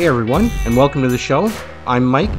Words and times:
Hey 0.00 0.06
everyone, 0.06 0.50
and 0.64 0.74
welcome 0.78 1.02
to 1.02 1.08
the 1.08 1.18
show. 1.18 1.52
I'm 1.86 2.06
Mike, 2.06 2.30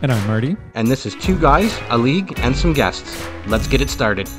And 0.00 0.10
I'm 0.10 0.26
Marty. 0.26 0.56
and 0.72 0.88
this 0.88 1.04
is 1.04 1.14
Two 1.14 1.38
Guys, 1.38 1.78
a 1.90 1.98
League, 1.98 2.32
and 2.38 2.56
some 2.56 2.72
guests. 2.72 3.28
Let's 3.46 3.66
get 3.66 3.82
it 3.82 3.90
started. 3.90 4.30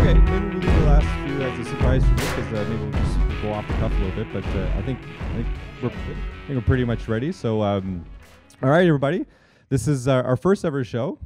Okay, 0.00 0.14
maybe 0.14 0.48
we'll 0.48 0.60
leave 0.60 0.62
the 0.62 0.86
last 0.86 1.28
few 1.28 1.42
as 1.42 1.58
a 1.58 1.64
surprise 1.70 2.02
for 2.04 2.14
this 2.14 2.30
because 2.30 2.52
uh, 2.54 2.64
maybe 2.70 2.82
we'll 2.82 2.92
just 2.92 3.42
go 3.42 3.52
off 3.52 3.68
the 3.68 3.74
cuff 3.74 3.92
a 3.92 3.94
little 3.96 4.24
bit. 4.24 4.32
But 4.32 4.44
uh, 4.56 4.78
I 4.78 4.80
think 4.80 4.98
I 5.02 5.34
think 5.34 5.46
we're 5.82 5.90
I 5.90 6.46
think 6.46 6.54
we're 6.54 6.60
pretty 6.62 6.86
much 6.86 7.06
ready. 7.06 7.32
So, 7.32 7.60
um, 7.60 8.06
all 8.62 8.70
right, 8.70 8.86
everybody, 8.86 9.26
this 9.68 9.86
is 9.86 10.08
our, 10.08 10.22
our 10.22 10.38
first 10.38 10.64
ever 10.64 10.84
show. 10.84 11.18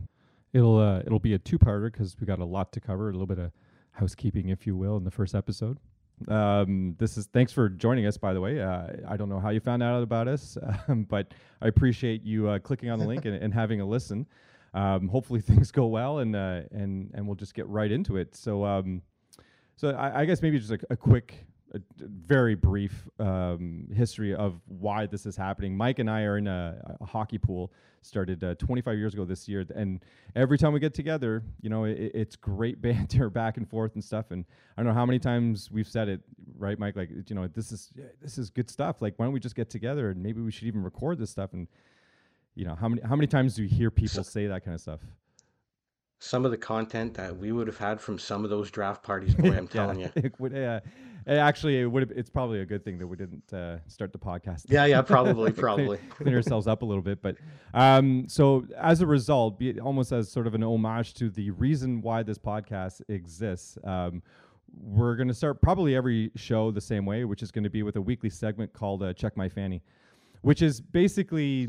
It'll 0.52 0.78
uh, 0.78 1.02
it'll 1.06 1.20
be 1.20 1.34
a 1.34 1.38
two-parter 1.38 1.92
because 1.92 2.16
we 2.18 2.26
got 2.26 2.40
a 2.40 2.44
lot 2.44 2.72
to 2.72 2.80
cover, 2.80 3.10
a 3.10 3.12
little 3.12 3.28
bit 3.28 3.38
of 3.38 3.52
housekeeping, 3.94 4.50
if 4.50 4.66
you 4.66 4.76
will, 4.76 4.96
in 4.96 5.04
the 5.04 5.10
first 5.10 5.34
episode. 5.34 5.78
Um, 6.28 6.94
this 6.98 7.16
is 7.16 7.26
thanks 7.26 7.52
for 7.52 7.68
joining 7.68 8.06
us, 8.06 8.16
by 8.16 8.32
the 8.32 8.40
way. 8.40 8.60
Uh, 8.60 8.86
I 9.08 9.16
don't 9.16 9.28
know 9.28 9.40
how 9.40 9.50
you 9.50 9.60
found 9.60 9.82
out 9.82 10.02
about 10.02 10.28
us, 10.28 10.56
um, 10.88 11.04
but 11.04 11.32
I 11.60 11.68
appreciate 11.68 12.22
you 12.22 12.48
uh, 12.48 12.58
clicking 12.58 12.90
on 12.90 12.98
the 12.98 13.06
link 13.06 13.24
and, 13.24 13.34
and 13.34 13.52
having 13.52 13.80
a 13.80 13.86
listen. 13.86 14.26
Um, 14.74 15.08
hopefully 15.08 15.40
things 15.40 15.70
go 15.70 15.86
well, 15.86 16.18
and 16.18 16.36
uh, 16.36 16.62
and 16.70 17.10
and 17.14 17.26
we'll 17.26 17.36
just 17.36 17.54
get 17.54 17.66
right 17.68 17.90
into 17.90 18.16
it. 18.16 18.34
So 18.34 18.64
um, 18.64 19.02
so 19.76 19.90
I, 19.90 20.20
I 20.20 20.24
guess 20.24 20.40
maybe 20.42 20.58
just 20.58 20.70
a, 20.70 20.78
a 20.90 20.96
quick, 20.96 21.46
a 21.74 21.80
very 21.98 22.54
brief 22.54 23.08
um, 23.18 23.88
history 23.94 24.34
of 24.34 24.60
why 24.66 25.06
this 25.06 25.26
is 25.26 25.36
happening. 25.36 25.76
Mike 25.76 25.98
and 25.98 26.08
I 26.08 26.22
are 26.22 26.38
in 26.38 26.46
a, 26.46 26.96
a 27.00 27.04
hockey 27.04 27.38
pool. 27.38 27.72
Started 28.02 28.44
uh, 28.44 28.54
25 28.56 28.98
years 28.98 29.14
ago 29.14 29.24
this 29.24 29.48
year, 29.48 29.64
and 29.74 29.98
every 30.36 30.58
time 30.58 30.74
we 30.74 30.78
get 30.78 30.92
together, 30.92 31.42
you 31.62 31.70
know, 31.70 31.84
it, 31.84 32.12
it's 32.14 32.36
great 32.36 32.82
banter 32.82 33.30
back 33.30 33.56
and 33.56 33.66
forth 33.66 33.94
and 33.94 34.04
stuff. 34.04 34.26
And 34.30 34.44
I 34.76 34.82
don't 34.82 34.88
know 34.88 34.94
how 34.94 35.06
many 35.06 35.18
times 35.18 35.70
we've 35.70 35.88
said 35.88 36.10
it, 36.10 36.20
right, 36.58 36.78
Mike? 36.78 36.96
Like, 36.96 37.08
you 37.28 37.34
know, 37.34 37.46
this 37.48 37.72
is 37.72 37.90
this 38.20 38.36
is 38.36 38.50
good 38.50 38.68
stuff. 38.68 39.00
Like, 39.00 39.14
why 39.16 39.24
don't 39.24 39.32
we 39.32 39.40
just 39.40 39.56
get 39.56 39.70
together 39.70 40.10
and 40.10 40.22
maybe 40.22 40.42
we 40.42 40.52
should 40.52 40.68
even 40.68 40.82
record 40.82 41.18
this 41.18 41.30
stuff? 41.30 41.54
And 41.54 41.66
you 42.54 42.66
know, 42.66 42.74
how 42.74 42.88
many 42.88 43.00
how 43.00 43.16
many 43.16 43.26
times 43.26 43.54
do 43.54 43.62
you 43.62 43.68
hear 43.68 43.90
people 43.90 44.22
say 44.22 44.48
that 44.48 44.64
kind 44.66 44.74
of 44.74 44.82
stuff? 44.82 45.00
Some 46.18 46.44
of 46.44 46.50
the 46.50 46.58
content 46.58 47.14
that 47.14 47.36
we 47.36 47.52
would 47.52 47.66
have 47.66 47.78
had 47.78 48.00
from 48.00 48.18
some 48.18 48.44
of 48.44 48.50
those 48.50 48.70
draft 48.70 49.02
parties, 49.02 49.34
boy, 49.34 49.56
I'm 49.56 49.68
telling 49.68 50.00
you. 50.00 50.10
It 50.16 50.38
would, 50.38 50.52
yeah. 50.52 50.80
Actually, 51.26 51.80
it 51.80 51.86
would. 51.86 52.10
It's 52.12 52.28
probably 52.30 52.60
a 52.60 52.66
good 52.66 52.84
thing 52.84 52.98
that 52.98 53.06
we 53.06 53.16
didn't 53.16 53.52
uh, 53.52 53.78
start 53.86 54.12
the 54.12 54.18
podcast. 54.18 54.64
Yeah, 54.68 54.84
yeah, 54.84 55.00
probably, 55.02 55.52
Clean- 55.52 55.62
probably. 55.62 55.98
clean 56.10 56.34
ourselves 56.34 56.66
up 56.66 56.82
a 56.82 56.84
little 56.84 57.02
bit. 57.02 57.22
But 57.22 57.36
um, 57.72 58.26
so 58.28 58.66
as 58.76 59.00
a 59.00 59.06
result, 59.06 59.58
be 59.58 59.80
almost 59.80 60.12
as 60.12 60.30
sort 60.30 60.46
of 60.46 60.54
an 60.54 60.62
homage 60.62 61.14
to 61.14 61.30
the 61.30 61.50
reason 61.52 62.00
why 62.02 62.22
this 62.22 62.38
podcast 62.38 63.00
exists. 63.08 63.78
Um, 63.84 64.22
we're 64.82 65.14
going 65.16 65.28
to 65.28 65.34
start 65.34 65.62
probably 65.62 65.94
every 65.94 66.30
show 66.34 66.70
the 66.70 66.80
same 66.80 67.06
way, 67.06 67.24
which 67.24 67.42
is 67.42 67.50
going 67.50 67.64
to 67.64 67.70
be 67.70 67.82
with 67.82 67.96
a 67.96 68.02
weekly 68.02 68.30
segment 68.30 68.72
called 68.72 69.02
uh, 69.02 69.12
"Check 69.14 69.36
My 69.36 69.48
Fanny," 69.48 69.82
which 70.42 70.62
is 70.62 70.80
basically 70.80 71.68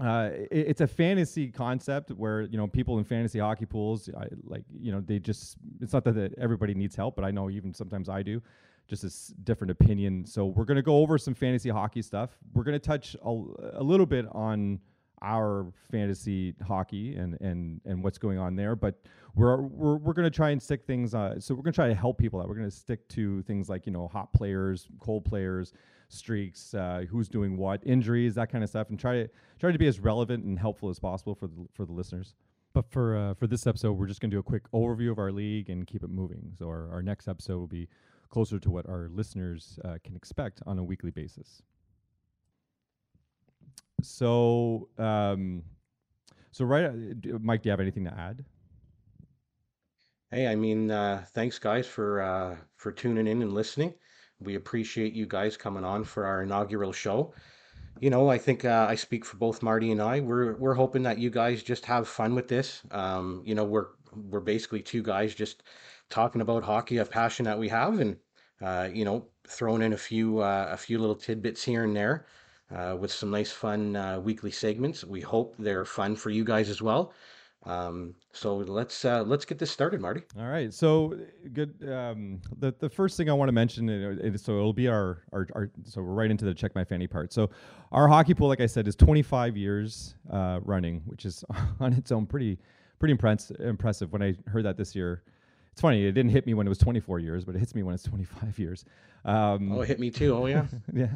uh, 0.00 0.30
it's 0.50 0.80
a 0.80 0.86
fantasy 0.86 1.48
concept 1.48 2.10
where 2.10 2.42
you 2.42 2.58
know 2.58 2.66
people 2.66 2.98
in 2.98 3.04
fantasy 3.04 3.38
hockey 3.38 3.64
pools, 3.66 4.10
I, 4.18 4.26
like 4.42 4.64
you 4.78 4.90
know, 4.92 5.00
they 5.00 5.18
just 5.20 5.56
it's 5.80 5.92
not 5.92 6.04
that, 6.04 6.16
that 6.16 6.34
everybody 6.38 6.74
needs 6.74 6.96
help, 6.96 7.14
but 7.16 7.24
I 7.24 7.30
know 7.30 7.48
even 7.48 7.72
sometimes 7.72 8.08
I 8.08 8.22
do, 8.22 8.42
just 8.88 9.04
a 9.04 9.08
s- 9.08 9.34
different 9.44 9.70
opinion. 9.70 10.24
So 10.26 10.46
we're 10.46 10.64
gonna 10.64 10.82
go 10.82 10.98
over 10.98 11.18
some 11.18 11.34
fantasy 11.34 11.70
hockey 11.70 12.02
stuff. 12.02 12.36
We're 12.52 12.64
gonna 12.64 12.78
touch 12.78 13.16
a 13.22 13.82
little 13.82 14.06
bit 14.06 14.26
on 14.32 14.80
our 15.22 15.72
fantasy 15.90 16.54
hockey 16.66 17.16
and 17.16 17.40
and 17.40 17.80
and 17.86 18.04
what's 18.04 18.18
going 18.18 18.38
on 18.38 18.56
there, 18.56 18.76
but 18.76 19.00
we're 19.34 19.62
we're 19.62 19.96
we're 19.96 20.12
gonna 20.12 20.30
try 20.30 20.50
and 20.50 20.62
stick 20.62 20.84
things. 20.86 21.14
Uh, 21.14 21.40
so 21.40 21.54
we're 21.54 21.62
gonna 21.62 21.72
try 21.72 21.88
to 21.88 21.94
help 21.94 22.18
people 22.18 22.40
out. 22.40 22.48
We're 22.48 22.56
gonna 22.56 22.70
stick 22.70 23.08
to 23.10 23.42
things 23.42 23.68
like 23.68 23.86
you 23.86 23.92
know 23.92 24.06
hot 24.08 24.32
players, 24.32 24.86
cold 25.00 25.24
players, 25.24 25.72
streaks, 26.08 26.74
uh, 26.74 27.04
who's 27.10 27.28
doing 27.28 27.56
what, 27.56 27.80
injuries, 27.86 28.34
that 28.34 28.50
kind 28.50 28.62
of 28.62 28.70
stuff, 28.70 28.90
and 28.90 28.98
try 28.98 29.14
to 29.14 29.28
try 29.58 29.72
to 29.72 29.78
be 29.78 29.86
as 29.86 29.98
relevant 29.98 30.44
and 30.44 30.58
helpful 30.58 30.90
as 30.90 30.98
possible 30.98 31.34
for 31.34 31.46
the 31.46 31.66
for 31.72 31.86
the 31.86 31.92
listeners. 31.92 32.34
But 32.74 32.90
for 32.90 33.16
uh, 33.16 33.34
for 33.34 33.46
this 33.46 33.66
episode, 33.66 33.92
we're 33.92 34.06
just 34.06 34.20
gonna 34.20 34.30
do 34.32 34.40
a 34.40 34.42
quick 34.42 34.70
overview 34.72 35.10
of 35.10 35.18
our 35.18 35.32
league 35.32 35.70
and 35.70 35.86
keep 35.86 36.02
it 36.02 36.10
moving. 36.10 36.52
So 36.58 36.66
our, 36.66 36.90
our 36.92 37.02
next 37.02 37.28
episode 37.28 37.58
will 37.58 37.66
be 37.66 37.88
closer 38.34 38.58
to 38.58 38.68
what 38.68 38.88
our 38.88 39.08
listeners 39.12 39.78
uh, 39.84 39.96
can 40.02 40.16
expect 40.16 40.60
on 40.66 40.76
a 40.80 40.82
weekly 40.82 41.12
basis. 41.12 41.62
So, 44.02 44.88
um, 44.98 45.62
so 46.50 46.64
right, 46.64 46.86
uh, 46.86 47.38
Mike, 47.40 47.62
do 47.62 47.68
you 47.68 47.70
have 47.70 47.78
anything 47.78 48.04
to 48.06 48.12
add? 48.12 48.44
Hey, 50.32 50.48
I 50.48 50.56
mean, 50.56 50.90
uh, 50.90 51.24
thanks 51.32 51.60
guys 51.60 51.86
for 51.86 52.22
uh, 52.22 52.56
for 52.74 52.90
tuning 52.90 53.28
in 53.28 53.40
and 53.40 53.52
listening. 53.52 53.94
We 54.40 54.56
appreciate 54.56 55.12
you 55.12 55.26
guys 55.26 55.56
coming 55.56 55.84
on 55.84 56.02
for 56.02 56.26
our 56.26 56.42
inaugural 56.42 56.92
show. 56.92 57.34
You 58.00 58.10
know, 58.10 58.28
I 58.28 58.38
think 58.38 58.64
uh, 58.64 58.86
I 58.90 58.96
speak 58.96 59.24
for 59.24 59.36
both 59.36 59.62
Marty 59.62 59.92
and 59.92 60.02
I. 60.02 60.18
We're 60.18 60.56
we're 60.56 60.74
hoping 60.74 61.04
that 61.04 61.20
you 61.20 61.30
guys 61.30 61.62
just 61.62 61.86
have 61.86 62.08
fun 62.08 62.34
with 62.34 62.48
this. 62.48 62.82
Um, 62.90 63.42
you 63.46 63.54
know, 63.54 63.64
we're 63.64 63.90
we're 64.12 64.40
basically 64.40 64.82
two 64.82 65.04
guys 65.04 65.36
just 65.36 65.62
talking 66.10 66.40
about 66.40 66.64
hockey, 66.64 66.98
a 66.98 67.04
passion 67.04 67.44
that 67.44 67.60
we 67.60 67.68
have, 67.68 68.00
and 68.00 68.16
uh, 68.60 68.88
you 68.92 69.04
know, 69.04 69.26
throwing 69.46 69.82
in 69.82 69.92
a 69.92 69.96
few 69.96 70.38
uh, 70.38 70.68
a 70.70 70.76
few 70.76 70.98
little 70.98 71.16
tidbits 71.16 71.62
here 71.62 71.84
and 71.84 71.96
there 71.96 72.26
uh, 72.74 72.96
with 72.98 73.12
some 73.12 73.30
nice 73.30 73.52
fun 73.52 73.96
uh, 73.96 74.18
weekly 74.20 74.50
segments. 74.50 75.04
We 75.04 75.20
hope 75.20 75.54
they're 75.58 75.84
fun 75.84 76.16
for 76.16 76.30
you 76.30 76.44
guys 76.44 76.68
as 76.68 76.80
well. 76.82 77.12
Um, 77.66 78.14
so 78.32 78.56
let's 78.56 79.04
uh, 79.04 79.22
let's 79.22 79.44
get 79.44 79.58
this 79.58 79.70
started, 79.70 80.00
Marty. 80.00 80.22
All 80.38 80.46
right. 80.46 80.72
So 80.72 81.18
good. 81.52 81.74
Um, 81.90 82.40
the 82.58 82.74
the 82.78 82.90
first 82.90 83.16
thing 83.16 83.30
I 83.30 83.32
want 83.32 83.48
to 83.48 83.52
mention, 83.52 83.88
it, 83.88 84.38
so 84.38 84.52
it'll 84.52 84.72
be 84.72 84.88
our, 84.88 85.22
our 85.32 85.46
our 85.54 85.70
so 85.84 86.02
we're 86.02 86.12
right 86.12 86.30
into 86.30 86.44
the 86.44 86.52
check 86.52 86.74
my 86.74 86.84
fanny 86.84 87.06
part. 87.06 87.32
So 87.32 87.50
our 87.90 88.06
hockey 88.06 88.34
pool, 88.34 88.48
like 88.48 88.60
I 88.60 88.66
said, 88.66 88.86
is 88.86 88.96
25 88.96 89.56
years 89.56 90.14
uh, 90.30 90.60
running, 90.62 91.00
which 91.06 91.24
is 91.24 91.44
on 91.80 91.94
its 91.94 92.12
own 92.12 92.26
pretty 92.26 92.58
pretty 92.98 93.12
impress- 93.12 93.50
impressive. 93.52 94.12
When 94.12 94.22
I 94.22 94.34
heard 94.46 94.64
that 94.66 94.76
this 94.76 94.94
year, 94.94 95.22
it's 95.74 95.80
funny. 95.80 96.04
It 96.04 96.12
didn't 96.12 96.30
hit 96.30 96.46
me 96.46 96.54
when 96.54 96.68
it 96.68 96.70
was 96.70 96.78
24 96.78 97.18
years, 97.18 97.44
but 97.44 97.56
it 97.56 97.58
hits 97.58 97.74
me 97.74 97.82
when 97.82 97.96
it's 97.96 98.04
25 98.04 98.60
years. 98.60 98.84
Um, 99.24 99.72
Oh, 99.72 99.80
it 99.80 99.88
hit 99.88 99.98
me 99.98 100.08
too. 100.08 100.32
Oh 100.32 100.46
yeah. 100.46 100.66
yeah. 100.94 101.08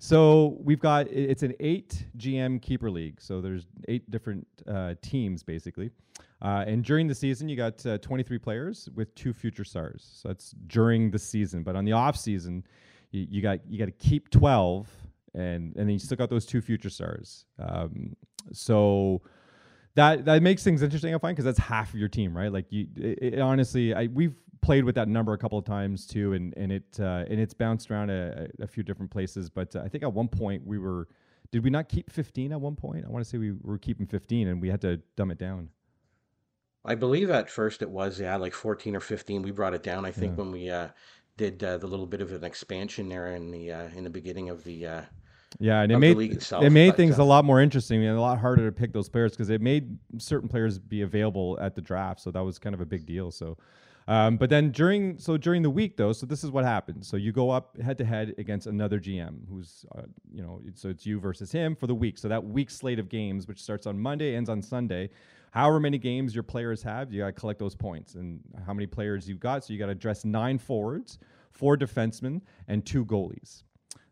So 0.00 0.58
we've 0.64 0.80
got 0.80 1.06
it's 1.12 1.44
an 1.44 1.54
eight 1.60 2.06
GM 2.18 2.60
keeper 2.60 2.90
league. 2.90 3.20
So 3.20 3.40
there's 3.40 3.68
eight 3.86 4.10
different 4.10 4.48
uh, 4.66 4.94
teams 5.00 5.44
basically, 5.44 5.92
uh, 6.42 6.64
and 6.66 6.82
during 6.82 7.06
the 7.06 7.14
season 7.14 7.48
you 7.48 7.54
got 7.56 7.86
uh, 7.86 7.98
23 7.98 8.36
players 8.38 8.88
with 8.96 9.14
two 9.14 9.32
future 9.32 9.62
stars. 9.62 10.10
So 10.12 10.28
that's 10.28 10.56
during 10.66 11.12
the 11.12 11.18
season. 11.18 11.62
But 11.62 11.76
on 11.76 11.84
the 11.84 11.92
off 11.92 12.16
season, 12.16 12.64
you, 13.12 13.28
you 13.30 13.42
got 13.42 13.60
you 13.68 13.78
got 13.78 13.84
to 13.84 13.92
keep 13.92 14.28
12, 14.30 14.88
and 15.34 15.76
and 15.76 15.86
then 15.86 15.90
you 15.90 16.00
still 16.00 16.16
got 16.16 16.30
those 16.30 16.46
two 16.46 16.60
future 16.60 16.90
stars. 16.90 17.44
Um, 17.60 18.16
so 18.52 19.22
that 19.94 20.24
that 20.24 20.42
makes 20.42 20.62
things 20.62 20.82
interesting. 20.82 21.14
I 21.14 21.18
find 21.18 21.34
because 21.36 21.44
that's 21.44 21.58
half 21.58 21.92
of 21.92 21.98
your 21.98 22.08
team, 22.08 22.36
right? 22.36 22.52
Like 22.52 22.66
you, 22.70 22.86
it, 22.96 23.34
it 23.34 23.38
honestly, 23.40 23.94
I 23.94 24.06
we've 24.06 24.34
played 24.62 24.84
with 24.84 24.94
that 24.94 25.08
number 25.08 25.32
a 25.32 25.38
couple 25.38 25.58
of 25.58 25.64
times 25.64 26.06
too, 26.06 26.32
and 26.32 26.54
and 26.56 26.72
it 26.72 26.98
uh, 27.00 27.24
and 27.28 27.40
it's 27.40 27.54
bounced 27.54 27.90
around 27.90 28.10
a, 28.10 28.48
a 28.60 28.66
few 28.66 28.82
different 28.82 29.10
places. 29.10 29.50
But 29.50 29.74
uh, 29.74 29.80
I 29.84 29.88
think 29.88 30.04
at 30.04 30.12
one 30.12 30.28
point 30.28 30.66
we 30.66 30.78
were, 30.78 31.08
did 31.50 31.64
we 31.64 31.70
not 31.70 31.88
keep 31.88 32.10
15 32.10 32.52
at 32.52 32.60
one 32.60 32.76
point? 32.76 33.04
I 33.04 33.08
want 33.10 33.24
to 33.24 33.28
say 33.28 33.38
we 33.38 33.52
were 33.62 33.78
keeping 33.78 34.06
15, 34.06 34.48
and 34.48 34.60
we 34.60 34.68
had 34.68 34.80
to 34.82 34.98
dumb 35.16 35.30
it 35.30 35.38
down. 35.38 35.68
I 36.84 36.94
believe 36.94 37.30
at 37.30 37.50
first 37.50 37.82
it 37.82 37.90
was 37.90 38.20
yeah 38.20 38.36
like 38.36 38.54
14 38.54 38.96
or 38.96 39.00
15. 39.00 39.42
We 39.42 39.50
brought 39.50 39.74
it 39.74 39.82
down. 39.82 40.04
I 40.04 40.12
think 40.12 40.32
Yeah. 40.32 40.44
when 40.44 40.52
we 40.52 40.70
uh, 40.70 40.88
did 41.36 41.62
uh, 41.64 41.78
the 41.78 41.86
little 41.86 42.06
bit 42.06 42.20
of 42.20 42.32
an 42.32 42.44
expansion 42.44 43.08
there 43.08 43.34
in 43.34 43.50
the 43.50 43.72
uh, 43.72 43.88
in 43.96 44.04
the 44.04 44.10
beginning 44.10 44.50
of 44.50 44.62
the 44.64 44.86
uh, 44.86 45.02
Yeah, 45.58 45.82
and 45.82 45.90
it 45.90 45.98
made 45.98 46.18
itself, 46.32 46.64
it 46.64 46.70
made 46.70 46.96
things 46.96 47.18
uh, 47.18 47.22
a 47.22 47.24
lot 47.24 47.44
more 47.44 47.60
interesting 47.60 48.04
and 48.04 48.16
a 48.16 48.20
lot 48.20 48.38
harder 48.38 48.66
to 48.66 48.72
pick 48.72 48.92
those 48.92 49.08
players 49.08 49.32
because 49.32 49.50
it 49.50 49.60
made 49.60 49.98
certain 50.18 50.48
players 50.48 50.78
be 50.78 51.02
available 51.02 51.58
at 51.60 51.74
the 51.74 51.80
draft. 51.80 52.20
So 52.20 52.30
that 52.30 52.40
was 52.40 52.58
kind 52.58 52.74
of 52.74 52.80
a 52.80 52.86
big 52.86 53.04
deal. 53.04 53.30
So, 53.30 53.58
um, 54.06 54.36
but 54.36 54.48
then 54.48 54.70
during 54.70 55.18
so 55.18 55.36
during 55.36 55.62
the 55.62 55.70
week 55.70 55.96
though, 55.96 56.12
so 56.12 56.24
this 56.24 56.44
is 56.44 56.50
what 56.50 56.64
happens. 56.64 57.08
So 57.08 57.16
you 57.16 57.32
go 57.32 57.50
up 57.50 57.80
head 57.80 57.98
to 57.98 58.04
head 58.04 58.34
against 58.38 58.68
another 58.68 59.00
GM 59.00 59.48
who's 59.48 59.84
uh, 59.96 60.02
you 60.32 60.42
know 60.42 60.60
so 60.74 60.88
it's 60.88 61.04
you 61.04 61.18
versus 61.18 61.50
him 61.50 61.74
for 61.74 61.86
the 61.88 61.94
week. 61.94 62.16
So 62.16 62.28
that 62.28 62.44
week 62.44 62.70
slate 62.70 62.98
of 62.98 63.08
games, 63.08 63.48
which 63.48 63.60
starts 63.60 63.86
on 63.86 63.98
Monday, 63.98 64.36
ends 64.36 64.48
on 64.48 64.62
Sunday. 64.62 65.10
However 65.50 65.80
many 65.80 65.98
games 65.98 66.32
your 66.32 66.44
players 66.44 66.80
have, 66.84 67.12
you 67.12 67.20
got 67.22 67.26
to 67.26 67.32
collect 67.32 67.58
those 67.58 67.74
points 67.74 68.14
and 68.14 68.40
how 68.64 68.72
many 68.72 68.86
players 68.86 69.28
you've 69.28 69.40
got. 69.40 69.64
So 69.64 69.72
you 69.72 69.80
got 69.80 69.86
to 69.86 69.96
dress 69.96 70.24
nine 70.24 70.58
forwards, 70.58 71.18
four 71.50 71.76
defensemen, 71.76 72.40
and 72.68 72.86
two 72.86 73.04
goalies. 73.04 73.64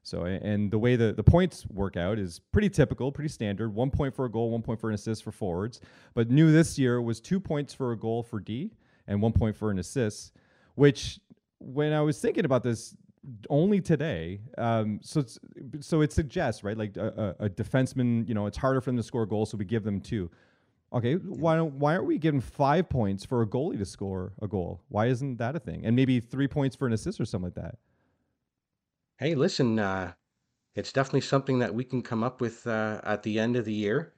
So, 0.09 0.25
and 0.25 0.71
the 0.71 0.79
way 0.79 0.97
the, 0.97 1.13
the 1.13 1.23
points 1.23 1.67
work 1.67 1.97
out 1.97 2.19
is 2.19 2.41
pretty 2.53 2.71
typical, 2.71 3.13
pretty 3.13 3.29
standard. 3.29 3.75
One 3.75 3.91
point 3.91 4.15
for 4.15 4.25
a 4.25 4.31
goal, 4.31 4.51
one 4.51 4.63
point 4.63 4.81
for 4.81 4.89
an 4.89 4.95
assist 4.95 5.23
for 5.23 5.33
forwards. 5.33 5.81
But 6.15 6.31
new 6.31 6.51
this 6.51 6.79
year 6.79 7.03
was 7.03 7.21
two 7.21 7.39
points 7.39 7.75
for 7.75 7.93
a 7.93 7.97
goal 7.97 8.23
for 8.23 8.41
D 8.41 8.71
and 9.07 9.21
one 9.21 9.33
point 9.33 9.55
for 9.55 9.71
an 9.71 9.79
assist, 9.79 10.33
which 10.77 11.21
when 11.59 11.93
I 11.93 12.01
was 12.01 12.21
thinking 12.21 12.45
about 12.45 12.63
this 12.63 12.97
only 13.51 13.81
today, 13.81 14.41
um, 14.57 15.01
so 15.03 15.25
so 15.81 16.01
it 16.01 16.13
suggests, 16.13 16.65
right, 16.65 16.77
like 16.79 16.97
a, 16.97 17.35
a, 17.41 17.45
a 17.47 17.51
defenseman, 17.51 18.27
you 18.27 18.35
know, 18.35 18.47
it's 18.47 18.57
harder 18.57 18.81
for 18.81 18.91
them 18.91 18.97
to 18.97 19.03
score 19.03 19.27
goals, 19.27 19.51
so 19.51 19.59
we 19.59 19.65
give 19.65 19.85
them 19.85 20.01
two. 20.01 20.31
Okay, 20.91 21.15
why 21.15 21.57
don't 21.57 21.75
why 21.75 21.95
aren't 21.95 22.07
we 22.07 22.17
giving 22.17 22.41
five 22.41 22.89
points 22.89 23.25
for 23.25 23.43
a 23.43 23.47
goalie 23.47 23.77
to 23.77 23.85
score 23.85 24.33
a 24.41 24.49
goal? 24.49 24.81
Why 24.89 25.07
isn't 25.07 25.37
that 25.37 25.55
a 25.55 25.59
thing? 25.59 25.85
And 25.85 25.95
maybe 25.95 26.19
three 26.21 26.49
points 26.49 26.75
for 26.77 26.87
an 26.87 26.95
assist 26.95 27.21
or 27.21 27.27
something 27.27 27.53
like 27.55 27.63
that. 27.63 27.77
Hey, 29.19 29.35
listen, 29.35 29.79
uh, 29.79 30.13
it's 30.75 30.93
definitely 30.93 31.23
something 31.23 31.59
that 31.59 31.75
we 31.75 31.85
can 31.85 32.03
come 32.03 32.23
up 32.23 32.41
with 32.41 32.67
uh, 32.67 33.01
at 33.03 33.23
the 33.23 33.39
end 33.39 33.57
of 33.57 33.65
the 33.65 33.73
year. 33.73 34.15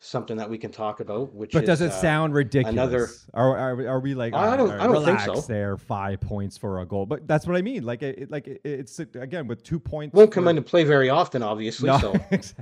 Something 0.00 0.36
that 0.36 0.48
we 0.48 0.58
can 0.58 0.70
talk 0.70 1.00
about, 1.00 1.34
which 1.34 1.52
But 1.52 1.66
does 1.66 1.80
it 1.80 1.90
uh, 1.90 2.00
sound 2.00 2.32
ridiculous? 2.32 2.72
another- 2.72 3.08
Are, 3.34 3.58
are, 3.58 3.74
we- 3.76 3.86
are 3.86 3.98
we 3.98 4.14
like? 4.14 4.32
I 4.32 4.46
"Ah, 4.46 4.56
don't- 4.56 4.70
I 4.70 4.86
don't 4.86 5.04
think 5.04 5.18
so." 5.20 5.40
There, 5.40 5.76
five 5.76 6.20
points 6.20 6.56
for 6.56 6.78
a 6.80 6.86
goal. 6.86 7.04
But 7.04 7.26
that's 7.26 7.48
what 7.48 7.56
I 7.56 7.62
mean. 7.62 7.82
Like 7.82 8.02
it- 8.02 8.30
like 8.30 8.46
it, 8.46 8.60
it's 8.64 9.00
again 9.00 9.48
with 9.48 9.64
two 9.64 9.80
points. 9.80 10.14
won't 10.14 10.30
come 10.30 10.44
for- 10.44 10.50
into 10.50 10.62
play 10.62 10.84
very 10.84 11.10
often, 11.10 11.42
obviously. 11.42 11.88
No, 11.88 11.98
So 11.98 12.14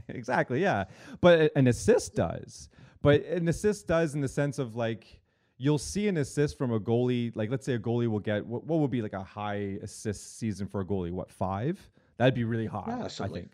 exactly, 0.08 0.62
yeah. 0.62 0.84
But 1.20 1.52
an 1.54 1.66
assist 1.66 2.14
does. 2.14 2.70
But 3.02 3.24
an 3.26 3.46
assist 3.48 3.86
does 3.86 4.14
in 4.14 4.22
the 4.22 4.28
sense 4.28 4.58
of 4.58 4.74
like 4.74 5.20
you'll 5.58 5.78
see 5.78 6.08
an 6.08 6.16
assist 6.18 6.58
from 6.58 6.72
a 6.72 6.80
goalie. 6.80 7.34
Like 7.34 7.50
let's 7.50 7.64
say 7.64 7.74
a 7.74 7.78
goalie 7.78 8.08
will 8.08 8.20
get 8.20 8.46
what, 8.46 8.64
what 8.64 8.80
would 8.80 8.90
be 8.90 9.02
like 9.02 9.12
a 9.12 9.22
high 9.22 9.78
assist 9.82 10.38
season 10.38 10.66
for 10.66 10.80
a 10.80 10.84
goalie? 10.84 11.12
What 11.12 11.30
five? 11.30 11.78
That'd 12.16 12.34
be 12.34 12.44
really 12.44 12.66
high. 12.66 12.84
Yeah, 12.86 13.04
I 13.04 13.28
think. 13.28 13.50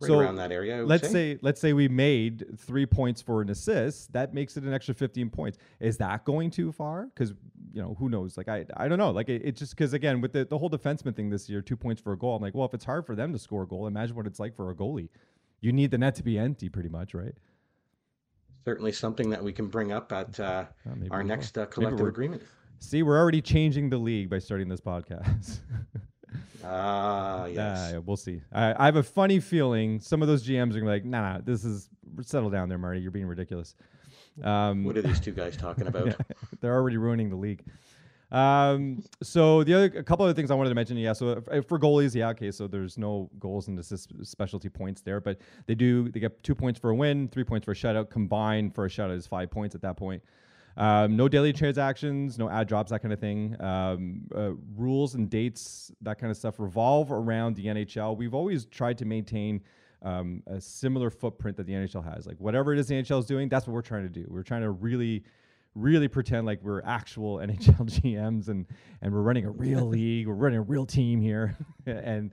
right 0.00 0.08
so 0.08 0.20
around 0.20 0.36
that 0.36 0.52
area. 0.52 0.84
Let's 0.84 1.08
say. 1.08 1.34
say 1.34 1.38
let's 1.42 1.60
say 1.60 1.72
we 1.72 1.88
made 1.88 2.58
three 2.58 2.86
points 2.86 3.20
for 3.20 3.42
an 3.42 3.50
assist. 3.50 4.12
That 4.12 4.34
makes 4.34 4.56
it 4.56 4.64
an 4.64 4.72
extra 4.72 4.94
fifteen 4.94 5.30
points. 5.30 5.58
Is 5.80 5.96
that 5.98 6.24
going 6.24 6.50
too 6.50 6.72
far? 6.72 7.06
Because 7.06 7.30
you 7.72 7.82
know 7.82 7.96
who 7.98 8.08
knows? 8.08 8.36
Like 8.36 8.48
I 8.48 8.64
I 8.76 8.88
don't 8.88 8.98
know. 8.98 9.10
Like 9.10 9.28
it, 9.28 9.42
it 9.44 9.56
just 9.56 9.76
because 9.76 9.92
again 9.92 10.20
with 10.20 10.32
the 10.32 10.44
the 10.44 10.58
whole 10.58 10.70
defenseman 10.70 11.14
thing 11.14 11.30
this 11.30 11.48
year, 11.48 11.62
two 11.62 11.76
points 11.76 12.00
for 12.00 12.12
a 12.12 12.18
goal. 12.18 12.36
I'm 12.36 12.42
like, 12.42 12.54
well, 12.54 12.66
if 12.66 12.74
it's 12.74 12.84
hard 12.84 13.06
for 13.06 13.14
them 13.14 13.32
to 13.32 13.38
score 13.38 13.62
a 13.62 13.66
goal, 13.66 13.86
imagine 13.86 14.16
what 14.16 14.26
it's 14.26 14.40
like 14.40 14.54
for 14.54 14.70
a 14.70 14.74
goalie. 14.74 15.08
You 15.60 15.72
need 15.72 15.90
the 15.90 15.98
net 15.98 16.14
to 16.16 16.22
be 16.22 16.38
empty, 16.38 16.68
pretty 16.68 16.90
much, 16.90 17.14
right? 17.14 17.34
Certainly 18.66 18.90
something 18.90 19.30
that 19.30 19.42
we 19.42 19.52
can 19.52 19.68
bring 19.68 19.92
up 19.92 20.10
at 20.12 20.38
uh, 20.40 20.64
Uh, 20.84 20.90
our 21.12 21.22
next 21.22 21.56
uh, 21.56 21.66
collective 21.66 22.04
agreement. 22.08 22.42
See, 22.80 23.04
we're 23.04 23.16
already 23.16 23.40
changing 23.40 23.88
the 23.90 23.96
league 23.96 24.28
by 24.28 24.40
starting 24.40 24.68
this 24.68 24.80
podcast. 24.80 25.60
Ah, 26.64 27.46
yes. 27.46 27.54
Yeah, 27.54 27.90
yeah, 27.92 27.98
we'll 27.98 28.16
see. 28.16 28.42
I, 28.52 28.74
I 28.82 28.86
have 28.86 28.96
a 28.96 29.02
funny 29.02 29.38
feeling 29.38 30.00
some 30.00 30.20
of 30.20 30.28
those 30.28 30.44
GMs 30.46 30.70
are 30.70 30.80
gonna 30.80 30.86
be 30.86 30.88
like, 30.88 31.04
nah, 31.04 31.34
nah, 31.34 31.40
this 31.42 31.64
is 31.64 31.88
settle 32.22 32.50
down 32.50 32.68
there, 32.68 32.76
Marty. 32.76 33.00
You're 33.00 33.12
being 33.12 33.26
ridiculous. 33.28 33.74
Um, 34.42 34.82
What 34.84 34.96
are 34.96 35.02
these 35.02 35.20
two 35.20 35.30
guys 35.30 35.56
talking 35.56 35.86
about? 35.92 36.06
Yeah, 36.08 36.14
they're 36.60 36.74
already 36.74 36.96
ruining 36.96 37.30
the 37.30 37.36
league. 37.36 37.64
Um, 38.32 39.04
so 39.22 39.62
the 39.62 39.74
other, 39.74 39.84
a 39.98 40.02
couple 40.02 40.24
other 40.24 40.34
things 40.34 40.50
I 40.50 40.54
wanted 40.54 40.70
to 40.70 40.74
mention. 40.74 40.96
Yeah, 40.96 41.12
so 41.12 41.40
for 41.66 41.78
goalies, 41.78 42.14
yeah, 42.14 42.28
okay, 42.30 42.50
so 42.50 42.66
there's 42.66 42.98
no 42.98 43.30
goals 43.38 43.68
and 43.68 43.78
assist 43.78 44.12
specialty 44.22 44.68
points 44.68 45.00
there, 45.00 45.20
but 45.20 45.38
they 45.66 45.74
do. 45.74 46.08
They 46.08 46.20
get 46.20 46.42
two 46.42 46.54
points 46.54 46.78
for 46.80 46.90
a 46.90 46.94
win, 46.94 47.28
three 47.28 47.44
points 47.44 47.64
for 47.64 47.72
a 47.72 47.74
shutout. 47.74 48.10
Combined 48.10 48.74
for 48.74 48.86
a 48.86 48.88
shutout 48.88 49.16
is 49.16 49.26
five 49.26 49.50
points 49.50 49.74
at 49.74 49.82
that 49.82 49.96
point. 49.96 50.22
Um, 50.76 51.16
no 51.16 51.26
daily 51.26 51.52
transactions, 51.52 52.38
no 52.38 52.50
add 52.50 52.68
drops, 52.68 52.90
that 52.90 53.00
kind 53.00 53.12
of 53.12 53.20
thing. 53.20 53.56
Um, 53.60 54.22
uh, 54.34 54.50
rules 54.76 55.14
and 55.14 55.30
dates, 55.30 55.90
that 56.02 56.18
kind 56.18 56.30
of 56.30 56.36
stuff 56.36 56.58
revolve 56.58 57.10
around 57.10 57.56
the 57.56 57.66
NHL. 57.66 58.16
We've 58.16 58.34
always 58.34 58.66
tried 58.66 58.98
to 58.98 59.06
maintain 59.06 59.62
um, 60.02 60.42
a 60.46 60.60
similar 60.60 61.08
footprint 61.08 61.56
that 61.56 61.66
the 61.66 61.72
NHL 61.72 62.04
has. 62.04 62.26
Like 62.26 62.38
whatever 62.38 62.72
it 62.74 62.78
is 62.78 62.88
the 62.88 62.94
NHL 62.94 63.20
is 63.20 63.26
doing, 63.26 63.48
that's 63.48 63.66
what 63.66 63.72
we're 63.72 63.82
trying 63.82 64.02
to 64.02 64.10
do. 64.10 64.26
We're 64.28 64.42
trying 64.42 64.62
to 64.62 64.70
really, 64.70 65.24
really 65.76 66.08
pretend 66.08 66.46
like 66.46 66.60
we're 66.62 66.82
actual 66.82 67.36
NHL 67.38 67.84
GMs 67.86 68.48
and 68.48 68.66
and 69.02 69.12
we're 69.12 69.20
running 69.22 69.44
a 69.44 69.50
real 69.50 69.84
league. 69.96 70.26
We're 70.26 70.34
running 70.34 70.58
a 70.58 70.62
real 70.62 70.86
team 70.86 71.20
here, 71.20 71.56
and 71.86 72.32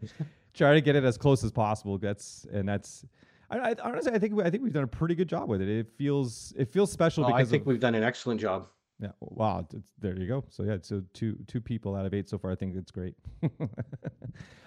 try 0.53 0.73
to 0.73 0.81
get 0.81 0.95
it 0.95 1.03
as 1.03 1.17
close 1.17 1.43
as 1.43 1.51
possible. 1.51 1.97
That's 1.97 2.47
and 2.51 2.67
that's. 2.67 3.05
I, 3.51 3.71
I 3.71 3.75
honestly, 3.83 4.13
I 4.13 4.17
think 4.19 4.33
we- 4.33 4.43
I 4.43 4.49
think 4.49 4.63
we've 4.63 4.73
done 4.73 4.85
a 4.85 4.87
pretty 4.87 5.13
good 5.15 5.27
job 5.29 5.47
with 5.49 5.61
it. 5.61 5.69
It 5.69 5.87
feels 5.97 6.53
it 6.57 6.71
feels 6.71 6.91
special 6.91 7.25
Oh, 7.25 7.33
I 7.33 7.45
think 7.45 7.61
of, 7.61 7.67
we've 7.67 7.79
done 7.79 7.93
an 7.93 8.03
excellent 8.03 8.39
job. 8.41 8.67
yeah. 8.99 9.09
Wow. 9.19 9.67
There 9.99 10.17
you 10.17 10.25
go. 10.27 10.43
So 10.49 10.63
yeah. 10.63 10.77
So 10.81 11.03
two 11.13 11.37
two 11.47 11.61
people 11.61 11.95
out 11.95 12.05
of 12.07 12.13
eight 12.13 12.27
so 12.29 12.37
far. 12.39 12.51
I 12.51 12.55
think 12.55 12.75
it's 12.75 12.89
great. 12.91 13.13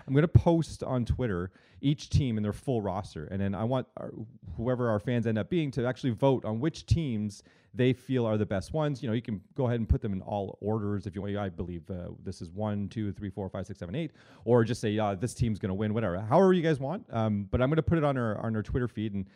I'm 0.09 0.15
gonna 0.15 0.29
post 0.29 0.85
on 0.85 1.05
Twitter 1.05 1.51
each 1.81 2.11
team 2.11 2.37
and 2.39 2.45
their 2.45 2.53
full 2.53 2.81
roster, 2.81 3.25
and 3.27 3.41
then 3.41 3.55
I 3.57 3.65
want 3.65 3.89
our, 3.97 4.13
whoever 4.57 4.89
our 4.89 5.01
fans 5.01 5.27
end 5.27 5.37
up 5.37 5.51
being 5.51 5.71
to 5.73 5.85
actually 5.87 6.11
vote 6.11 6.45
on 6.45 6.61
which 6.61 6.87
teams 6.87 7.43
they 7.77 7.93
feel 7.93 8.27
are 8.27 8.37
the 8.37 8.47
best 8.47 8.73
ones. 8.73 9.03
You 9.03 9.09
know, 9.09 9.15
you 9.15 9.23
can 9.23 9.41
go 9.55 9.67
ahead 9.67 9.79
and 9.79 9.89
put 9.89 10.01
them 10.01 10.13
in 10.13 10.23
all 10.23 10.59
orders 10.61 11.07
if 11.07 11.15
you 11.15 11.23
want. 11.23 11.37
I 11.37 11.49
believe 11.49 11.89
uh, 11.91 12.09
this 12.23 12.41
is 12.41 12.51
one, 12.51 12.89
two, 12.89 13.13
three, 13.13 13.31
four, 13.31 13.49
five, 13.49 13.67
six, 13.67 13.79
seven, 13.79 13.95
eight, 13.95 14.13
or 14.45 14.65
just 14.65 14.81
say, 14.81 14.91
yeah, 14.91 15.15
this 15.15 15.35
team's 15.35 15.59
gonna 15.59 15.75
win, 15.75 15.95
whatever. 15.95 16.21
However 16.21 16.53
you 16.53 16.63
guys 16.63 16.81
want. 16.81 17.05
Um, 17.11 17.49
but 17.51 17.61
I'm 17.61 17.69
gonna 17.69 17.83
put 17.83 17.99
it 17.99 18.05
on 18.05 18.17
our 18.17 18.39
on 18.39 18.57
our 18.57 18.63
Twitter 18.63 18.89
feed 18.89 19.15
and 19.15 19.27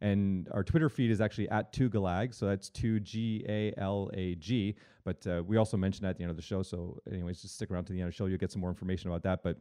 and 0.00 0.48
our 0.52 0.64
Twitter 0.64 0.88
feed 0.88 1.10
is 1.10 1.20
actually 1.20 1.48
at 1.50 1.72
two 1.72 1.90
galag, 1.90 2.34
so 2.34 2.46
that's 2.46 2.70
two 2.70 3.00
G 3.00 3.44
A 3.48 3.74
L 3.76 4.10
A 4.14 4.34
G. 4.36 4.76
But 5.04 5.26
uh, 5.26 5.42
we 5.46 5.56
also 5.56 5.76
mentioned 5.76 6.06
at 6.06 6.16
the 6.16 6.22
end 6.24 6.30
of 6.30 6.36
the 6.36 6.42
show. 6.42 6.62
So, 6.62 6.98
anyways, 7.10 7.42
just 7.42 7.54
stick 7.54 7.70
around 7.70 7.84
to 7.84 7.92
the 7.92 8.00
end 8.00 8.08
of 8.08 8.14
the 8.14 8.16
show. 8.16 8.26
You'll 8.26 8.38
get 8.38 8.52
some 8.52 8.60
more 8.60 8.70
information 8.70 9.10
about 9.10 9.22
that. 9.24 9.42
But 9.42 9.58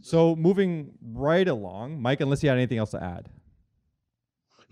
so 0.00 0.34
moving 0.36 0.92
right 1.02 1.46
along, 1.46 2.00
Mike, 2.00 2.20
unless 2.20 2.42
you 2.42 2.48
had 2.48 2.58
anything 2.58 2.78
else 2.78 2.90
to 2.92 3.02
add. 3.02 3.28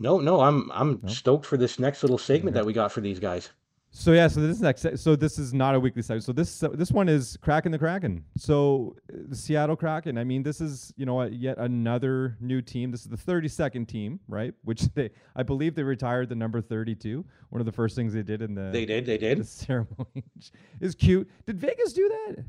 No, 0.02 0.18
no, 0.18 0.40
I'm 0.40 0.70
I'm 0.72 1.00
No? 1.02 1.08
stoked 1.08 1.46
for 1.46 1.56
this 1.56 1.78
next 1.78 2.02
little 2.02 2.18
segment 2.18 2.54
that 2.54 2.66
we 2.66 2.72
got 2.72 2.90
for 2.92 3.00
these 3.00 3.18
guys. 3.20 3.50
So 3.94 4.12
yeah, 4.12 4.26
so 4.26 4.40
this 4.40 4.58
next, 4.60 4.86
so 4.98 5.14
this 5.14 5.38
is 5.38 5.52
not 5.52 5.74
a 5.74 5.80
weekly 5.80 6.00
segment. 6.00 6.24
So 6.24 6.32
this 6.32 6.64
this 6.72 6.90
one 6.90 7.10
is 7.10 7.36
Kraken 7.42 7.70
the 7.72 7.78
Kraken. 7.78 8.24
So 8.38 8.96
the 9.08 9.36
Seattle 9.36 9.76
Kraken. 9.76 10.16
I 10.16 10.24
mean, 10.24 10.42
this 10.42 10.62
is 10.62 10.92
you 10.96 11.04
know 11.04 11.14
what, 11.14 11.34
yet 11.34 11.58
another 11.58 12.38
new 12.40 12.62
team. 12.62 12.90
This 12.90 13.02
is 13.02 13.08
the 13.08 13.18
32nd 13.18 13.86
team, 13.86 14.18
right? 14.28 14.54
Which 14.64 14.82
they, 14.94 15.10
I 15.36 15.42
believe, 15.42 15.74
they 15.74 15.82
retired 15.82 16.30
the 16.30 16.34
number 16.34 16.62
32. 16.62 17.22
One 17.50 17.60
of 17.60 17.66
the 17.66 17.72
first 17.72 17.94
things 17.94 18.14
they 18.14 18.22
did 18.22 18.40
in 18.40 18.54
the 18.54 18.70
They 18.72 18.86
did, 18.86 19.04
they 19.04 19.18
did 19.18 19.38
the 19.38 19.44
ceremony 19.66 20.24
is 20.80 20.94
cute. 20.94 21.28
Did 21.46 21.58
Vegas 21.60 21.92
do 21.92 22.08
that? 22.08 22.44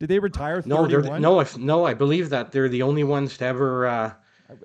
Did 0.00 0.10
they 0.10 0.18
retire 0.18 0.62
No, 0.66 0.86
they're 0.86 1.00
31? 1.00 1.22
the, 1.22 1.28
no, 1.28 1.40
if, 1.40 1.56
no. 1.56 1.86
I 1.86 1.94
believe 1.94 2.28
that 2.28 2.52
they're 2.52 2.68
the 2.68 2.82
only 2.82 3.04
ones 3.04 3.38
to 3.38 3.46
ever. 3.46 3.86
Uh, 3.86 4.12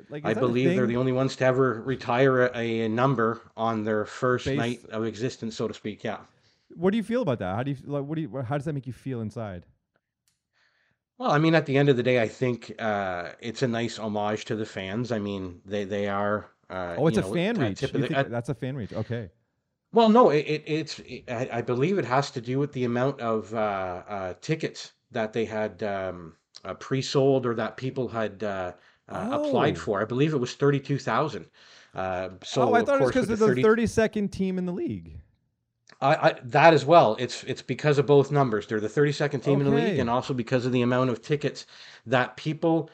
Like, 0.09 0.25
I 0.25 0.29
is 0.31 0.35
that 0.35 0.41
a 0.43 0.47
believe 0.47 0.75
they're 0.75 0.87
the 0.87 0.97
only 0.97 1.11
ones 1.11 1.35
to 1.37 1.45
ever 1.45 1.81
retire 1.81 2.41
a, 2.53 2.81
a 2.81 2.89
number 2.89 3.41
on 3.57 3.83
their 3.83 4.05
first 4.05 4.47
night 4.47 4.85
of 4.89 5.05
existence, 5.05 5.55
so 5.55 5.67
to 5.67 5.73
speak. 5.73 6.03
Yeah. 6.03 6.19
What 6.75 6.91
do 6.91 6.97
you 6.97 7.03
feel 7.03 7.21
about 7.21 7.39
that? 7.39 7.55
How 7.55 7.63
do 7.63 7.71
you 7.71 7.77
like? 7.85 8.05
What 8.05 8.15
do 8.15 8.21
you? 8.21 8.41
How 8.41 8.57
does 8.57 8.65
that 8.65 8.73
make 8.73 8.87
you 8.87 8.93
feel 8.93 9.21
inside? 9.21 9.65
Well, 11.17 11.31
I 11.31 11.37
mean, 11.37 11.55
at 11.55 11.65
the 11.67 11.77
end 11.77 11.89
of 11.89 11.97
the 11.97 12.03
day, 12.03 12.21
I 12.21 12.27
think 12.27 12.73
uh, 12.79 13.33
it's 13.39 13.61
a 13.61 13.67
nice 13.67 13.99
homage 13.99 14.45
to 14.45 14.55
the 14.55 14.65
fans. 14.65 15.11
I 15.11 15.19
mean, 15.19 15.61
they 15.65 15.83
they 15.85 16.07
are. 16.09 16.51
Uh, 16.69 16.95
Oh, 16.97 17.07
it's 17.07 17.17
a 17.17 17.21
know, 17.21 17.33
fan 17.33 17.57
reach. 17.57 17.79
tip 17.79 17.93
You 17.93 18.03
of 18.03 18.09
the- 18.09 18.17
at- 18.17 18.31
that's 18.31 18.49
a 18.49 18.53
fan 18.55 18.75
reach? 18.75 18.93
Okay. 18.93 19.29
Well, 19.93 20.09
no, 20.09 20.29
it, 20.29 20.45
it 20.47 20.63
it's 20.65 20.99
it, 20.99 21.29
I, 21.29 21.49
I 21.59 21.61
believe 21.61 21.97
it 21.97 22.05
has 22.05 22.31
to 22.31 22.41
do 22.41 22.59
with 22.59 22.73
the 22.73 22.83
amount 22.85 23.19
of 23.21 23.53
uh, 23.53 23.57
uh, 24.07 24.33
tickets 24.41 24.93
that 25.11 25.33
they 25.33 25.45
had 25.45 25.83
um, 25.83 26.37
uh, 26.63 26.73
pre-sold 26.75 27.45
or 27.45 27.55
that 27.55 27.77
people 27.77 28.07
had 28.09 28.41
uh, 29.11 29.17
uh, 29.17 29.39
applied 29.39 29.75
Oh. 29.77 29.79
for. 29.79 30.01
I 30.01 30.05
believe 30.05 30.33
it 30.33 30.37
was 30.37 30.53
thirty-two 30.55 30.97
thousand. 30.99 31.47
Uh, 31.93 32.29
so 32.43 32.61
oh, 32.63 32.73
I 32.73 32.79
of 32.79 32.85
thought 32.85 33.01
it 33.01 33.01
was 33.01 33.11
because 33.11 33.27
they're 33.27 33.53
the 33.53 33.61
32nd 33.61 34.31
team 34.31 34.57
in 34.57 34.65
the 34.65 34.71
league. 34.71 35.17
I, 35.99 36.29
I, 36.29 36.35
that 36.45 36.73
as 36.73 36.85
well. 36.85 37.15
It's 37.19 37.43
it's 37.43 37.61
because 37.61 37.97
of 37.99 38.05
both 38.05 38.31
numbers. 38.31 38.65
They're 38.65 38.79
the 38.79 38.87
32nd 38.87 39.43
team 39.43 39.59
in 39.61 39.65
the 39.69 39.75
league, 39.75 39.99
and 39.99 40.09
also 40.09 40.33
because 40.33 40.65
of 40.65 40.71
the 40.71 40.81
amount 40.81 41.09
of 41.09 41.21
tickets 41.21 41.65
that 42.05 42.37
people 42.37 42.89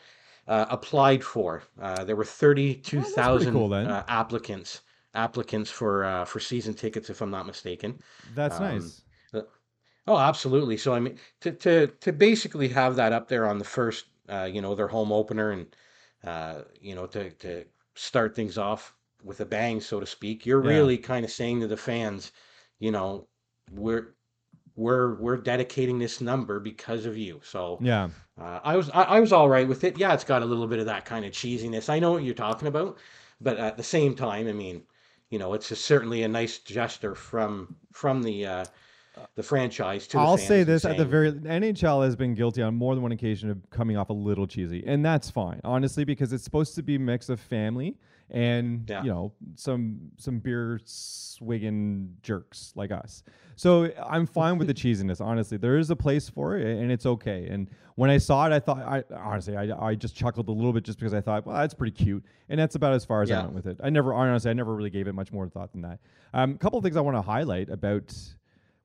uh, 0.48 0.66
applied 0.70 1.24
for. 1.24 1.64
Uh, 1.80 2.04
there 2.04 2.16
were 2.16 2.26
32,000 2.26 3.54
cool 3.54 3.74
uh, 3.74 4.04
applicants 4.08 4.82
applicants 5.14 5.70
for 5.70 6.04
uh, 6.06 6.26
for 6.26 6.40
season 6.40 6.74
tickets, 6.74 7.10
if 7.10 7.22
I'm 7.22 7.32
not 7.32 7.46
mistaken. 7.48 8.00
That's 8.36 8.60
Um, 8.60 8.64
nice. 8.64 9.02
Oh, 10.08 10.18
absolutely. 10.18 10.78
So 10.78 10.94
I 10.94 11.00
mean, 11.00 11.18
to 11.42 11.52
to 11.52 11.88
to 11.88 12.14
basically 12.14 12.70
have 12.70 12.96
that 12.96 13.12
up 13.14 13.28
there 13.28 13.46
on 13.46 13.58
the 13.58 13.66
first, 13.66 14.06
uh, 14.30 14.50
you 14.52 14.62
know, 14.62 14.74
their 14.74 14.88
home 14.88 15.12
opener, 15.12 15.52
and 15.52 15.68
uh, 16.24 16.64
you 16.82 16.96
know, 16.96 17.08
to 17.08 17.32
to 17.32 17.66
start 17.96 18.36
things 18.36 18.58
off 18.58 18.96
with 19.24 19.40
a 19.42 19.46
bang, 19.46 19.82
so 19.82 20.00
to 20.00 20.06
speak, 20.06 20.46
you're 20.46 20.62
Yeah. 20.62 20.62
really 20.62 20.98
kind 20.98 21.26
of 21.26 21.32
saying 21.32 21.62
to 21.62 21.68
the 21.68 21.78
fans, 21.78 22.32
you 22.80 22.92
know, 22.92 23.30
we're 23.72 24.16
we're 24.76 25.16
we're 25.16 25.38
dedicating 25.38 26.00
this 26.00 26.22
number 26.22 26.60
because 26.60 27.06
of 27.06 27.18
you. 27.18 27.42
So 27.44 27.82
Yeah. 27.82 28.10
uh, 28.40 28.60
I 28.64 28.76
was 28.78 28.90
I, 28.92 29.04
I 29.04 29.20
was 29.20 29.34
all 29.34 29.50
right 29.50 29.68
with 29.68 29.84
it. 29.84 29.98
Yeah, 29.98 30.14
it's 30.14 30.24
got 30.24 30.42
a 30.44 30.46
little 30.46 30.68
bit 30.68 30.80
of 30.80 30.86
that 30.88 31.06
kind 31.06 31.26
of 31.26 31.32
cheesiness. 31.32 31.90
I 31.90 32.00
know 32.00 32.12
what 32.12 32.24
you're 32.24 32.34
talking 32.36 32.68
about, 32.68 33.00
but 33.42 33.58
at 33.58 33.78
the 33.78 33.84
same 33.84 34.16
time, 34.16 34.48
I 34.48 34.54
mean, 34.54 34.86
you 35.30 35.40
know, 35.40 35.54
it's 35.54 35.72
a, 35.72 35.76
certainly 35.76 36.24
a 36.24 36.28
nice 36.28 36.60
gesture 36.60 37.16
from 37.16 37.78
from 37.94 38.24
the 38.24 38.46
uh, 38.46 38.66
the 39.36 39.44
franchise 39.44 40.08
to 40.08 40.18
the 40.18 40.24
I'll 40.24 40.38
say 40.38 40.64
this 40.64 40.86
at 40.86 40.98
the 40.98 41.06
very 41.06 41.32
NHL 41.32 42.04
has 42.04 42.16
been 42.16 42.34
guilty 42.34 42.62
on 42.62 42.76
more 42.76 42.96
than 42.96 43.02
one 43.02 43.12
occasion 43.12 43.50
of 43.50 43.58
coming 43.70 43.98
off 43.98 44.10
a 44.10 44.14
little 44.14 44.48
cheesy, 44.48 44.84
and 44.86 45.06
that's 45.06 45.30
fine, 45.30 45.62
honestly, 45.64 46.04
because 46.04 46.34
it's 46.34 46.44
supposed 46.44 46.76
to 46.76 46.84
be 46.84 46.96
a 46.96 47.00
mix 47.00 47.30
of 47.30 47.40
family 47.40 47.96
and 48.30 48.90
Yeah. 48.90 49.04
you 49.04 49.10
know 49.10 49.34
some 49.56 50.12
some 50.18 50.40
beer 50.40 50.80
swigging 50.84 52.16
jerks 52.22 52.74
like 52.76 52.92
us. 52.92 53.24
So 53.56 53.92
I'm 54.06 54.28
fine 54.28 54.58
with 54.58 54.68
the 54.68 54.74
cheesiness. 54.82 55.22
Honestly, 55.22 55.58
there 55.58 55.78
is 55.78 55.90
a 55.90 55.96
place 55.96 56.30
for 56.30 56.58
it, 56.58 56.78
and 56.78 56.92
it's 56.92 57.06
okay. 57.06 57.48
And 57.50 57.70
when 57.96 58.10
I 58.10 58.18
saw 58.20 58.46
it, 58.46 58.54
I 58.54 58.60
thought, 58.60 58.80
I 58.80 59.04
honestly, 59.16 59.58
I, 59.58 59.88
I 59.88 59.96
just 59.96 60.16
chuckled 60.16 60.48
a 60.50 60.52
little 60.52 60.74
bit 60.74 60.84
just 60.84 61.00
because 61.00 61.14
I 61.14 61.22
thought, 61.22 61.46
well, 61.46 61.58
that's 61.58 61.74
pretty 61.74 61.92
cute, 62.04 62.24
and 62.50 62.60
that's 62.60 62.76
about 62.76 62.94
as 62.94 63.04
far 63.06 63.24
as 63.24 63.32
I 63.32 63.42
went 63.42 63.54
with 63.54 63.66
it. 63.66 63.80
I 63.84 63.90
never, 63.90 64.14
honestly, 64.14 64.52
I 64.52 64.54
never 64.54 64.76
really 64.76 64.92
gave 64.92 65.08
it 65.08 65.14
much 65.14 65.32
more 65.32 65.50
thought 65.50 65.72
than 65.72 65.82
that. 65.82 66.00
A 66.34 66.42
um, 66.42 66.58
couple 66.58 66.78
of 66.78 66.84
things 66.84 66.98
I 66.98 67.02
want 67.02 67.18
to 67.18 67.22
highlight 67.22 67.70
about 67.70 68.14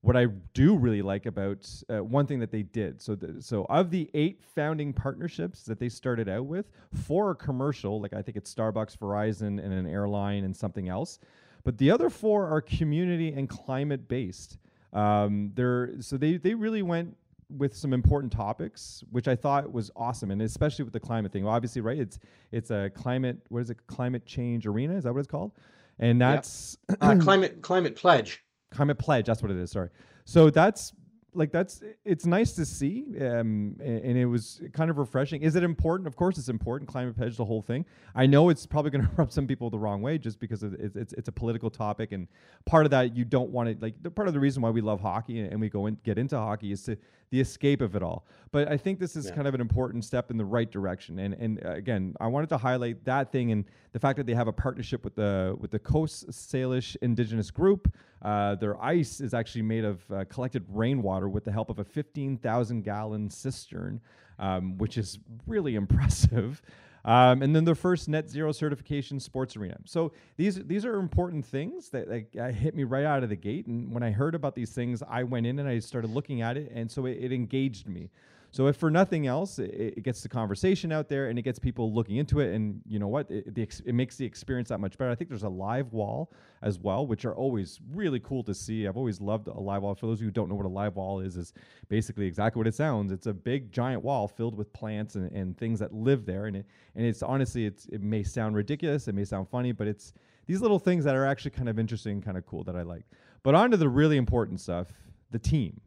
what 0.02 0.16
I 0.16 0.26
do 0.52 0.76
really 0.76 1.00
like 1.00 1.26
about 1.26 1.68
uh, 1.88 2.02
one 2.02 2.26
thing 2.26 2.40
that 2.40 2.50
they 2.50 2.62
did. 2.62 3.00
So, 3.00 3.14
the, 3.14 3.40
so 3.40 3.64
of 3.71 3.90
the 3.90 4.11
eight 4.14 4.42
founding 4.54 4.92
partnerships 4.92 5.62
that 5.62 5.78
they 5.78 5.88
started 5.88 6.28
out 6.28 6.47
with, 6.47 6.66
four 6.92 7.30
are 7.30 7.35
commercial. 7.35 8.00
Like 8.00 8.12
I 8.12 8.21
think 8.21 8.37
it's 8.37 8.52
Starbucks, 8.52 8.99
Verizon, 8.99 9.62
and 9.64 9.73
an 9.73 9.87
airline 9.87 10.44
and 10.44 10.54
something 10.54 10.88
else. 10.88 11.21
But 11.64 11.78
the 11.78 11.90
other 11.90 12.11
four 12.11 12.49
are 12.49 12.61
community 12.61 13.32
and 13.32 13.49
climate 13.49 14.09
based. 14.09 14.59
Um, 14.92 15.52
they're 15.54 16.00
so 16.00 16.16
they 16.16 16.37
they 16.37 16.54
really 16.54 16.82
went 16.82 17.16
with 17.49 17.75
some 17.76 17.92
important 17.92 18.32
topics, 18.32 19.04
which 19.11 19.28
I 19.28 19.37
thought 19.37 19.73
was 19.73 19.90
awesome, 19.94 20.32
and 20.32 20.42
especially 20.42 20.85
with 20.85 20.92
the 20.92 21.00
climate 21.00 21.32
thing. 21.32 21.44
Well, 21.44 21.54
Obviously, 21.54 21.80
right? 21.80 21.99
It's 21.99 22.18
it's 22.50 22.73
a 22.73 22.90
climate. 22.92 23.38
What 23.50 23.61
is 23.61 23.71
it? 23.71 23.87
Climate 23.87 24.26
change 24.26 24.66
arena? 24.66 24.97
Is 24.97 25.04
that 25.04 25.12
what 25.12 25.21
it's 25.21 25.28
called? 25.28 25.52
And 26.00 26.18
Yep. 26.18 26.35
that's 26.35 26.76
Uh, 27.00 27.14
climate 27.21 27.62
climate 27.62 27.94
pledge. 27.94 28.42
Climate 28.73 28.99
pledge 28.99 29.26
that's 29.26 29.43
what 29.43 29.50
it 29.50 29.57
is 29.57 29.71
sorry. 29.71 29.91
So 30.25 30.50
that's 30.50 30.93
like 31.35 31.50
that's 31.50 31.83
it's 32.05 32.26
nice 32.26 32.52
to 32.52 32.64
see 32.67 33.07
um 33.21 33.76
and, 33.81 34.19
it 34.19 34.26
was 34.26 34.61
kind 34.73 34.91
of 34.91 34.99
refreshing. 34.99 35.43
Is 35.43 35.57
it 35.57 35.62
important? 35.62 36.07
Of 36.07 36.17
course 36.17 36.37
it's 36.37 36.49
important 36.49 36.91
climate 36.91 37.17
pledge 37.17 37.37
the 37.37 37.45
whole 37.45 37.62
thing. 37.62 37.87
I 38.14 38.26
know 38.26 38.50
it's 38.50 38.67
probably 38.67 38.91
going 38.91 39.05
to 39.09 39.11
rub 39.17 39.33
some 39.33 39.47
people 39.47 39.71
the 39.71 39.79
wrong 39.79 40.02
way 40.02 40.19
just 40.19 40.38
because 40.38 40.62
it's, 40.62 40.97
it's 40.97 41.12
it's 41.14 41.29
a 41.29 41.33
political 41.33 41.71
topic 41.71 42.12
and 42.12 42.29
part 42.67 42.85
of 42.85 42.91
that 42.91 43.17
you 43.17 43.25
don't 43.25 43.50
want 43.50 43.69
to 43.69 43.76
like 43.83 43.95
the 44.02 44.11
part 44.11 44.29
of 44.29 44.35
the 44.35 44.41
reason 44.41 44.62
why 44.62 44.71
we 44.71 44.81
love 44.81 45.00
hockey 45.00 45.41
and, 45.41 45.52
and 45.52 45.61
we 45.61 45.69
go 45.69 45.87
and 45.87 46.02
get 46.02 46.19
into 46.19 46.37
hockey 46.37 46.73
is 46.73 46.83
to 46.85 46.97
the 47.33 47.41
escape 47.41 47.81
of 47.81 47.97
it 47.97 48.03
all 48.03 48.27
but 48.53 48.69
i 48.69 48.77
think 48.77 49.01
this 49.01 49.17
is 49.17 49.27
Yeah. 49.27 49.35
kind 49.35 49.49
of 49.49 49.55
an 49.55 49.61
important 49.61 50.05
step 50.05 50.31
in 50.31 50.37
the 50.37 50.45
right 50.45 50.71
direction 50.71 51.19
and 51.19 51.33
and 51.35 51.65
uh, 51.65 51.71
again 51.73 52.15
i 52.21 52.27
wanted 52.27 52.51
to 52.51 52.59
highlight 52.59 53.03
that 53.07 53.33
thing 53.33 53.51
and 53.53 53.65
the 53.93 53.99
fact 53.99 54.19
that 54.19 54.27
they 54.27 54.35
have 54.35 54.49
a 54.49 54.53
partnership 54.53 55.03
with 55.03 55.15
the 55.15 55.57
with 55.59 55.71
the 55.71 55.79
coast 55.79 56.29
salish 56.29 56.95
indigenous 57.01 57.51
group 57.51 57.93
uh, 58.21 58.55
their 58.57 58.81
ice 58.81 59.21
is 59.21 59.33
actually 59.35 59.62
made 59.62 59.85
of 59.85 60.05
uh, 60.12 60.25
collected 60.29 60.65
rainwater 60.69 61.29
with 61.29 61.45
the 61.45 61.51
help 61.51 61.71
of 61.71 61.81
a 61.81 61.85
15,000 61.85 62.83
gallon 62.83 63.29
cistern, 63.29 64.01
um, 64.39 64.79
which 64.79 64.97
is 64.97 65.19
really 65.45 65.75
impressive. 65.83 66.62
Um, 67.04 67.42
and 67.42 67.54
then 67.54 67.64
their 67.64 67.75
first 67.75 68.09
net 68.09 68.28
zero 68.28 68.52
certification 68.52 69.18
sports 69.18 69.56
arena. 69.56 69.76
So 69.85 70.12
these 70.37 70.56
these 70.66 70.85
are 70.85 71.00
important 71.00 71.44
things 71.44 71.88
that 71.88 72.09
like, 72.09 72.37
uh, 72.40 72.49
hit 72.52 72.76
me 72.76 72.85
right 72.85 73.04
out 73.04 73.23
of 73.23 73.28
the 73.28 73.37
gate. 73.37 73.66
And 73.66 73.92
when 73.92 74.02
I 74.04 74.12
heard 74.12 74.35
about 74.35 74.54
these 74.54 74.71
things, 74.71 75.02
I 75.09 75.25
went 75.25 75.47
in 75.47 75.59
and 75.59 75.68
I 75.68 75.80
started 75.80 76.11
looking 76.11 76.42
at 76.42 76.56
it, 76.56 76.71
and 76.73 76.90
so 76.90 77.06
it, 77.06 77.18
it 77.21 77.32
engaged 77.32 77.88
me. 77.88 78.11
So 78.52 78.66
if 78.66 78.76
for 78.76 78.90
nothing 78.90 79.26
else, 79.26 79.59
it, 79.59 79.94
it 79.97 80.02
gets 80.02 80.23
the 80.23 80.28
conversation 80.28 80.92
out 80.92 81.09
there 81.09 81.28
and 81.28 81.38
it 81.38 81.42
gets 81.42 81.59
people 81.59 81.92
looking 81.92 82.16
into 82.16 82.40
it. 82.40 82.54
And 82.54 82.82
you 82.87 82.99
know 82.99 83.09
what? 83.09 83.30
It, 83.30 83.54
the 83.54 83.62
ex- 83.62 83.80
it 83.80 83.94
makes 83.94 84.16
the 84.16 84.26
experience 84.26 84.68
that 84.68 84.78
much 84.78 84.99
better. 84.99 85.11
I 85.11 85.14
think 85.14 85.30
there's 85.30 85.42
a 85.42 85.49
live 85.49 85.94
wall 85.94 86.30
as 86.61 86.78
well, 86.78 87.06
which 87.06 87.25
are 87.25 87.35
always 87.35 87.80
really 87.94 88.21
cool 88.21 88.44
to 88.44 88.54
see. 88.54 88.87
I've 88.87 88.99
always 88.99 89.23
loved 89.23 89.49
a 89.49 89.59
live 89.59 89.82
wall. 89.82 89.94
For 89.94 90.06
those 90.06 90.18
of 90.18 90.21
you 90.21 90.26
who 90.26 90.32
don't 90.32 90.50
know 90.50 90.54
what 90.54 90.66
a 90.66 90.68
live 90.68 90.97
wall 90.97 91.21
is, 91.21 91.38
is 91.38 91.54
basically 91.88 92.26
exactly 92.26 92.61
what 92.61 92.66
it 92.66 92.75
sounds. 92.75 93.11
It's 93.11 93.26
a 93.26 93.32
big 93.32 93.73
giant 93.73 94.04
wall 94.04 94.28
filled 94.28 94.54
with 94.54 94.71
plants 94.75 95.14
and, 95.14 95.32
and 95.32 95.56
things 95.56 95.78
that 95.78 95.94
live 95.94 96.26
there. 96.26 96.44
And 96.44 96.59
it, 96.59 96.66
and 96.94 97.06
it's 97.06 97.23
honestly, 97.23 97.64
it's 97.64 97.87
it 97.87 98.02
may 98.02 98.23
sound 98.23 98.54
ridiculous, 98.54 99.09
it 99.09 99.14
may 99.14 99.25
sound 99.25 99.49
funny, 99.49 99.73
but 99.73 99.88
it's 99.88 100.12
these 100.47 100.61
little 100.61 100.78
things 100.78 101.04
that 101.04 101.14
are 101.14 101.25
actually 101.25 101.52
kind 101.52 101.71
of 101.71 101.78
interesting, 101.78 102.21
kind 102.21 102.37
of 102.37 102.44
cool 102.44 102.64
that 102.64 102.76
I 102.76 102.82
like. 102.82 103.04
But 103.42 103.54
on 103.54 103.71
to 103.71 103.78
the 103.78 103.88
really 103.88 104.18
important 104.18 104.61
stuff, 104.61 104.92
the 105.30 105.38
team. 105.38 105.80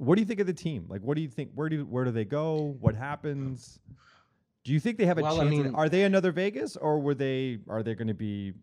What 0.00 0.14
do 0.14 0.22
you 0.22 0.26
think 0.26 0.40
of 0.40 0.46
the 0.46 0.54
team? 0.54 0.86
Like, 0.88 1.02
what 1.02 1.14
do 1.14 1.20
you 1.20 1.28
think? 1.28 1.50
Where 1.54 1.68
do 1.68 1.84
where 1.84 2.06
do 2.06 2.10
they 2.10 2.24
go? 2.24 2.74
What 2.80 2.94
happens? 2.94 3.78
Do 4.64 4.72
you 4.72 4.80
think 4.80 4.96
they 4.96 5.04
have 5.04 5.18
a 5.18 5.22
Well, 5.22 5.36
chance? 5.36 5.52
in- 5.54 5.62
mean- 5.64 5.74
are 5.74 5.90
they 5.90 6.04
another 6.04 6.32
Vegas, 6.32 6.74
or 6.78 6.98
were 7.00 7.14
they? 7.14 7.58
Are 7.68 7.82
they 7.82 7.94
going 7.94 8.08
to 8.08 8.14
be? 8.14 8.54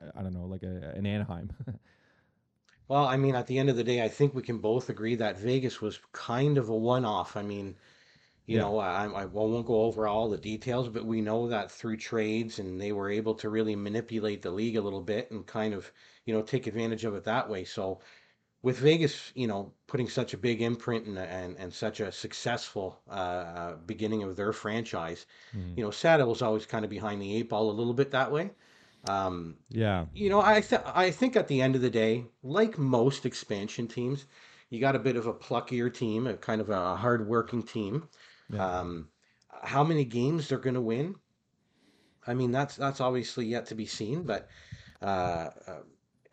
I- 0.00 0.20
I 0.20 0.22
don't 0.22 0.32
know, 0.32 0.44
like 0.44 0.62
a, 0.62 0.92
an 0.96 1.04
Anaheim. 1.04 1.50
Well, 2.86 3.06
I 3.06 3.16
mean, 3.16 3.34
at 3.34 3.46
the 3.46 3.58
end 3.58 3.70
of 3.70 3.76
the 3.76 3.82
day, 3.84 4.02
I 4.04 4.08
think 4.08 4.34
we 4.34 4.42
can 4.42 4.58
both 4.58 4.90
agree 4.90 5.14
that 5.14 5.38
Vegas 5.38 5.80
was 5.80 5.98
kind 6.12 6.58
of 6.58 6.68
a 6.68 6.76
one-off. 6.76 7.34
I 7.34 7.40
mean, 7.42 7.76
you 8.46 8.56
Yeah. 8.56 8.62
know, 8.64 8.78
I, 8.78 9.06
I 9.06 9.24
won't 9.24 9.66
go 9.66 9.84
over 9.84 10.06
all 10.06 10.28
the 10.28 10.36
details, 10.36 10.90
but 10.90 11.06
we 11.06 11.22
know 11.22 11.48
that 11.48 11.70
through 11.72 11.96
trades 11.96 12.58
and 12.58 12.78
they 12.78 12.92
were 12.92 13.08
able 13.10 13.34
to 13.36 13.48
really 13.48 13.74
manipulate 13.74 14.42
the 14.42 14.50
league 14.50 14.76
a 14.76 14.82
little 14.82 15.00
bit 15.00 15.30
and 15.30 15.46
kind 15.46 15.72
of, 15.72 15.90
you 16.26 16.34
know, 16.34 16.42
take 16.42 16.66
advantage 16.66 17.06
of 17.06 17.14
it 17.14 17.24
that 17.24 17.48
way. 17.48 17.64
So 17.64 18.00
with 18.64 18.78
Vegas, 18.78 19.32
you 19.36 19.46
know, 19.48 19.74
putting 19.88 20.08
such 20.08 20.34
a 20.34 20.38
big 20.38 20.62
imprint 20.62 21.06
and 21.06 21.18
and, 21.18 21.56
and 21.58 21.72
such 21.74 22.00
a 22.00 22.12
successful 22.12 23.02
uh, 23.08 23.12
uh, 23.12 23.76
beginning 23.76 24.22
of 24.24 24.36
their 24.36 24.52
franchise, 24.52 25.26
Mhm. 25.52 25.76
you 25.76 25.84
know, 25.84 25.90
Seattle 25.92 26.28
was 26.30 26.42
always 26.42 26.66
kind 26.66 26.84
of 26.84 26.90
behind 26.90 27.22
the 27.22 27.36
eight 27.36 27.48
ball 27.50 27.70
a 27.70 27.78
little 27.80 27.94
bit 27.94 28.10
that 28.12 28.32
way. 28.32 28.52
Um, 29.04 29.58
Yeah, 29.68 30.06
you 30.12 30.30
know, 30.30 30.40
I 30.40 30.60
th 30.60 30.80
I 30.84 31.10
think 31.10 31.36
at 31.36 31.48
the 31.48 31.60
end 31.62 31.74
of 31.76 31.82
the 31.82 31.90
day, 31.90 32.26
like 32.42 32.78
most 32.78 33.26
expansion 33.26 33.88
teams, 33.88 34.26
you 34.70 34.80
got 34.80 34.96
a 34.96 34.98
bit 35.00 35.16
of 35.16 35.26
a 35.26 35.34
pluckier 35.34 35.92
team, 35.92 36.26
a 36.26 36.36
kind 36.36 36.60
of 36.60 36.70
a 36.70 36.96
hard-working 36.96 37.64
team. 37.64 38.08
yeah. 38.48 38.64
Um, 38.64 39.10
how 39.62 39.84
many 39.84 40.04
games 40.04 40.48
they're 40.48 40.58
going 40.58 40.74
to 40.74 40.80
win? 40.80 41.16
I 42.26 42.34
mean, 42.34 42.52
that's 42.52 42.76
that's 42.76 43.00
obviously 43.00 43.46
yet 43.46 43.66
to 43.66 43.74
be 43.74 43.86
seen, 43.86 44.24
but 44.24 44.48
uh, 45.02 45.50
uh, 45.66 45.82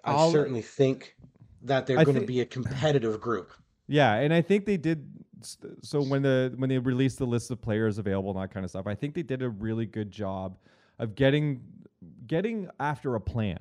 I 0.04 0.16
I'll- 0.16 0.18
certainly 0.18 0.62
think 0.62 1.18
that 1.64 1.86
they're 1.86 2.04
going 2.04 2.20
to 2.20 2.26
be 2.26 2.42
a 2.42 2.46
competitive 2.46 3.20
group. 3.20 3.52
Yeah, 3.88 4.16
and 4.16 4.34
I 4.34 4.42
think 4.42 4.66
they 4.66 4.78
did. 4.78 5.08
So 5.82 6.02
when 6.02 6.22
the 6.22 6.54
when 6.58 6.70
they 6.70 6.78
released 6.78 7.18
the 7.18 7.26
list 7.26 7.52
of 7.52 7.62
players 7.62 7.98
available 7.98 8.32
and 8.32 8.42
that 8.42 8.54
kind 8.54 8.64
of 8.64 8.70
stuff, 8.70 8.88
I 8.88 8.96
think 8.96 9.16
they 9.16 9.24
did 9.24 9.42
a 9.42 9.50
really 9.50 9.86
good 9.86 10.12
job 10.12 10.58
of 11.00 11.16
getting 11.16 11.62
getting 12.28 12.70
after 12.80 13.16
a 13.16 13.22
plan. 13.22 13.60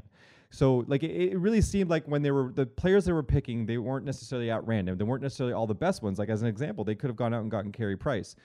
So 0.51 0.85
like 0.89 1.03
it, 1.03 1.33
it 1.33 1.39
really 1.39 1.61
seemed 1.61 1.91
like 1.91 2.07
when 2.07 2.23
they 2.23 2.31
were 2.31 2.53
the 2.55 2.67
players 2.67 3.05
they 3.05 3.13
were 3.13 3.23
picking, 3.23 3.67
they 3.67 3.79
weren't 3.79 4.05
necessarily 4.05 4.51
at 4.51 4.67
random. 4.67 4.99
They 4.99 5.05
weren't 5.05 5.23
necessarily 5.23 5.55
all 5.55 5.67
the 5.67 5.75
best 5.75 6.03
ones. 6.03 6.19
Like 6.19 6.29
as 6.29 6.43
an 6.43 6.49
example, 6.49 6.85
they 6.85 6.95
could 6.95 7.09
have 7.09 7.17
gone 7.17 7.33
out 7.33 7.43
and 7.43 7.51
gotten 7.51 7.73
Carey 7.73 7.97
Price. 7.97 8.37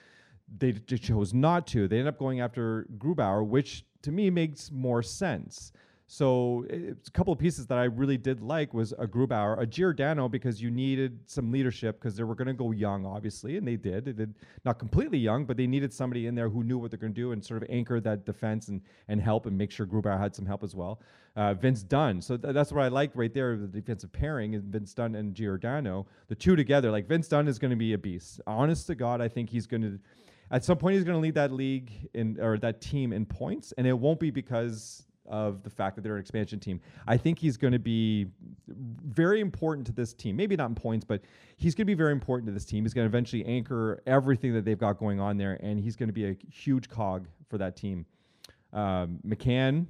They 0.58 0.72
d- 0.72 0.98
chose 0.98 1.34
not 1.34 1.66
to. 1.68 1.88
They 1.88 1.98
ended 1.98 2.14
up 2.14 2.18
going 2.18 2.40
after 2.40 2.86
Grubauer, 2.98 3.44
which 3.44 3.84
to 4.02 4.12
me 4.12 4.30
makes 4.30 4.70
more 4.70 5.02
sense. 5.02 5.72
So 6.08 6.64
a 6.70 7.10
couple 7.10 7.32
of 7.32 7.38
pieces 7.38 7.66
that 7.66 7.78
I 7.78 7.84
really 7.84 8.16
did 8.16 8.40
like 8.40 8.72
was 8.72 8.92
a 8.92 9.08
Grubauer, 9.08 9.60
a 9.60 9.66
Giordano 9.66 10.28
because 10.28 10.62
you 10.62 10.70
needed 10.70 11.18
some 11.26 11.50
leadership 11.50 11.98
because 11.98 12.14
they 12.14 12.22
were 12.22 12.36
going 12.36 12.46
to 12.46 12.54
go 12.54 12.70
young, 12.70 13.04
obviously, 13.04 13.56
and 13.56 13.66
they 13.66 13.74
did. 13.74 14.04
They 14.04 14.12
did 14.12 14.34
not 14.64 14.78
completely 14.78 15.18
young, 15.18 15.44
but 15.44 15.56
they 15.56 15.66
needed 15.66 15.92
somebody 15.92 16.28
in 16.28 16.36
there 16.36 16.48
who 16.48 16.62
knew 16.62 16.78
what 16.78 16.92
they're 16.92 16.98
going 16.98 17.12
to 17.12 17.20
do 17.20 17.32
and 17.32 17.44
sort 17.44 17.60
of 17.60 17.68
anchor 17.68 18.00
that 18.00 18.24
defense 18.24 18.68
and 18.68 18.82
and 19.08 19.20
help 19.20 19.46
and 19.46 19.58
make 19.58 19.72
sure 19.72 19.84
Grubauer 19.84 20.18
had 20.18 20.34
some 20.34 20.46
help 20.46 20.62
as 20.62 20.76
well. 20.76 21.00
Uh, 21.34 21.54
Vince 21.54 21.82
Dunn, 21.82 22.22
so 22.22 22.36
th- 22.36 22.54
that's 22.54 22.72
what 22.72 22.84
I 22.84 22.88
liked 22.88 23.16
right 23.16 23.34
there, 23.34 23.56
the 23.56 23.66
defensive 23.66 24.12
pairing 24.12 24.54
is 24.54 24.64
Vince 24.64 24.94
Dunn 24.94 25.16
and 25.16 25.34
Giordano, 25.34 26.06
the 26.28 26.34
two 26.36 26.54
together. 26.54 26.90
Like 26.90 27.08
Vince 27.08 27.26
Dunn 27.28 27.48
is 27.48 27.58
going 27.58 27.72
to 27.72 27.76
be 27.76 27.92
a 27.94 27.98
beast. 27.98 28.40
Honest 28.46 28.86
to 28.86 28.94
God, 28.94 29.20
I 29.20 29.28
think 29.28 29.50
he's 29.50 29.66
going 29.66 29.82
to 29.82 29.98
at 30.52 30.64
some 30.64 30.78
point 30.78 30.94
he's 30.94 31.04
going 31.04 31.16
to 31.16 31.20
lead 31.20 31.34
that 31.34 31.50
league 31.50 31.90
in 32.14 32.38
or 32.40 32.58
that 32.58 32.80
team 32.80 33.12
in 33.12 33.26
points, 33.26 33.72
and 33.76 33.88
it 33.88 33.92
won't 33.92 34.20
be 34.20 34.30
because 34.30 35.05
of 35.28 35.62
the 35.62 35.70
fact 35.70 35.96
that 35.96 36.02
they're 36.02 36.14
an 36.14 36.20
expansion 36.20 36.58
team. 36.58 36.80
I 37.06 37.16
think 37.16 37.38
he's 37.38 37.56
going 37.56 37.72
to 37.72 37.78
be 37.78 38.26
very 38.68 39.40
important 39.40 39.86
to 39.88 39.92
this 39.92 40.12
team. 40.12 40.36
Maybe 40.36 40.56
not 40.56 40.68
in 40.68 40.74
points, 40.74 41.04
but 41.04 41.22
he's 41.56 41.74
going 41.74 41.84
to 41.84 41.90
be 41.90 41.94
very 41.94 42.12
important 42.12 42.46
to 42.46 42.52
this 42.52 42.64
team. 42.64 42.84
He's 42.84 42.94
going 42.94 43.04
to 43.04 43.10
eventually 43.10 43.44
anchor 43.44 44.02
everything 44.06 44.52
that 44.54 44.64
they've 44.64 44.78
got 44.78 44.98
going 44.98 45.20
on 45.20 45.36
there, 45.36 45.58
and 45.62 45.80
he's 45.80 45.96
going 45.96 46.08
to 46.08 46.12
be 46.12 46.28
a 46.28 46.36
huge 46.50 46.88
cog 46.88 47.26
for 47.48 47.58
that 47.58 47.76
team. 47.76 48.06
Um, 48.72 49.20
McCann, 49.26 49.86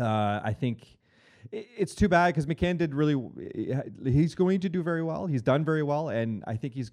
uh, 0.00 0.40
I 0.42 0.54
think 0.54 0.98
it's 1.50 1.94
too 1.94 2.08
bad 2.08 2.28
because 2.28 2.46
McCann 2.46 2.78
did 2.78 2.94
really. 2.94 3.20
He's 4.04 4.34
going 4.34 4.60
to 4.60 4.68
do 4.68 4.82
very 4.82 5.02
well. 5.02 5.26
He's 5.26 5.42
done 5.42 5.64
very 5.64 5.82
well, 5.82 6.08
and 6.08 6.42
I 6.46 6.56
think 6.56 6.74
he's 6.74 6.90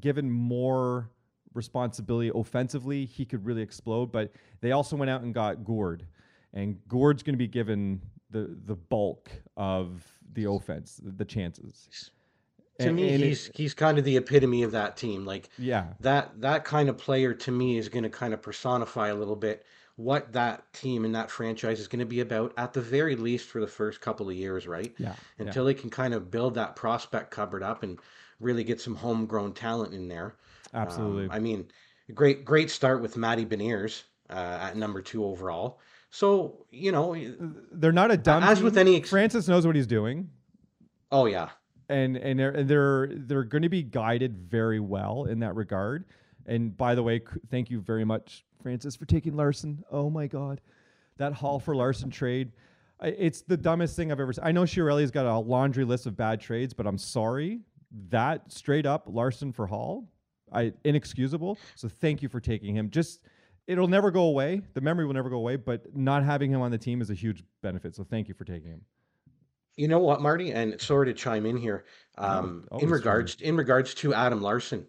given 0.00 0.30
more 0.30 1.10
responsibility 1.54 2.30
offensively. 2.34 3.04
He 3.04 3.24
could 3.24 3.44
really 3.44 3.62
explode. 3.62 4.12
But 4.12 4.32
they 4.60 4.72
also 4.72 4.96
went 4.96 5.10
out 5.10 5.22
and 5.22 5.34
got 5.34 5.64
Gourde, 5.64 6.06
and 6.54 6.78
Gourde's 6.88 7.22
going 7.22 7.34
to 7.34 7.38
be 7.38 7.48
given 7.48 8.00
the 8.30 8.56
the 8.66 8.76
bulk 8.76 9.30
of 9.56 10.04
the 10.32 10.44
offense, 10.48 11.00
the, 11.04 11.24
chances. 11.24 12.10
To 12.80 12.86
And- 12.88 12.96
me, 12.96 13.12
and 13.14 13.22
it- 13.22 13.26
he's 13.26 13.50
he's 13.54 13.74
kind 13.74 13.98
of 13.98 14.04
the 14.04 14.16
epitome 14.16 14.62
of 14.62 14.72
that 14.72 14.96
team. 14.96 15.24
Like 15.24 15.50
yeah, 15.58 15.88
that 16.00 16.40
that 16.40 16.64
kind 16.64 16.88
of 16.88 16.96
player 16.98 17.34
to 17.34 17.50
me 17.52 17.76
is 17.78 17.88
going 17.88 18.04
to 18.04 18.10
kind 18.10 18.32
of 18.34 18.42
personify 18.42 19.08
a 19.08 19.14
little 19.14 19.36
bit 19.36 19.64
what 19.96 20.32
that 20.32 20.72
team 20.72 21.04
and 21.04 21.14
that 21.14 21.30
franchise 21.30 21.78
is 21.78 21.86
going 21.86 22.00
to 22.00 22.06
be 22.06 22.20
about 22.20 22.54
at 22.56 22.72
the 22.72 22.80
very 22.80 23.14
least 23.14 23.48
for 23.50 23.60
the 23.60 23.66
first 23.66 24.00
couple 24.00 24.28
of 24.28 24.34
years, 24.34 24.66
right? 24.66 24.94
yeah, 24.96 25.08
yeah. 25.38 25.44
Until 25.46 25.66
they 25.66 25.74
can 25.74 25.90
kind 25.90 26.14
of 26.14 26.30
build 26.30 26.54
that 26.54 26.74
prospect 26.76 27.30
cupboard 27.30 27.62
up 27.62 27.82
and 27.82 27.98
really 28.40 28.64
get 28.64 28.80
some 28.80 28.94
homegrown 28.94 29.52
talent 29.52 29.92
in 29.92 30.08
there. 30.08 30.34
Um, 30.72 30.82
absolutely. 30.82 31.28
I 31.30 31.38
mean, 31.38 31.66
great 32.14 32.44
great 32.44 32.70
start 32.70 33.02
with 33.02 33.18
Matty 33.18 33.44
Beniers 33.44 34.04
uh, 34.30 34.58
at 34.62 34.76
number 34.76 35.02
two 35.02 35.24
overall. 35.24 35.78
So 36.14 36.66
you 36.70 36.92
know, 36.92 37.16
They're 37.72 37.90
not 37.90 38.10
a 38.10 38.16
dumb. 38.18 38.42
as 38.42 38.62
with 38.62 38.76
any 38.76 38.96
ex- 38.96 39.08
Francis 39.10 39.48
knows 39.48 39.66
what 39.66 39.74
he's 39.74 39.86
doing, 39.86 40.28
oh 41.10 41.24
yeah, 41.24 41.48
and 41.88 42.16
and 42.18 42.38
they're 42.38 42.50
and 42.50 42.68
they're 42.68 43.08
they're 43.12 43.44
going 43.44 43.62
to 43.62 43.70
be 43.70 43.82
guided 43.82 44.36
very 44.36 44.78
well 44.78 45.24
in 45.24 45.40
that 45.40 45.54
regard. 45.56 46.04
And 46.44 46.76
by 46.76 46.94
the 46.94 47.02
way, 47.02 47.22
thank 47.50 47.70
you 47.70 47.80
very 47.80 48.04
much, 48.04 48.44
Francis, 48.62 48.94
for 48.94 49.06
taking 49.06 49.34
Larsson. 49.36 49.82
Oh 49.90 50.10
my 50.10 50.26
God, 50.26 50.60
that 51.16 51.32
Hall 51.32 51.58
for 51.58 51.74
Larsson 51.74 52.10
trade. 52.10 52.52
It's 53.02 53.40
the 53.40 53.56
dumbest 53.56 53.96
thing 53.96 54.12
I've 54.12 54.20
ever 54.20 54.32
seen. 54.34 54.44
I 54.44 54.52
know 54.52 54.62
Chiarelli's 54.62 55.10
got 55.10 55.24
a 55.26 55.36
laundry 55.38 55.84
list 55.84 56.06
of 56.06 56.16
bad 56.16 56.40
trades, 56.40 56.72
but 56.74 56.86
I'm 56.86 56.98
sorry. 56.98 57.60
That 58.10 58.52
straight 58.52 58.84
up 58.86 59.04
Larsson 59.06 59.50
for 59.52 59.66
Hall, 59.66 60.06
I 60.52 60.72
inexcusable. 60.84 61.58
So 61.74 61.88
thank 61.88 62.22
you 62.22 62.28
for 62.28 62.38
taking 62.38 62.76
him. 62.76 62.90
Just 62.90 63.20
it'll 63.66 63.88
never 63.88 64.10
go 64.10 64.22
away. 64.24 64.62
The 64.74 64.80
memory 64.80 65.06
will 65.06 65.14
never 65.14 65.30
go 65.30 65.36
away, 65.36 65.56
but 65.56 65.96
not 65.96 66.24
having 66.24 66.50
him 66.50 66.60
on 66.60 66.70
the 66.70 66.78
team 66.78 67.00
is 67.00 67.10
a 67.10 67.14
huge 67.14 67.42
benefit. 67.62 67.94
So 67.94 68.04
thank 68.04 68.28
you 68.28 68.34
for 68.34 68.44
taking 68.44 68.70
him. 68.70 68.82
you 69.76 69.88
know 69.88 69.98
what, 70.00 70.20
Marty, 70.20 70.52
and 70.52 70.80
sorry 70.80 71.06
to 71.06 71.14
chime 71.14 71.46
in 71.46 71.56
here. 71.56 71.84
Um, 72.18 72.66
in 72.80 72.90
regards 72.90 73.40
in 73.40 73.56
regards 73.56 73.94
to 73.94 74.12
Adam 74.14 74.42
Larsson, 74.42 74.86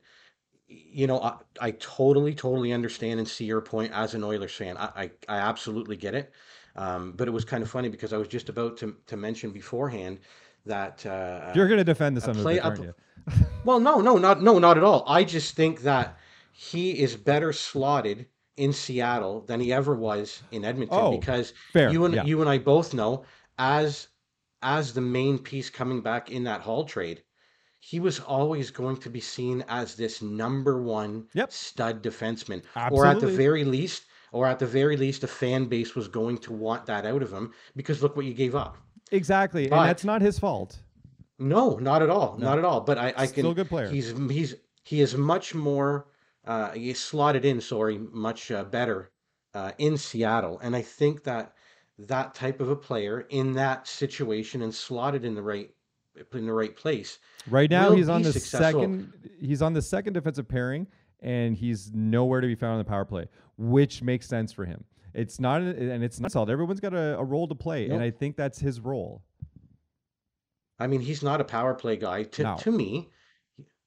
you 0.68 1.08
know, 1.08 1.22
I, 1.22 1.38
I 1.62 1.72
totally 1.72 2.34
totally 2.36 2.74
understand 2.74 3.20
and 3.20 3.28
see 3.28 3.46
your 3.46 3.62
point 3.62 3.92
as 3.94 4.14
an 4.14 4.24
Oilers 4.24 4.54
fan. 4.54 4.76
I 4.78 4.90
I, 4.96 5.12
I 5.30 5.38
absolutely 5.38 5.96
get 5.96 6.16
it. 6.16 6.32
Um, 6.76 7.12
but 7.12 7.28
it 7.28 7.32
was 7.32 7.46
kind 7.46 7.62
of 7.62 7.70
funny 7.70 7.88
because 7.88 8.14
I 8.14 8.18
was 8.18 8.28
just 8.28 8.50
about 8.50 8.78
to 8.78 8.96
to 9.08 9.16
mention 9.16 9.52
beforehand 9.52 10.20
that 10.66 11.06
uh, 11.06 11.52
You're 11.54 11.68
going 11.68 11.78
to 11.78 11.84
defend 11.84 12.18
this 12.18 12.26
play- 12.26 12.56
the 12.56 12.64
aren't 12.64 12.82
you? 12.82 12.94
Well, 13.64 13.80
no, 13.80 14.02
no, 14.02 14.18
not 14.18 14.42
no, 14.42 14.60
not 14.60 14.78
at 14.78 14.84
all. 14.84 15.04
I 15.08 15.24
just 15.24 15.56
think 15.56 15.82
that 15.84 16.18
he 16.52 16.92
is 17.00 17.16
better 17.16 17.54
slotted 17.54 18.26
in 18.58 18.72
Seattle 18.74 19.42
than 19.42 19.60
he 19.60 19.74
ever 19.74 19.96
was 19.96 20.42
in 20.52 20.64
Edmonton 20.64 20.98
Oh, 21.00 21.18
because 21.18 21.54
fair, 21.72 21.92
you 21.92 22.06
and 22.06 22.14
yeah. 22.14 22.24
you 22.24 22.42
and 22.42 22.50
I 22.50 22.58
both 22.58 22.94
know 22.94 23.26
as 23.58 24.08
as 24.62 24.94
the 24.94 25.02
main 25.02 25.38
piece 25.40 25.70
coming 25.70 26.02
back 26.02 26.32
in 26.32 26.44
that 26.46 26.62
Hall 26.62 26.86
trade, 26.86 27.24
he 27.80 28.00
was 28.00 28.20
always 28.20 28.72
going 28.72 28.98
to 28.98 29.10
be 29.10 29.20
seen 29.20 29.64
as 29.68 29.96
this 29.96 30.22
number 30.22 30.82
one 30.82 31.28
Yep. 31.34 31.52
stud 31.52 32.04
defenseman, 32.04 32.64
or 32.92 33.06
at 33.06 33.20
the 33.20 33.28
very 33.28 33.64
least, 33.66 34.04
or 34.32 34.48
at 34.48 34.60
the 34.60 34.66
very 34.68 34.96
least, 34.98 35.24
a 35.24 35.28
fan 35.28 35.66
base 35.66 35.96
was 35.96 36.08
going 36.08 36.38
to 36.40 36.54
want 36.54 36.86
that 36.86 37.06
out 37.06 37.22
of 37.22 37.32
him 37.34 37.52
because 37.76 38.02
look 38.02 38.16
what 38.16 38.26
you 38.26 38.34
gave 38.34 38.56
up. 38.56 38.78
Exactly, 39.12 39.68
But- 39.68 39.80
and 39.80 39.90
that's 39.90 40.06
not 40.06 40.22
his 40.22 40.40
fault. 40.40 40.78
No, 41.40 41.76
not 41.78 42.02
at 42.04 42.10
all. 42.10 42.38
No. 42.38 42.46
Not 42.50 42.60
at 42.60 42.64
all. 42.66 42.82
But 42.82 42.98
I, 43.00 43.08
I 43.08 43.12
can. 43.26 43.28
Still 43.28 43.52
a 43.52 43.56
good 43.56 43.68
player. 43.68 43.90
He's 43.90 44.14
he's 44.30 44.56
he 44.84 45.02
is 45.02 45.18
much 45.18 45.54
more. 45.56 46.06
Uh, 46.46 46.72
he's 46.72 47.00
slotted 47.00 47.46
in. 47.46 47.62
Sorry, 47.62 47.98
much 47.98 48.52
uh, 48.52 48.64
better 48.64 49.12
uh, 49.54 49.72
in 49.78 49.98
Seattle, 49.98 50.60
and 50.60 50.76
I 50.76 50.82
think 50.82 51.24
that 51.24 51.54
that 52.00 52.34
type 52.34 52.60
of 52.60 52.70
a 52.70 52.76
player 52.76 53.26
in 53.30 53.54
that 53.54 53.88
situation 53.88 54.62
and 54.62 54.74
slotted 54.74 55.26
in 55.26 55.36
the 55.36 55.44
right 55.44 55.70
in 56.34 56.46
the 56.46 56.54
right 56.54 56.76
place. 56.76 57.20
Right 57.50 57.70
now, 57.70 57.92
he's 57.92 58.10
on 58.10 58.22
the 58.22 58.34
successful. 58.34 58.82
second. 58.82 59.14
He's 59.40 59.62
on 59.62 59.74
the 59.74 59.82
second 59.82 60.14
defensive 60.14 60.48
pairing, 60.48 60.88
and 61.22 61.56
he's 61.56 61.92
nowhere 61.94 62.42
to 62.42 62.48
be 62.48 62.56
found 62.56 62.74
on 62.74 62.78
the 62.80 62.84
power 62.86 63.06
play, 63.06 63.28
which 63.58 64.02
makes 64.02 64.28
sense 64.28 64.52
for 64.52 64.66
him. 64.66 64.84
It's 65.14 65.40
not, 65.40 65.62
and 65.62 66.04
it's 66.04 66.20
not 66.20 66.32
solid. 66.32 66.50
Everyone's 66.50 66.80
got 66.80 66.94
a, 66.94 67.18
a 67.18 67.24
role 67.24 67.48
to 67.48 67.56
play, 67.56 67.90
and 67.90 68.02
I 68.02 68.10
think 68.10 68.36
that's 68.36 68.60
his 68.60 68.80
role. 68.80 69.22
I 70.80 70.88
mean, 70.88 71.02
he's 71.02 71.22
not 71.24 71.40
a 71.40 71.44
power 71.44 71.74
play 71.76 71.98
guy 71.98 72.24
to 72.24 72.44
No. 72.44 72.58
to 72.58 72.72
me. 72.72 73.10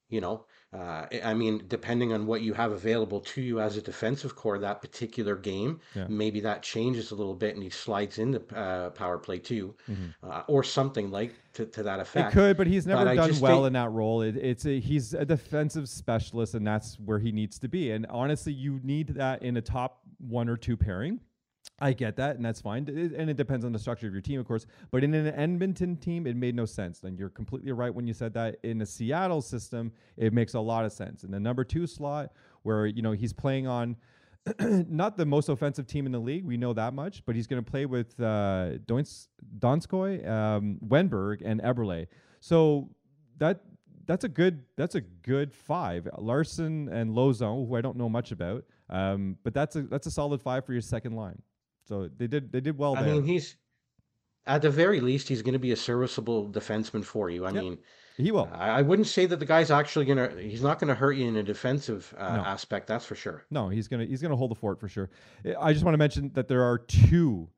You 0.09 0.21
know, 0.21 0.47
uh, 0.73 1.07
I 1.25 1.33
mean, 1.33 1.63
depending 1.69 2.13
on 2.13 2.27
what 2.27 2.43
you 2.43 2.53
have 2.55 2.73
available 2.73 3.21
to 3.21 3.41
you 3.41 3.61
as 3.61 3.77
a 3.77 3.83
defensive 3.83 4.35
core 4.37 4.59
that 4.59 4.81
particular 4.83 5.37
game, 5.37 5.81
Yeah. 5.95 6.07
maybe 6.09 6.41
that 6.41 6.63
changes 6.63 7.13
a 7.13 7.15
little 7.15 7.35
bit 7.35 7.55
and 7.55 7.63
he 7.63 7.71
slides 7.71 8.19
into 8.19 8.41
uh, 8.55 8.91
power 8.91 9.17
play 9.19 9.39
too, 9.39 9.75
Mhm. 9.89 10.15
uh, 10.23 10.43
or 10.49 10.63
something 10.65 11.11
like 11.11 11.35
to, 11.55 11.67
to 11.67 11.83
that 11.85 11.99
It 12.01 12.03
effect. 12.03 12.33
could, 12.33 12.57
but 12.57 12.67
he's 12.67 12.87
never 12.87 13.05
But 13.05 13.15
done 13.15 13.41
well 13.41 13.59
think- 13.59 13.67
in 13.69 13.73
that 13.75 13.91
role. 13.93 14.23
It, 14.23 14.37
it's 14.37 14.67
a, 14.67 14.79
he's 14.81 15.15
a 15.15 15.25
defensive 15.25 15.89
specialist, 15.89 16.55
and 16.55 16.67
that's 16.67 16.99
where 16.99 17.19
he 17.21 17.33
needs 17.33 17.59
to 17.61 17.69
be. 17.69 17.93
And 17.93 18.05
honestly, 18.07 18.53
you 18.53 18.81
need 18.83 19.09
that 19.15 19.43
in 19.43 19.57
a 19.57 19.63
top 19.63 20.03
one 20.19 20.49
or 20.49 20.57
two 20.57 20.77
pairing. 20.77 21.21
I 21.79 21.93
get 21.93 22.17
that, 22.17 22.37
and 22.37 22.45
that's 22.45 22.61
fine. 22.61 22.89
It- 22.89 23.13
and 23.13 23.29
it 23.29 23.37
depends 23.37 23.65
on 23.65 23.73
the 23.73 23.79
structure 23.79 24.07
of 24.07 24.13
your 24.15 24.23
team, 24.23 24.41
of 24.41 24.47
course. 24.47 24.65
But 24.91 25.05
in 25.05 25.13
an 25.13 25.27
Edmonton 25.27 25.97
team, 25.97 26.27
it 26.27 26.35
made 26.37 26.55
no 26.55 26.65
sense. 26.65 27.03
And 27.05 27.19
you're 27.19 27.29
completely 27.29 27.73
right 27.73 27.95
when 27.95 28.07
you 28.07 28.15
said 28.15 28.33
that. 28.35 28.57
In 28.63 28.81
a 28.81 28.87
Seattle 28.87 29.43
system, 29.43 29.93
it 30.17 30.33
makes 30.33 30.55
a 30.55 30.61
lot 30.61 30.85
of 30.87 30.93
sense. 30.93 31.23
In 31.23 31.31
the 31.31 31.41
number 31.41 31.65
two 31.65 31.87
slot, 31.87 32.33
where 32.63 32.87
you 32.87 33.03
know 33.03 33.13
he's 33.13 33.33
playing 33.35 33.67
on 33.67 33.97
not 34.61 35.17
the 35.17 35.27
most 35.27 35.49
offensive 35.49 35.87
team 35.87 36.07
in 36.07 36.13
the 36.13 36.19
league, 36.21 36.45
we 36.45 36.57
know 36.57 36.73
that 36.73 36.95
much, 36.95 37.25
but 37.27 37.35
he's 37.35 37.47
going 37.47 37.63
to 37.63 37.69
play 37.71 37.85
with 37.85 38.19
uh, 38.21 38.79
Doins- 38.87 39.29
Donskoi, 39.59 40.27
um, 40.29 40.79
Wennberg, 40.87 41.43
and 41.45 41.61
Eberle. 41.63 42.07
So 42.41 42.89
that 43.39 43.61
that's 44.07 44.25
a 44.25 44.29
good 44.29 44.63
that's 44.77 44.95
a 44.95 45.01
good 45.01 45.53
five. 45.53 46.09
Larsson 46.17 46.89
and 46.89 47.11
Lauzon, 47.11 47.69
who 47.69 47.77
I 47.77 47.81
don't 47.81 47.97
know 47.97 48.09
much 48.09 48.31
about, 48.33 48.65
um, 48.89 49.37
but 49.43 49.53
that's 49.53 49.77
a 49.77 49.83
that's 49.83 50.07
a 50.07 50.11
solid 50.11 50.41
five 50.41 50.65
for 50.65 50.73
your 50.73 50.81
second 50.83 51.13
line. 51.17 51.43
So 51.87 52.09
they 52.17 52.27
did 52.27 52.53
they 52.53 52.61
did 52.61 52.77
well 52.77 52.97
I 52.97 53.03
there. 53.03 53.15
mean, 53.15 53.25
he's 53.25 53.57
at 54.47 54.63
the 54.63 54.71
very 54.71 55.01
least 55.01 55.29
he's 55.29 55.43
going 55.43 55.55
to 55.55 55.59
be 55.59 55.73
a 55.73 55.77
serviceable 55.77 56.49
defenseman 56.51 57.05
for 57.05 57.31
you. 57.31 57.45
I 57.47 57.51
Yep. 57.53 57.63
mean, 57.63 57.79
he 58.17 58.31
will. 58.33 58.49
I, 58.53 58.69
I 58.79 58.83
wouldn't 58.83 59.09
say 59.09 59.27
that 59.27 59.39
the 59.39 59.47
guy's 59.47 59.71
actually 59.71 60.05
going 60.05 60.19
to. 60.19 60.41
He's 60.41 60.63
not 60.63 60.79
going 60.79 60.89
to 60.89 60.95
hurt 60.95 61.13
you 61.13 61.27
in 61.29 61.37
a 61.37 61.43
defensive 61.43 62.15
uh, 62.19 62.37
No. 62.37 62.43
aspect. 62.43 62.87
That's 62.87 63.05
for 63.05 63.15
sure. 63.15 63.45
No, 63.51 63.69
he's 63.69 63.89
gonna 63.89 64.05
he's 64.05 64.23
gonna 64.23 64.37
hold 64.37 64.51
the 64.51 64.55
fort 64.57 64.81
for 64.81 64.89
sure. 64.89 65.11
I- 65.45 65.55
I 65.69 65.73
just 65.73 65.85
want 65.85 65.95
to 65.95 65.99
mention 65.99 66.31
that 66.35 66.49
there 66.49 66.63
are 66.63 66.79
two 66.79 67.49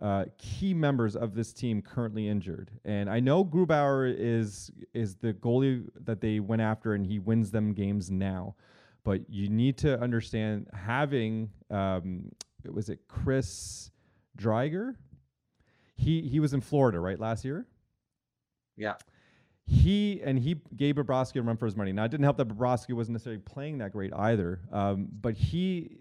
uh, 0.00 0.26
key 0.38 0.74
members 0.74 1.16
of 1.16 1.34
this 1.34 1.52
team 1.52 1.82
currently 1.82 2.28
injured, 2.28 2.70
and 2.84 3.10
I 3.10 3.18
know 3.20 3.44
Grubauer 3.44 4.12
is 4.16 4.70
is 4.94 5.16
the 5.16 5.34
goalie 5.34 5.88
that 6.04 6.20
they 6.20 6.38
went 6.40 6.62
after, 6.62 6.94
and 6.94 7.04
he 7.06 7.18
wins 7.18 7.50
them 7.50 7.74
games 7.74 8.10
now. 8.10 8.54
But 9.04 9.28
you 9.28 9.48
need 9.48 9.76
to 9.78 10.00
understand 10.00 10.68
having 10.72 11.50
um, 11.70 12.30
was 12.64 12.88
it 12.88 13.00
Chris 13.08 13.90
Dreiger? 14.36 14.96
He 15.96 16.22
he 16.22 16.40
was 16.40 16.54
in 16.54 16.60
Florida 16.60 17.00
right 17.00 17.18
last 17.18 17.44
year. 17.44 17.66
Yeah. 18.76 18.94
He 19.66 20.22
and 20.24 20.38
he 20.38 20.56
gave 20.76 20.94
Bobrovsky 20.94 21.36
a 21.36 21.42
run 21.42 21.56
for 21.56 21.66
his 21.66 21.76
money. 21.76 21.92
Now 21.92 22.04
it 22.04 22.10
didn't 22.10 22.24
help 22.24 22.38
that 22.38 22.48
Bobrovsky 22.48 22.94
wasn't 22.94 23.14
necessarily 23.14 23.42
playing 23.42 23.78
that 23.78 23.92
great 23.92 24.12
either. 24.14 24.60
Um, 24.72 25.08
but 25.20 25.34
he 25.34 25.98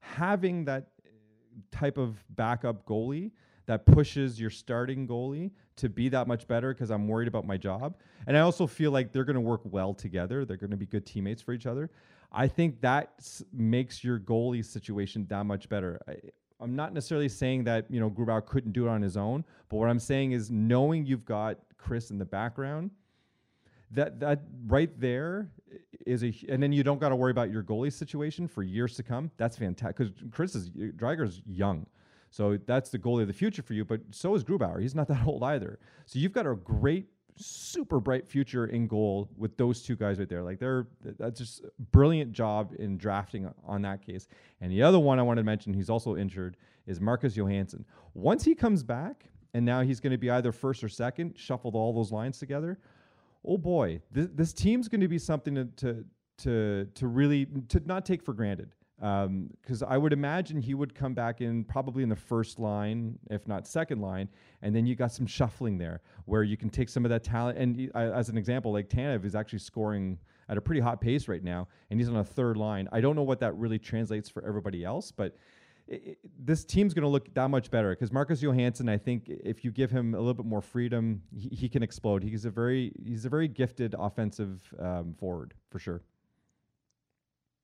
having 0.00 0.64
that 0.64 0.88
type 1.70 1.98
of 1.98 2.16
backup 2.30 2.86
goalie 2.86 3.32
that 3.66 3.86
pushes 3.86 4.40
your 4.40 4.50
starting 4.50 5.06
goalie 5.06 5.50
to 5.76 5.88
be 5.88 6.08
that 6.08 6.26
much 6.26 6.48
better 6.48 6.72
because 6.74 6.90
I'm 6.90 7.06
worried 7.06 7.28
about 7.28 7.46
my 7.46 7.56
job. 7.56 7.96
And 8.26 8.36
I 8.36 8.40
also 8.40 8.66
feel 8.66 8.90
like 8.90 9.12
they're 9.12 9.24
going 9.24 9.34
to 9.34 9.40
work 9.40 9.60
well 9.64 9.94
together. 9.94 10.44
They're 10.44 10.56
going 10.56 10.70
to 10.70 10.76
be 10.76 10.86
good 10.86 11.06
teammates 11.06 11.40
for 11.42 11.52
each 11.52 11.66
other. 11.66 11.90
I 12.32 12.46
think 12.46 12.80
that 12.80 13.28
makes 13.52 14.04
your 14.04 14.18
goalie 14.18 14.64
situation 14.64 15.26
that 15.30 15.44
much 15.44 15.68
better. 15.68 16.00
I, 16.08 16.16
I'm 16.60 16.76
not 16.76 16.92
necessarily 16.92 17.28
saying 17.28 17.64
that 17.64 17.86
you 17.90 18.00
know 18.00 18.10
Grubauer 18.10 18.44
couldn't 18.44 18.72
do 18.72 18.86
it 18.86 18.90
on 18.90 19.02
his 19.02 19.16
own, 19.16 19.44
but 19.68 19.76
what 19.76 19.88
I'm 19.88 19.98
saying 19.98 20.32
is 20.32 20.50
knowing 20.50 21.06
you've 21.06 21.24
got 21.24 21.58
Chris 21.78 22.10
in 22.10 22.18
the 22.18 22.24
background, 22.24 22.90
that 23.90 24.20
that 24.20 24.42
right 24.66 24.90
there 25.00 25.50
is 26.06 26.22
a, 26.22 26.32
and 26.48 26.62
then 26.62 26.72
you 26.72 26.82
don't 26.82 27.00
got 27.00 27.08
to 27.08 27.16
worry 27.16 27.30
about 27.30 27.50
your 27.50 27.62
goalie 27.62 27.92
situation 27.92 28.46
for 28.46 28.62
years 28.62 28.94
to 28.96 29.02
come. 29.02 29.30
That's 29.36 29.56
fantastic 29.56 29.96
because 29.96 30.12
Chris 30.30 30.54
is 30.54 30.70
Dreiger's 30.70 31.42
young, 31.46 31.86
so 32.30 32.58
that's 32.66 32.90
the 32.90 32.98
goalie 32.98 33.22
of 33.22 33.28
the 33.28 33.34
future 33.34 33.62
for 33.62 33.74
you. 33.74 33.84
But 33.84 34.02
so 34.10 34.34
is 34.34 34.44
Grubauer; 34.44 34.80
he's 34.80 34.94
not 34.94 35.08
that 35.08 35.26
old 35.26 35.42
either. 35.42 35.78
So 36.06 36.18
you've 36.18 36.32
got 36.32 36.46
a 36.46 36.54
great, 36.54 37.06
super 37.36 38.00
bright 38.00 38.26
future 38.26 38.66
in 38.66 38.86
goal 38.86 39.28
with 39.36 39.56
those 39.56 39.82
two 39.82 39.96
guys 39.96 40.18
right 40.18 40.28
there. 40.28 40.42
Like 40.42 40.58
they're 40.58 40.86
that's 41.18 41.38
just 41.38 41.64
brilliant 41.92 42.32
job 42.32 42.72
in 42.78 42.96
drafting 42.96 43.52
on 43.64 43.82
that 43.82 44.04
case. 44.04 44.28
And 44.60 44.70
the 44.70 44.82
other 44.82 44.98
one 44.98 45.18
I 45.18 45.22
wanted 45.22 45.42
to 45.42 45.46
mention, 45.46 45.72
he's 45.72 45.90
also 45.90 46.16
injured, 46.16 46.56
is 46.86 47.00
Marcus 47.00 47.34
Johansson. 47.36 47.84
Once 48.14 48.44
he 48.44 48.54
comes 48.54 48.82
back, 48.82 49.24
and 49.54 49.64
now 49.64 49.80
he's 49.80 49.98
going 49.98 50.12
to 50.12 50.18
be 50.18 50.30
either 50.30 50.52
first 50.52 50.84
or 50.84 50.88
second, 50.88 51.34
shuffled 51.36 51.74
all 51.74 51.92
those 51.92 52.12
lines 52.12 52.38
together 52.38 52.78
oh 53.44 53.58
boy, 53.58 54.00
this, 54.10 54.28
this 54.34 54.52
team's 54.52 54.88
going 54.88 55.00
to 55.00 55.08
be 55.08 55.18
something 55.18 55.54
to, 55.54 55.64
to 55.76 56.04
to 56.38 56.86
to 56.94 57.06
really 57.06 57.46
to 57.68 57.80
not 57.84 58.06
take 58.06 58.22
for 58.22 58.32
granted. 58.32 58.70
Because 59.00 59.82
I 59.82 59.96
would 59.96 60.12
imagine 60.12 60.60
he 60.60 60.74
would 60.74 60.94
come 60.94 61.14
back 61.14 61.40
in 61.40 61.64
probably 61.64 62.02
in 62.02 62.10
the 62.10 62.16
first 62.16 62.58
line, 62.58 63.18
if 63.30 63.48
not 63.48 63.66
second 63.66 64.00
line, 64.00 64.28
and 64.60 64.76
then 64.76 64.84
you 64.84 64.94
got 64.94 65.10
some 65.10 65.26
shuffling 65.26 65.78
there 65.78 66.02
where 66.26 66.42
you 66.42 66.58
can 66.58 66.68
take 66.68 66.90
some 66.90 67.06
of 67.06 67.10
that 67.10 67.24
talent. 67.24 67.56
And 67.56 67.90
I- 67.94 68.10
as 68.10 68.28
an 68.28 68.36
example, 68.36 68.72
like 68.72 68.90
Tanev 68.90 69.24
is 69.24 69.34
actually 69.34 69.60
scoring 69.60 70.18
at 70.50 70.58
a 70.58 70.60
pretty 70.60 70.80
hot 70.80 71.00
pace 71.00 71.28
right 71.28 71.42
now, 71.42 71.66
and 71.88 71.98
he's 71.98 72.10
on 72.10 72.16
a 72.16 72.24
third 72.24 72.58
line. 72.58 72.88
I 72.92 73.00
don't 73.00 73.16
know 73.16 73.22
what 73.22 73.40
that 73.40 73.56
really 73.56 73.78
translates 73.78 74.28
for 74.28 74.44
everybody 74.46 74.84
else, 74.84 75.10
but 75.10 75.36
i 75.90 75.94
i 75.94 76.16
this 76.38 76.64
team's 76.64 76.92
going 76.92 77.02
to 77.04 77.08
look 77.08 77.32
that 77.34 77.48
much 77.48 77.70
better 77.70 77.90
because 77.90 78.12
Marcus 78.12 78.42
Johansson, 78.42 78.88
I 78.88 78.98
think, 78.98 79.28
if 79.28 79.64
you 79.64 79.70
give 79.70 79.90
him 79.90 80.14
a 80.14 80.18
little 80.18 80.34
bit 80.34 80.46
more 80.46 80.60
freedom, 80.60 81.22
he, 81.34 81.48
he 81.48 81.68
can 81.68 81.82
explode. 81.82 82.22
He's 82.22 82.44
a 82.44 82.50
very 82.50 82.92
he's 83.04 83.24
a 83.24 83.28
very 83.30 83.48
gifted 83.48 83.94
offensive 83.98 84.62
um, 84.78 85.14
forward 85.18 85.54
for 85.70 85.78
sure. 85.78 86.02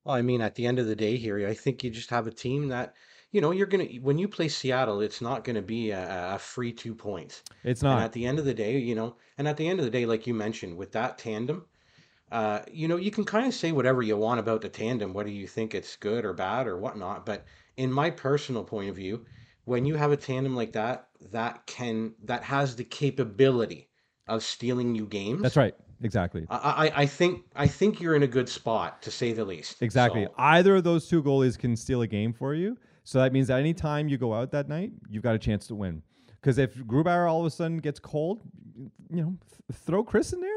Well, 0.07 0.15
I 0.15 0.23
mean, 0.23 0.41
at 0.41 0.55
the 0.55 0.67
end 0.67 0.79
of 0.79 0.87
the 0.87 0.95
day 0.95 1.17
here, 1.17 1.45
I 1.49 1.55
think 1.55 1.83
you 1.83 1.91
just 1.91 2.11
have 2.11 2.29
a 2.29 2.31
team 2.31 2.69
that 2.69 2.95
you 3.33 3.41
know, 3.41 3.51
you're 3.51 3.67
gonna 3.67 3.87
when 4.03 4.19
you 4.19 4.29
play 4.29 4.49
Seattle, 4.49 5.01
it's 5.01 5.21
not 5.21 5.43
gonna 5.43 5.61
be 5.61 5.91
a, 5.91 6.35
a 6.35 6.39
free 6.39 6.73
two 6.73 6.95
points. 6.95 7.43
It's 7.65 7.83
And 7.83 7.91
not. 7.91 8.03
at 8.03 8.13
the 8.13 8.25
end 8.25 8.39
of 8.39 8.45
the 8.45 8.55
day, 8.55 8.79
you 8.79 8.95
know, 8.95 9.17
and 9.37 9.49
at 9.49 9.57
the 9.57 9.69
end 9.69 9.81
of 9.81 9.85
the 9.85 9.91
day, 9.91 10.07
like 10.07 10.25
you 10.27 10.33
mentioned, 10.33 10.77
with 10.77 10.93
that 10.93 11.19
tandem, 11.19 11.67
uh, 12.31 12.61
you 12.71 12.87
know, 12.87 12.97
you 12.97 13.11
can 13.11 13.25
kind 13.25 13.49
of 13.49 13.55
say 13.55 13.73
whatever 13.73 14.01
you 14.01 14.17
want 14.17 14.39
about 14.39 14.61
the 14.61 14.69
tandem, 14.69 15.13
whether 15.13 15.29
you 15.29 15.49
think 15.49 15.75
it's 15.75 15.97
good 15.97 16.25
or 16.25 16.33
bad 16.33 16.69
or 16.69 16.79
whatnot. 16.79 17.27
But 17.27 17.45
in 17.77 17.93
my 17.93 18.11
personal 18.11 18.63
point 18.63 18.89
of 18.89 18.97
view, 18.97 19.27
when 19.65 19.85
you 19.85 19.97
have 19.97 20.13
a 20.13 20.17
tandem 20.17 20.55
like 20.55 20.73
that, 20.73 21.09
that 21.33 21.67
can 21.67 22.15
that 22.25 22.45
has 22.45 22.77
the 22.77 22.85
capability 22.85 23.91
of 24.29 24.45
stealing 24.45 24.95
you 24.95 25.07
games. 25.07 25.43
That's 25.43 25.57
games. 25.57 25.75
right. 25.75 25.75
Exactly. 26.03 26.47
I, 26.51 26.57
I, 26.89 27.03
I 27.03 27.07
think 27.07 27.45
I 27.55 27.67
think 27.67 28.01
you're 28.01 28.15
in 28.15 28.23
a 28.23 28.27
good 28.27 28.49
spot 28.49 29.03
to 29.03 29.11
say 29.11 29.33
the 29.33 29.45
least. 29.45 29.83
Exactly. 29.83 30.25
So 30.25 30.35
Either 30.37 30.77
of 30.77 30.85
those 30.85 31.09
two 31.09 31.23
goalies 31.23 31.59
can 31.59 31.77
steal 31.77 32.03
a 32.03 32.07
game 32.07 32.33
for 32.33 32.55
you. 32.55 32.77
So 33.05 33.19
that 33.21 33.33
means 33.33 33.49
that 33.49 33.61
any 33.61 33.73
time 33.73 34.09
you 34.09 34.19
go 34.19 34.35
out 34.35 34.51
that 34.51 34.69
night, 34.69 34.91
you've 35.09 35.23
got 35.23 35.35
a 35.35 35.39
chance 35.39 35.67
to 35.69 35.75
win. 35.75 36.03
Because 36.41 36.59
if 36.59 36.75
Grubauer 36.77 37.31
all 37.31 37.41
of 37.41 37.47
a 37.47 37.51
sudden 37.51 37.79
gets 37.79 37.99
cold, 37.99 38.43
you 39.11 39.23
know, 39.23 39.37
th- 39.49 39.81
throw 39.81 40.03
Chris 40.03 40.33
in 40.33 40.41
there, 40.41 40.56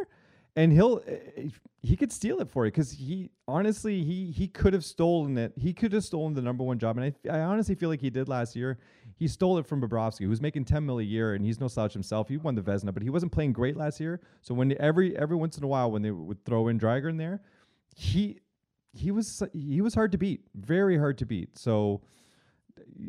and 0.56 0.72
he'll 0.72 1.02
eh, 1.08 1.50
he 1.82 1.96
could 1.96 2.12
steal 2.12 2.40
it 2.40 2.50
for 2.50 2.66
you. 2.66 2.72
Because 2.72 2.92
he 2.92 3.30
honestly 3.48 4.04
he 4.04 4.32
he 4.32 4.48
could 4.48 4.74
have 4.74 4.84
stolen 4.84 5.38
it. 5.38 5.54
He 5.56 5.74
could 5.74 5.94
have 5.94 6.04
stolen 6.04 6.34
the 6.34 6.42
number 6.42 6.64
one 6.64 6.80
job, 6.80 6.98
and 6.98 7.14
I, 7.30 7.38
I 7.38 7.42
honestly 7.42 7.76
feel 7.76 7.90
like 7.90 8.02
he 8.02 8.10
did 8.10 8.28
last 8.28 8.56
year. 8.56 8.80
He 9.16 9.28
stole 9.28 9.58
it 9.58 9.66
from 9.66 9.82
Bobrovsky, 9.82 10.26
who's 10.26 10.42
making 10.42 10.66
ten 10.66 10.86
mil 10.86 11.00
a 11.00 11.04
year, 11.04 11.34
and 11.34 11.44
he's 11.44 11.60
no 11.60 11.68
slouch 11.68 11.94
himself. 11.94 12.30
He 12.30 12.38
won 12.38 12.56
the 12.56 12.62
Vezina, 12.62 12.94
but 12.94 13.04
he 13.04 13.10
wasn't 13.10 13.32
playing 13.32 13.54
great 13.54 13.76
last 13.76 14.00
year. 14.00 14.22
So 14.42 14.54
when 14.54 14.76
every 14.80 15.18
every 15.18 15.36
once 15.36 15.58
in 15.58 15.64
a 15.64 15.68
while 15.68 15.92
when 15.92 16.02
they 16.02 16.12
would 16.12 16.44
throw 16.46 16.68
in 16.68 16.80
Dreiger 16.80 17.10
in 17.10 17.18
there, 17.18 17.42
he 17.96 18.40
he 18.94 19.12
was 19.12 19.44
he 19.54 19.82
was 19.82 19.94
hard 19.94 20.12
to 20.12 20.18
beat, 20.18 20.42
very 20.56 20.98
hard 20.98 21.18
to 21.20 21.26
beat. 21.26 21.58
So 21.58 22.02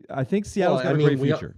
I 0.09 0.25
think 0.25 0.47
Seattle's 0.47 0.79
well, 0.79 0.85
got 0.85 0.91
I 0.91 0.95
a 0.95 0.99
mean, 0.99 1.07
great 1.09 1.21
future. 1.21 1.57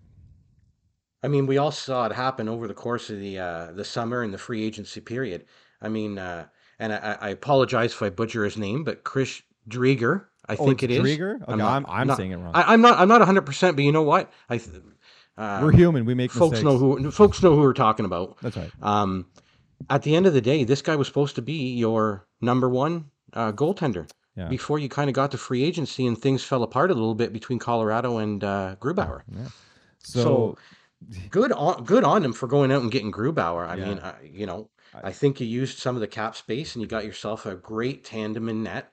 I 1.24 1.28
mean, 1.28 1.46
we 1.46 1.58
all 1.58 1.70
saw 1.70 2.06
it 2.06 2.12
happen 2.12 2.48
over 2.48 2.66
the 2.66 2.74
course 2.74 3.10
of 3.10 3.20
the 3.20 3.38
uh, 3.38 3.72
the 3.72 3.84
summer 3.84 4.22
and 4.22 4.34
the 4.34 4.38
free 4.38 4.64
agency 4.64 5.00
period. 5.00 5.44
I 5.82 5.88
mean, 5.88 6.18
uh, 6.18 6.46
and 6.78 6.92
I, 6.92 7.18
I 7.20 7.28
apologize 7.30 7.92
if 7.92 8.02
I 8.02 8.10
butcher 8.10 8.44
his 8.44 8.56
name, 8.56 8.84
but 8.84 9.04
Chris 9.04 9.42
Drieger, 9.68 10.24
I 10.48 10.56
Oh, 10.56 10.64
think 10.66 10.82
it 10.82 10.90
is. 10.90 11.02
Drieger. 11.02 11.36
I'm 11.46 11.54
Okay, 11.54 11.56
not. 11.58 11.76
I'm 11.76 11.86
I'm 11.86 12.00
I'm 12.00 12.06
not. 12.08 12.16
saying 12.16 12.30
it 12.32 12.36
wrong. 12.36 12.52
I, 12.54 12.72
I'm 12.72 12.80
not. 12.80 12.98
I'm 12.98 13.08
not 13.08 13.20
100. 13.20 13.42
percent 13.42 13.76
But 13.76 13.82
you 13.84 13.92
know 13.92 14.02
what? 14.02 14.32
I. 14.48 14.58
th- 14.58 14.70
We're 15.36 15.44
Um, 15.68 15.72
human. 15.72 16.04
We 16.04 16.14
make 16.14 16.30
folks 16.30 16.62
know 16.62 16.76
who. 16.78 17.10
Folks 17.10 17.42
know 17.42 17.54
who 17.54 17.62
we're 17.62 17.72
talking 17.72 18.04
about. 18.06 18.38
That's 18.42 18.56
right. 18.56 18.70
Um, 18.82 19.26
at 19.90 20.02
the 20.02 20.14
end 20.16 20.26
of 20.26 20.34
the 20.34 20.40
day, 20.40 20.64
this 20.64 20.82
guy 20.82 20.96
was 20.96 21.06
supposed 21.08 21.34
to 21.36 21.42
be 21.42 21.74
your 21.74 22.26
number 22.40 22.68
one 22.68 23.10
uh, 23.32 23.50
goaltender 23.52 24.08
Yeah. 24.36 24.48
before 24.48 24.78
you 24.78 24.88
kind 24.88 25.08
of 25.10 25.14
got 25.14 25.30
to 25.32 25.38
free 25.38 25.64
agency 25.64 26.06
and 26.06 26.16
things 26.16 26.42
fell 26.44 26.62
apart 26.62 26.90
a 26.90 26.94
little 26.94 27.14
bit 27.16 27.32
between 27.32 27.58
Colorado 27.58 28.18
and 28.18 28.44
uh, 28.44 28.76
Grubauer. 28.80 29.22
Yeah. 29.28 29.48
So 30.00 30.22
So 30.22 30.58
good 31.30 31.50
on 31.52 31.84
good 31.84 32.04
on 32.04 32.24
him 32.24 32.32
for 32.32 32.46
going 32.46 32.70
out 32.72 32.82
and 32.82 32.90
getting 32.92 33.10
Grubauer. 33.12 33.66
I 33.66 33.76
Yeah. 33.76 33.84
mean, 33.88 33.98
uh, 33.98 34.14
you 34.22 34.46
know, 34.46 34.68
I- 34.94 35.08
I 35.08 35.12
think 35.12 35.40
you 35.40 35.46
used 35.46 35.78
some 35.78 35.94
of 35.94 36.00
the 36.00 36.06
cap 36.08 36.36
space 36.36 36.74
and 36.74 36.82
you 36.82 36.88
got 36.88 37.04
yourself 37.04 37.46
a 37.46 37.54
great 37.54 38.04
tandem 38.04 38.48
in 38.48 38.62
net. 38.62 38.92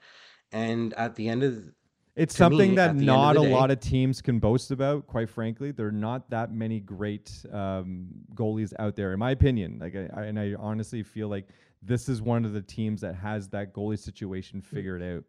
And 0.52 0.94
at 0.94 1.16
the 1.16 1.30
end 1.30 1.44
of 1.44 1.72
it's 2.16 2.36
something 2.36 2.72
me, 2.72 2.76
that 2.76 2.90
at 2.92 2.98
the 2.98 3.02
end 3.02 3.10
of 3.10 3.16
not 3.16 3.38
a 3.38 3.42
day- 3.42 3.54
lot 3.54 3.72
of 3.72 3.80
teams 3.80 4.22
can 4.22 4.40
boast 4.40 4.72
about. 4.72 5.08
Quite 5.08 5.30
frankly, 5.30 5.72
there 5.72 5.88
are 5.88 5.92
not 5.92 6.30
that 6.32 6.52
many 6.52 6.80
great 6.80 7.32
um, 7.52 8.08
goalies 8.34 8.74
out 8.80 8.96
there, 8.96 9.14
in 9.14 9.20
my 9.20 9.32
opinion. 9.32 9.80
Like, 9.80 9.96
I, 9.96 10.10
I, 10.14 10.24
and 10.26 10.40
I 10.40 10.56
honestly 10.58 11.04
feel 11.04 11.28
like 11.30 11.48
this 11.82 12.10
is 12.10 12.22
one 12.22 12.44
of 12.46 12.52
the 12.52 12.62
teams 12.62 13.00
that 13.02 13.16
has 13.16 13.48
that 13.50 13.74
goalie 13.74 13.98
situation 14.00 14.62
figured 14.62 15.02
out. 15.02 15.24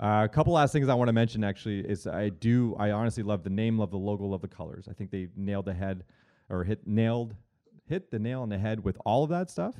Uh, 0.00 0.24
a 0.24 0.28
couple 0.28 0.52
last 0.52 0.72
things 0.72 0.88
I 0.88 0.94
want 0.94 1.08
to 1.08 1.12
mention 1.12 1.44
actually 1.44 1.78
is 1.80 2.06
I 2.06 2.28
do 2.28 2.74
I 2.78 2.90
honestly 2.90 3.22
love 3.22 3.44
the 3.44 3.50
name, 3.50 3.78
love 3.78 3.92
the 3.92 3.96
logo, 3.96 4.24
love 4.24 4.42
the 4.42 4.48
colors. 4.48 4.88
I 4.90 4.92
think 4.92 5.10
they 5.12 5.28
nailed 5.36 5.66
the 5.66 5.72
head 5.72 6.02
or 6.50 6.64
hit 6.64 6.86
nailed 6.86 7.36
hit 7.86 8.10
the 8.10 8.18
nail 8.18 8.42
on 8.42 8.48
the 8.48 8.58
head 8.58 8.82
with 8.82 8.98
all 9.04 9.24
of 9.24 9.30
that 9.30 9.50
stuff. 9.50 9.74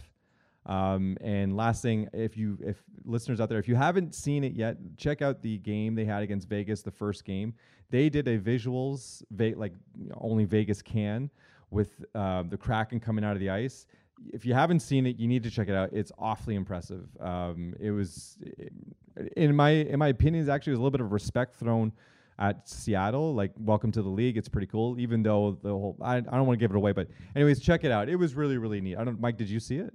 Um, 0.67 1.19
and 1.21 1.57
last 1.57 1.83
thing, 1.83 2.09
if 2.15 2.37
you 2.37 2.59
if 2.63 2.83
listeners 3.05 3.41
out 3.41 3.49
there, 3.49 3.59
if 3.59 3.69
you 3.69 3.75
haven't 3.75 4.15
seen 4.15 4.45
it 4.45 4.55
yet, 4.55 4.77
check 4.97 5.21
out 5.21 5.43
the 5.43 5.59
game 5.59 5.95
they 5.95 6.07
had 6.07 6.23
against 6.23 6.49
Vegas, 6.49 6.83
the 6.83 6.91
first 6.91 7.25
game. 7.25 7.55
They 7.91 8.09
did 8.09 8.27
a 8.29 8.39
visuals 8.39 9.23
like 9.57 9.75
only 10.17 10.45
Vegas 10.45 10.81
can 10.81 11.31
with 11.71 12.05
uh, 12.15 12.45
the 12.45 12.57
Kraken 12.57 12.99
coming 12.99 13.25
out 13.25 13.35
of 13.35 13.41
the 13.41 13.51
ice. 13.51 13.87
If 14.33 14.47
you 14.47 14.55
haven't 14.55 14.81
seen 14.81 15.07
it, 15.07 15.19
you 15.19 15.29
need 15.29 15.43
to 15.43 15.51
check 15.51 15.69
it 15.69 15.75
out. 15.75 15.91
It's 15.93 16.13
awfully 16.19 16.55
impressive. 16.55 17.09
Um, 17.21 17.75
it 17.79 17.91
was, 17.91 18.39
in 19.37 19.55
my 19.55 19.71
in 19.71 19.99
my 19.99 20.09
opinion, 20.09 20.49
actually 20.49 20.71
was 20.71 20.79
a 20.79 20.83
little 20.83 20.93
bit 20.93 21.03
of 21.03 21.13
respect 21.13 21.57
thrown 21.57 21.93
at 22.39 22.69
Seattle. 22.69 23.35
Like, 23.35 23.53
welcome 23.59 23.93
to 23.93 24.03
the 24.03 24.09
league. 24.09 24.37
It's 24.37 24.49
pretty 24.49 24.67
cool. 24.67 24.99
Even 24.99 25.23
though 25.23 25.59
the 25.63 25.71
whole, 25.71 25.97
I, 26.03 26.17
I 26.17 26.21
don't 26.21 26.47
want 26.47 26.59
to 26.59 26.65
give 26.65 26.71
it 26.71 26.77
away, 26.77 26.93
but 26.93 27.09
anyways, 27.37 27.61
check 27.61 27.85
it 27.85 27.91
out. 27.93 28.09
It 28.09 28.17
was 28.17 28.35
really 28.35 28.59
really 28.59 28.81
neat. 28.81 28.97
I 28.97 29.05
don't, 29.05 29.21
Mike, 29.21 29.37
did 29.37 29.49
you 29.49 29.61
see 29.61 29.77
it? 29.77 29.93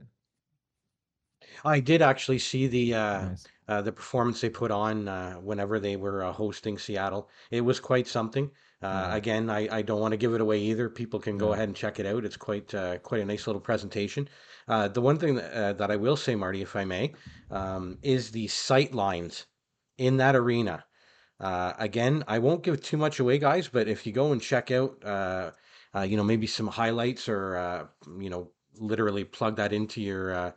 I 1.63 1.79
did 1.79 2.01
actually 2.01 2.39
see 2.39 2.67
the 2.67 2.93
uh, 2.93 3.21
Nice. 3.25 3.47
uh, 3.67 3.81
the 3.81 3.91
performance 3.91 4.41
they 4.41 4.49
put 4.49 4.71
on 4.71 5.07
uh, 5.07 5.35
whenever 5.35 5.79
they 5.79 5.95
were 5.95 6.23
uh, 6.23 6.31
hosting 6.31 6.77
Seattle. 6.77 7.29
It 7.51 7.61
was 7.61 7.79
quite 7.79 8.07
something. 8.07 8.49
Uh, 8.81 9.07
Yeah. 9.09 9.15
again, 9.15 9.49
I, 9.49 9.77
I 9.77 9.81
don't 9.81 9.99
want 9.99 10.11
to 10.13 10.17
give 10.17 10.33
it 10.33 10.41
away 10.41 10.59
either. 10.59 10.89
People 10.89 11.19
can 11.19 11.37
go 11.37 11.53
ahead 11.53 11.67
and 11.67 11.75
check 11.75 11.99
it 11.99 12.05
out. 12.05 12.23
It's 12.25 12.37
quite 12.37 12.73
uh, 12.73 12.97
quite 12.99 13.21
a 13.21 13.25
nice 13.25 13.47
little 13.47 13.61
presentation. 13.61 14.29
Uh, 14.67 14.87
the 14.87 15.01
one 15.01 15.17
thing 15.17 15.35
that, 15.35 15.51
uh, 15.53 15.73
that 15.73 15.91
I 15.91 15.95
will 15.95 16.15
say, 16.15 16.35
Marty, 16.35 16.61
if 16.61 16.75
I 16.75 16.85
may, 16.85 17.13
um, 17.51 17.97
is 18.01 18.31
the 18.31 18.47
sight 18.47 18.93
lines 18.93 19.47
in 19.97 20.17
that 20.17 20.35
arena. 20.35 20.85
Uh, 21.39 21.73
again, 21.79 22.23
I 22.27 22.39
won't 22.39 22.63
give 22.63 22.81
too 22.81 22.97
much 22.97 23.19
away, 23.19 23.37
guys, 23.39 23.67
but 23.67 23.87
if 23.87 24.05
you 24.05 24.11
go 24.11 24.31
and 24.31 24.41
check 24.41 24.71
out, 24.71 24.97
uh, 25.05 25.51
uh, 25.95 26.01
you 26.01 26.17
know, 26.17 26.23
maybe 26.23 26.47
some 26.47 26.67
highlights 26.67 27.29
or, 27.29 27.55
uh, 27.55 27.85
you 28.19 28.29
know, 28.29 28.51
literally 28.77 29.23
plug 29.23 29.55
that 29.55 29.73
into 29.73 30.01
your 30.01 30.33
uh, 30.33 30.51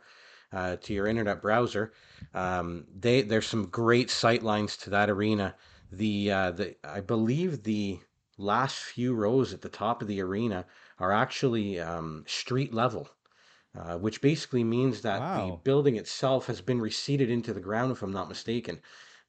uh, 0.51 0.75
to 0.77 0.93
your 0.93 1.07
internet 1.07 1.41
browser, 1.41 1.93
um, 2.33 2.85
they 2.99 3.21
there's 3.21 3.47
some 3.47 3.65
great 3.67 4.09
sight 4.09 4.43
lines 4.43 4.77
to 4.77 4.89
that 4.91 5.09
arena. 5.09 5.55
The 5.91 6.31
uh, 6.31 6.51
the 6.51 6.75
I 6.83 7.01
believe 7.01 7.63
the 7.63 7.99
last 8.37 8.77
few 8.77 9.15
rows 9.15 9.53
at 9.53 9.61
the 9.61 9.69
top 9.69 10.01
of 10.01 10.07
the 10.07 10.21
arena 10.21 10.65
are 10.99 11.11
actually 11.11 11.79
um, 11.79 12.23
street 12.27 12.73
level. 12.73 13.09
Uh, 13.75 13.97
which 13.97 14.21
basically 14.21 14.63
means 14.63 15.01
that 15.01 15.19
the 15.33 15.57
building 15.63 15.95
itself 15.95 16.45
has 16.45 16.61
been 16.61 16.79
receded 16.79 17.27
into 17.31 17.51
the 17.51 17.59
ground, 17.59 17.91
if 17.91 18.03
I'm 18.03 18.11
not 18.11 18.29
mistaken. 18.29 18.79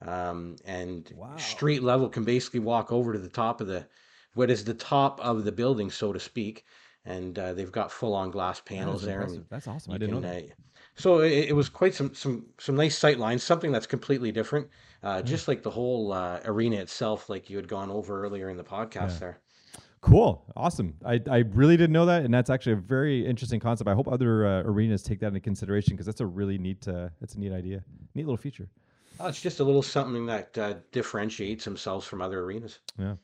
Um, 0.06 0.56
and 0.64 1.10
Wow. 1.16 1.36
street 1.36 1.82
level 1.82 2.08
can 2.08 2.24
basically 2.24 2.60
walk 2.60 2.92
over 2.92 3.12
to 3.12 3.18
the 3.18 3.28
top 3.28 3.60
of 3.60 3.66
the, 3.66 3.86
what 4.34 4.50
is 4.50 4.64
the 4.64 4.74
top 4.74 5.20
of 5.20 5.44
the 5.44 5.52
building, 5.52 5.90
so 5.90 6.12
to 6.12 6.20
speak. 6.20 6.64
And 7.06 7.38
uh, 7.38 7.52
they've 7.52 7.70
got 7.72 7.92
full-on 7.92 8.30
glass 8.30 8.60
panels 8.60 9.02
is 9.02 9.06
there, 9.08 9.22
and 9.22 9.44
That's 9.50 9.68
awesome. 9.68 9.92
I 9.92 9.98
didn't 9.98 10.14
can. 10.14 10.22
know 10.22 10.28
that. 10.28 10.42
Uh, 10.44 10.54
so 10.96 11.20
it, 11.20 11.50
it 11.50 11.52
was 11.56 11.68
quite 11.68 11.94
some 11.94 12.14
some 12.14 12.46
some 12.58 12.76
nice 12.76 12.96
sight 12.96 13.18
lines, 13.18 13.42
something 13.42 13.72
that's 13.72 13.86
completely 13.86 14.32
different, 14.32 14.68
uh, 15.02 15.20
Yeah. 15.22 15.22
just 15.22 15.48
like 15.48 15.62
the 15.62 15.70
whole 15.70 16.12
uh, 16.12 16.40
arena 16.44 16.76
itself, 16.76 17.28
like 17.28 17.50
you 17.50 17.56
had 17.56 17.68
gone 17.68 17.90
over 17.90 18.22
earlier 18.24 18.48
in 18.48 18.56
the 18.56 18.64
Yeah. 18.64 18.76
podcast 18.86 19.18
there. 19.18 19.38
Cool. 20.00 20.44
Awesome. 20.54 20.94
I, 21.04 21.20
I 21.30 21.38
really 21.38 21.76
didn't 21.76 21.92
know 21.92 22.06
that. 22.06 22.24
And 22.24 22.32
that's 22.32 22.50
actually 22.50 22.72
a 22.72 22.76
very 22.76 23.26
interesting 23.26 23.58
concept. 23.58 23.88
I 23.88 23.94
hope 23.94 24.06
other 24.06 24.46
uh, 24.46 24.62
arenas 24.64 25.02
take 25.02 25.18
that 25.20 25.28
into 25.28 25.40
consideration 25.40 25.94
because 25.94 26.06
that's 26.06 26.20
a 26.20 26.26
really 26.26 26.58
neat, 26.58 26.86
uh, 26.86 27.08
that's 27.20 27.34
a 27.34 27.40
neat 27.40 27.52
idea. 27.52 27.82
Neat 28.14 28.26
little 28.26 28.36
feature. 28.36 28.68
Oh, 29.20 29.28
it's 29.28 29.40
just 29.40 29.60
a 29.60 29.64
little 29.64 29.82
something 29.82 30.26
that 30.26 30.58
uh, 30.58 30.74
differentiates 30.92 31.64
themselves 31.64 32.06
from 32.06 32.20
other 32.20 32.40
arenas. 32.40 32.80
Yeah. 32.98 33.14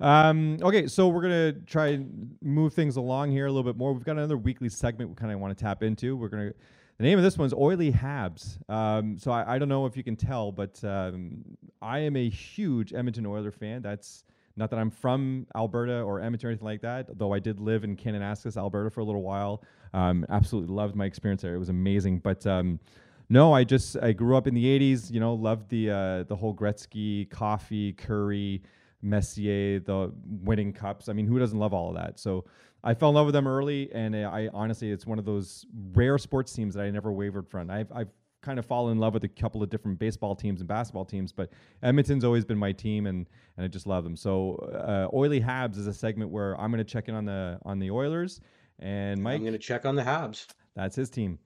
Um, 0.00 0.58
okay, 0.62 0.86
so 0.86 1.08
we're 1.08 1.22
gonna 1.22 1.52
try 1.52 1.88
and 1.88 2.36
move 2.42 2.74
things 2.74 2.96
along 2.96 3.30
here 3.32 3.46
a 3.46 3.50
little 3.52 3.70
bit 3.70 3.76
more. 3.76 3.92
We've 3.92 4.04
got 4.04 4.16
another 4.16 4.36
weekly 4.36 4.68
segment 4.68 5.10
we 5.10 5.16
kind 5.16 5.32
of 5.32 5.40
want 5.40 5.56
to 5.56 5.62
tap 5.62 5.82
into. 5.82 6.16
We're 6.16 6.28
gonna 6.28 6.52
the 6.98 7.04
name 7.04 7.16
of 7.16 7.24
this 7.24 7.38
one's 7.38 7.54
Oily 7.54 7.92
Habs. 7.92 8.58
Um, 8.68 9.18
so 9.18 9.30
I, 9.30 9.54
I 9.54 9.58
don't 9.58 9.68
know 9.68 9.86
if 9.86 9.96
you 9.96 10.02
can 10.02 10.16
tell, 10.16 10.50
but 10.50 10.82
um, 10.82 11.44
I 11.80 12.00
am 12.00 12.16
a 12.16 12.28
huge 12.28 12.92
Edmonton 12.92 13.24
Oiler 13.24 13.52
fan. 13.52 13.82
That's 13.82 14.24
not 14.56 14.70
that 14.70 14.80
I'm 14.80 14.90
from 14.90 15.46
Alberta 15.54 16.00
or 16.00 16.20
Edmonton 16.20 16.48
or 16.48 16.50
anything 16.50 16.66
like 16.66 16.80
that, 16.80 17.16
though 17.16 17.32
I 17.32 17.38
did 17.38 17.60
live 17.60 17.84
in 17.84 17.96
Kananaskis, 17.96 18.56
Alberta 18.56 18.90
for 18.90 19.00
a 19.00 19.04
little 19.04 19.22
while. 19.22 19.62
Um, 19.94 20.26
absolutely 20.28 20.74
loved 20.74 20.96
my 20.96 21.04
experience 21.04 21.42
there. 21.42 21.54
It 21.54 21.58
was 21.58 21.68
amazing. 21.68 22.18
But 22.18 22.44
um, 22.48 22.80
no, 23.28 23.52
I 23.52 23.64
just 23.64 23.96
I 23.98 24.12
grew 24.12 24.36
up 24.36 24.46
in 24.46 24.54
the 24.54 24.64
'80s. 24.64 25.10
You 25.10 25.20
know, 25.20 25.34
loved 25.34 25.68
the 25.68 25.90
uh, 25.90 26.22
the 26.24 26.36
whole 26.36 26.54
Gretzky, 26.54 27.28
Coffey, 27.30 27.92
Kurri, 27.92 28.62
Messier, 29.02 29.80
the 29.80 30.12
winning 30.42 30.72
cups. 30.72 31.08
I 31.08 31.12
mean, 31.12 31.26
who 31.26 31.38
doesn't 31.38 31.58
love 31.58 31.74
all 31.74 31.90
of 31.90 31.96
that? 31.96 32.18
So 32.18 32.44
I 32.82 32.94
fell 32.94 33.10
in 33.10 33.14
love 33.16 33.26
with 33.26 33.34
them 33.34 33.46
early, 33.46 33.90
and 33.92 34.16
I 34.16 34.48
honestly, 34.52 34.90
it's 34.90 35.06
one 35.06 35.18
of 35.18 35.24
those 35.24 35.66
rare 35.92 36.18
sports 36.18 36.52
teams 36.52 36.74
that 36.74 36.84
I 36.84 36.90
never 36.90 37.12
wavered 37.12 37.48
from. 37.48 37.70
I've 37.70 37.90
I've 37.92 38.08
kind 38.40 38.58
of 38.58 38.64
fallen 38.64 38.92
in 38.92 38.98
love 38.98 39.14
with 39.14 39.24
a 39.24 39.28
couple 39.28 39.62
of 39.62 39.68
different 39.68 39.98
baseball 39.98 40.34
teams 40.34 40.60
and 40.60 40.68
basketball 40.68 41.04
teams, 41.04 41.32
but 41.32 41.50
Edmonton's 41.82 42.24
always 42.24 42.44
been 42.44 42.58
my 42.58 42.72
team, 42.72 43.06
and 43.06 43.28
and 43.56 43.64
I 43.64 43.68
just 43.68 43.86
love 43.86 44.04
them. 44.04 44.16
So 44.16 44.54
uh, 44.72 45.14
Oily 45.14 45.40
Habs 45.40 45.76
is 45.76 45.86
a 45.86 45.92
segment 45.92 46.30
where 46.30 46.58
I'm 46.58 46.70
going 46.70 46.78
to 46.78 46.84
check 46.84 47.08
in 47.08 47.14
on 47.14 47.24
the 47.24 47.58
on 47.64 47.78
the 47.78 47.90
Oilers, 47.90 48.40
and 48.78 49.22
Mike, 49.22 49.36
I'm 49.36 49.42
going 49.42 49.52
to 49.52 49.58
check 49.58 49.84
on 49.84 49.96
the 49.96 50.02
Habs. 50.02 50.46
that's 50.74 50.96
his 50.96 51.10
team. 51.10 51.38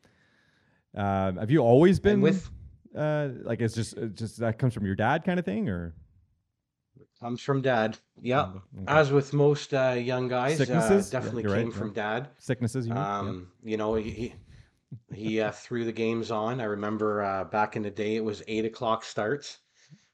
Um, 0.95 1.37
have 1.37 1.51
you 1.51 1.59
always 1.59 1.99
been 1.99 2.15
And 2.15 2.23
with 2.23 2.51
uh, 2.97 3.29
like 3.43 3.61
it's 3.61 3.75
just 3.75 3.97
it's 3.97 4.19
just 4.19 4.39
that 4.39 4.59
comes 4.59 4.75
from 4.75 4.85
your 4.85 4.95
dad 4.95 5.25
kind 5.25 5.39
of 5.39 5.45
thing, 5.45 5.69
or 5.69 5.95
Comes 7.23 7.41
from 7.41 7.63
dad. 7.63 7.99
Yeah. 8.21 8.47
Okay. 8.47 8.59
As 8.89 9.13
with 9.13 9.33
most 9.33 9.73
uh, 9.73 9.95
young 9.97 10.27
guys, 10.27 10.61
uh? 10.61 10.65
Yeah, 11.13 11.21
definitely 11.21 11.45
right, 11.45 11.59
came 11.59 11.71
yeah. 11.71 11.77
from 11.77 11.93
dad. 11.93 12.29
Sicknesses, 12.39 12.85
you 12.85 12.93
mean? 12.93 13.01
Yeah. 13.01 13.19
Um, 13.19 13.49
you 13.63 13.77
know, 13.77 13.95
he 13.95 14.11
he, 14.11 14.35
he 15.15 15.41
uh, 15.41 15.53
threw 15.53 15.85
the 15.85 15.93
games 15.93 16.33
on. 16.33 16.61
I 16.61 16.65
remember 16.65 17.23
uh, 17.23 17.45
back 17.45 17.77
in 17.77 17.83
the 17.83 17.93
day, 17.93 18.17
it 18.17 18.25
was 18.25 18.43
eight 18.49 18.65
o'clock 18.65 19.05
starts. 19.05 19.59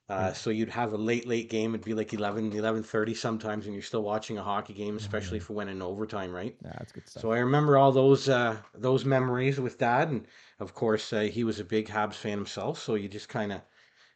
Uh, 0.08 0.32
so 0.32 0.48
you'd 0.48 0.70
have 0.70 0.94
a 0.94 0.96
late, 0.96 1.28
late 1.28 1.50
game. 1.50 1.74
It'd 1.74 1.84
be 1.84 1.92
like 1.92 2.14
11, 2.14 2.52
11.30 2.52 3.14
sometimes, 3.14 3.66
and 3.66 3.74
you're 3.74 3.82
still 3.82 4.02
watching 4.02 4.38
a 4.38 4.42
hockey 4.42 4.72
game, 4.72 4.96
especially 4.96 5.36
if 5.36 5.50
it 5.50 5.52
went 5.52 5.68
in 5.68 5.82
overtime, 5.82 6.32
right? 6.32 6.56
Yeah, 6.64 6.72
that's 6.78 6.92
good 6.92 7.06
stuff. 7.06 7.20
So 7.22 7.32
I 7.32 7.38
remember 7.40 7.76
all 7.76 7.92
those 7.92 8.28
uh, 8.28 8.56
those 8.74 9.04
memories 9.04 9.60
with 9.60 9.76
Dad, 9.78 10.08
and 10.08 10.26
of 10.60 10.72
course 10.72 11.12
uh, 11.12 11.20
he 11.20 11.44
was 11.44 11.60
a 11.60 11.64
big 11.64 11.88
Habs 11.88 12.14
fan 12.14 12.38
himself. 12.38 12.80
So 12.80 12.94
you 12.94 13.08
just 13.08 13.28
kind 13.28 13.52
of 13.52 13.60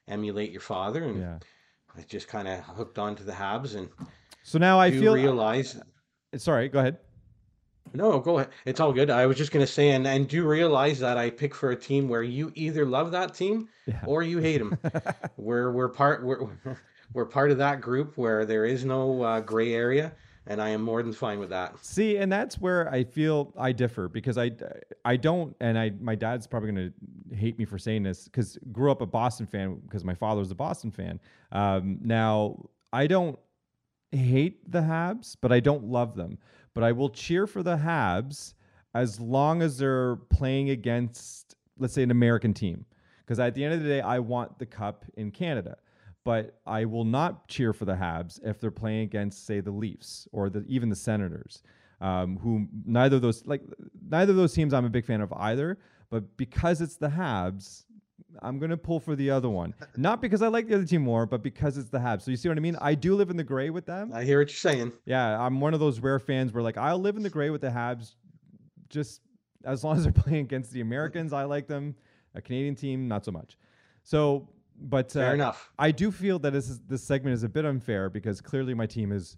emulate 0.08 0.50
your 0.50 0.62
father, 0.62 1.04
and 1.04 1.20
yeah. 1.20 1.38
I 1.96 2.00
just 2.02 2.26
kind 2.26 2.48
of 2.48 2.60
hooked 2.60 2.98
on 2.98 3.14
to 3.16 3.22
the 3.22 3.32
Habs, 3.32 3.76
and 3.76 3.90
So 4.42 4.58
now 4.58 4.80
I 4.80 4.90
feel. 4.90 5.12
realize. 5.14 5.78
sorry, 6.36 6.70
go 6.70 6.78
ahead. 6.78 6.98
No, 7.94 8.18
go 8.20 8.38
ahead. 8.38 8.50
It's 8.64 8.80
all 8.80 8.92
good. 8.92 9.10
I 9.10 9.26
was 9.26 9.36
just 9.36 9.52
gonna 9.52 9.66
say, 9.66 9.90
and 9.90 10.06
and 10.06 10.26
do 10.28 10.46
realize 10.46 10.98
that 11.00 11.16
I 11.18 11.30
pick 11.30 11.54
for 11.54 11.70
a 11.72 11.76
team 11.76 12.08
where 12.08 12.22
you 12.22 12.50
either 12.54 12.86
love 12.86 13.10
that 13.12 13.34
team 13.34 13.68
Yeah. 13.86 14.00
or 14.06 14.22
you 14.22 14.38
hate 14.38 14.58
them. 14.58 14.78
we're 15.36 15.70
we're 15.72 15.88
part 15.88 16.24
we're 16.24 16.46
we're 17.12 17.26
part 17.26 17.50
of 17.50 17.58
that 17.58 17.80
group 17.80 18.16
where 18.16 18.46
there 18.46 18.64
is 18.64 18.84
no 18.84 19.22
uh, 19.22 19.40
gray 19.40 19.74
area, 19.74 20.12
and 20.46 20.62
I 20.62 20.70
am 20.70 20.80
more 20.82 21.02
than 21.02 21.12
fine 21.12 21.38
with 21.38 21.50
that. 21.50 21.84
See, 21.84 22.16
and 22.16 22.32
that's 22.32 22.58
where 22.58 22.90
I 22.90 23.04
feel 23.04 23.52
I 23.58 23.72
differ 23.72 24.08
because 24.08 24.38
I 24.38 24.52
I 25.04 25.16
don't 25.16 25.54
and 25.60 25.78
I 25.78 25.90
my 26.00 26.14
dad's 26.14 26.46
probably 26.46 26.72
going 26.72 26.92
to 27.30 27.36
hate 27.36 27.58
me 27.58 27.66
for 27.66 27.78
saying 27.78 28.04
this 28.04 28.28
cuz 28.32 28.58
grew 28.72 28.90
up 28.90 29.02
a 29.02 29.06
Boston 29.06 29.46
fan 29.46 29.74
because 29.84 30.04
my 30.04 30.14
father 30.14 30.38
was 30.38 30.50
a 30.50 30.54
Boston 30.54 30.90
fan. 30.90 31.20
Um, 31.50 31.98
now, 32.02 32.64
I 32.92 33.06
don't 33.06 33.38
hate 34.12 34.70
the 34.70 34.80
Habs, 34.80 35.36
but 35.40 35.52
I 35.52 35.60
don't 35.60 35.84
love 35.84 36.14
them. 36.14 36.38
But 36.74 36.84
I 36.84 36.92
will 36.92 37.10
cheer 37.10 37.46
for 37.46 37.62
the 37.62 37.76
Habs 37.76 38.54
as 38.94 39.20
long 39.20 39.62
as 39.62 39.78
they're 39.78 40.16
playing 40.16 40.70
against 40.70 41.56
let's 41.78 41.94
say 41.94 42.02
an 42.02 42.10
American 42.10 42.52
team 42.52 42.84
because 43.24 43.40
at 43.40 43.54
the 43.54 43.64
end 43.64 43.74
of 43.74 43.82
the 43.82 43.88
day 43.88 44.00
I 44.00 44.18
want 44.18 44.58
the 44.58 44.66
cup 44.66 45.04
in 45.16 45.30
Canada 45.30 45.76
but 46.24 46.60
I 46.66 46.84
will 46.84 47.04
not 47.04 47.48
cheer 47.48 47.72
for 47.72 47.84
the 47.84 47.94
Habs 47.94 48.40
if 48.44 48.60
they're 48.60 48.70
playing 48.70 49.02
against, 49.02 49.44
say, 49.44 49.60
the 49.60 49.70
Leafs 49.70 50.28
or 50.32 50.50
the, 50.50 50.64
even 50.68 50.88
the 50.88 50.96
Senators, 50.96 51.62
um, 52.00 52.38
who 52.38 52.66
neither 52.84 53.16
of 53.16 53.22
those 53.22 53.46
like 53.46 53.62
neither 54.08 54.30
of 54.30 54.36
those 54.36 54.52
teams 54.52 54.72
I'm 54.72 54.84
a 54.84 54.90
big 54.90 55.04
fan 55.04 55.20
of 55.20 55.32
either. 55.32 55.78
But 56.10 56.36
because 56.36 56.80
it's 56.80 56.96
the 56.96 57.08
Habs, 57.08 57.84
I'm 58.40 58.58
gonna 58.58 58.76
pull 58.76 59.00
for 59.00 59.14
the 59.14 59.30
other 59.30 59.48
one. 59.48 59.74
Not 59.96 60.20
because 60.20 60.42
I 60.42 60.48
like 60.48 60.68
the 60.68 60.76
other 60.76 60.86
team 60.86 61.02
more, 61.02 61.26
but 61.26 61.42
because 61.42 61.76
it's 61.76 61.90
the 61.90 61.98
Habs. 61.98 62.22
So 62.22 62.30
you 62.30 62.36
see 62.36 62.48
what 62.48 62.56
I 62.56 62.60
mean? 62.60 62.76
I 62.80 62.94
do 62.94 63.14
live 63.14 63.30
in 63.30 63.36
the 63.36 63.44
gray 63.44 63.70
with 63.70 63.86
them. 63.86 64.10
I 64.14 64.24
hear 64.24 64.38
what 64.38 64.48
you're 64.48 64.56
saying. 64.56 64.92
Yeah, 65.04 65.38
I'm 65.40 65.60
one 65.60 65.74
of 65.74 65.80
those 65.80 66.00
rare 66.00 66.18
fans 66.18 66.52
where 66.52 66.62
like 66.62 66.76
I'll 66.76 66.98
live 66.98 67.16
in 67.16 67.22
the 67.22 67.30
gray 67.30 67.50
with 67.50 67.60
the 67.60 67.68
Habs, 67.68 68.14
just 68.88 69.20
as 69.64 69.84
long 69.84 69.96
as 69.96 70.04
they're 70.04 70.12
playing 70.24 70.44
against 70.44 70.72
the 70.72 70.80
Americans. 70.80 71.32
I 71.32 71.44
like 71.44 71.66
them. 71.66 71.94
A 72.34 72.40
Canadian 72.40 72.74
team, 72.74 73.08
not 73.08 73.24
so 73.24 73.30
much. 73.30 73.58
So, 74.04 74.48
but 74.80 75.12
Fair 75.12 75.30
uh, 75.30 75.34
enough. 75.34 75.70
I 75.78 75.90
do 75.90 76.10
feel 76.10 76.38
that 76.40 76.52
this 76.52 76.70
is, 76.70 76.80
this 76.88 77.04
segment 77.04 77.34
is 77.34 77.42
a 77.42 77.48
bit 77.48 77.66
unfair 77.66 78.08
because 78.08 78.40
clearly 78.40 78.72
my 78.72 78.86
team 78.86 79.12
is 79.12 79.36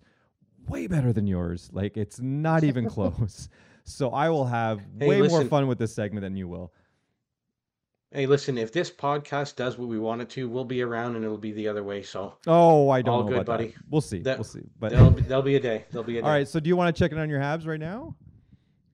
way 0.69 0.87
better 0.87 1.13
than 1.13 1.27
yours. 1.27 1.71
Like 1.73 1.97
it's 1.97 2.21
not 2.21 2.65
even 2.65 2.89
close. 2.89 3.49
So 3.85 4.11
I 4.11 4.31
will 4.31 4.47
have 4.47 4.81
Hey, 4.99 5.09
way 5.09 5.23
more 5.23 5.45
fun 5.45 5.67
with 5.67 5.79
this 5.79 5.95
segment 5.95 6.23
than 6.23 6.37
you 6.37 6.49
will. 6.49 6.73
Hey, 8.14 8.27
listen, 8.27 8.57
if 8.59 8.72
this 8.72 8.90
podcast 8.92 9.57
does 9.57 9.77
what 9.77 9.88
we 9.88 9.98
want 9.98 10.22
it 10.22 10.31
to, 10.31 10.48
we'll 10.48 10.64
be 10.64 10.83
around 10.83 11.16
and 11.16 11.24
it'll 11.24 11.37
be 11.37 11.50
the 11.53 11.66
other 11.66 11.83
way. 11.83 12.03
So 12.03 12.35
Oh, 12.46 12.88
I 12.88 13.03
don't 13.03 13.12
All 13.14 13.20
know 13.24 13.29
good, 13.31 13.35
about 13.40 13.46
that. 13.59 13.64
buddy. 13.70 13.74
We'll 13.90 14.00
see. 14.00 14.20
That- 14.20 14.38
we'll 14.38 14.44
see. 14.44 14.62
But 14.79 14.92
there'll 14.92 15.11
be, 15.11 15.22
there'll 15.22 15.42
be 15.42 15.57
a 15.57 15.61
day. 15.61 15.85
There'll 15.90 16.05
be 16.07 16.18
a 16.18 16.20
day. 16.22 16.27
all 16.27 16.33
right. 16.33 16.46
So 16.46 16.61
do 16.61 16.68
you 16.68 16.77
want 16.77 16.94
to 16.94 16.98
check 16.98 17.11
in 17.11 17.18
on 17.18 17.29
your 17.29 17.40
Habs 17.40 17.66
right 17.66 17.81
now? 17.81 18.14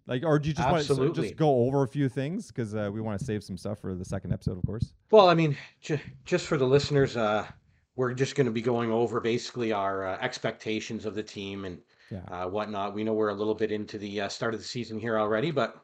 Like, 0.06 0.24
or 0.24 0.38
do 0.38 0.48
you 0.48 0.54
just 0.54 0.66
want 0.68 0.84
to 0.84 0.90
Absolutely. 0.92 1.22
just 1.28 1.36
go 1.36 1.66
over 1.66 1.82
a 1.82 1.86
few 1.88 2.08
things 2.08 2.48
because 2.48 2.74
uh, 2.74 2.88
we 2.92 3.00
want 3.02 3.18
to 3.18 3.24
save 3.24 3.44
some 3.44 3.56
stuff 3.58 3.78
for 3.78 3.94
the 3.94 4.04
second 4.06 4.32
episode, 4.32 4.56
of 4.56 4.64
course. 4.64 4.94
Well, 5.10 5.28
I 5.28 5.34
mean, 5.34 5.56
ju- 5.82 6.00
just 6.24 6.46
for 6.46 6.56
the 6.56 6.66
listeners, 6.66 7.16
uh, 7.16 7.46
we're 7.96 8.14
just 8.14 8.34
going 8.34 8.46
to 8.46 8.50
be 8.52 8.62
going 8.62 8.90
over 8.90 9.20
basically 9.20 9.70
our 9.72 10.06
uh, 10.06 10.18
expectations 10.22 11.04
of 11.04 11.14
the 11.14 11.22
team 11.22 11.66
and 11.66 11.78
Yeah. 12.10 12.20
uh, 12.28 12.48
whatnot. 12.48 12.94
We 12.94 13.04
know 13.04 13.12
we're 13.12 13.28
a 13.28 13.34
little 13.34 13.54
bit 13.54 13.70
into 13.70 13.98
the 13.98 14.22
uh, 14.22 14.28
start 14.28 14.54
of 14.54 14.60
the 14.60 14.66
season 14.66 14.98
here 14.98 15.18
already, 15.18 15.50
but 15.50 15.76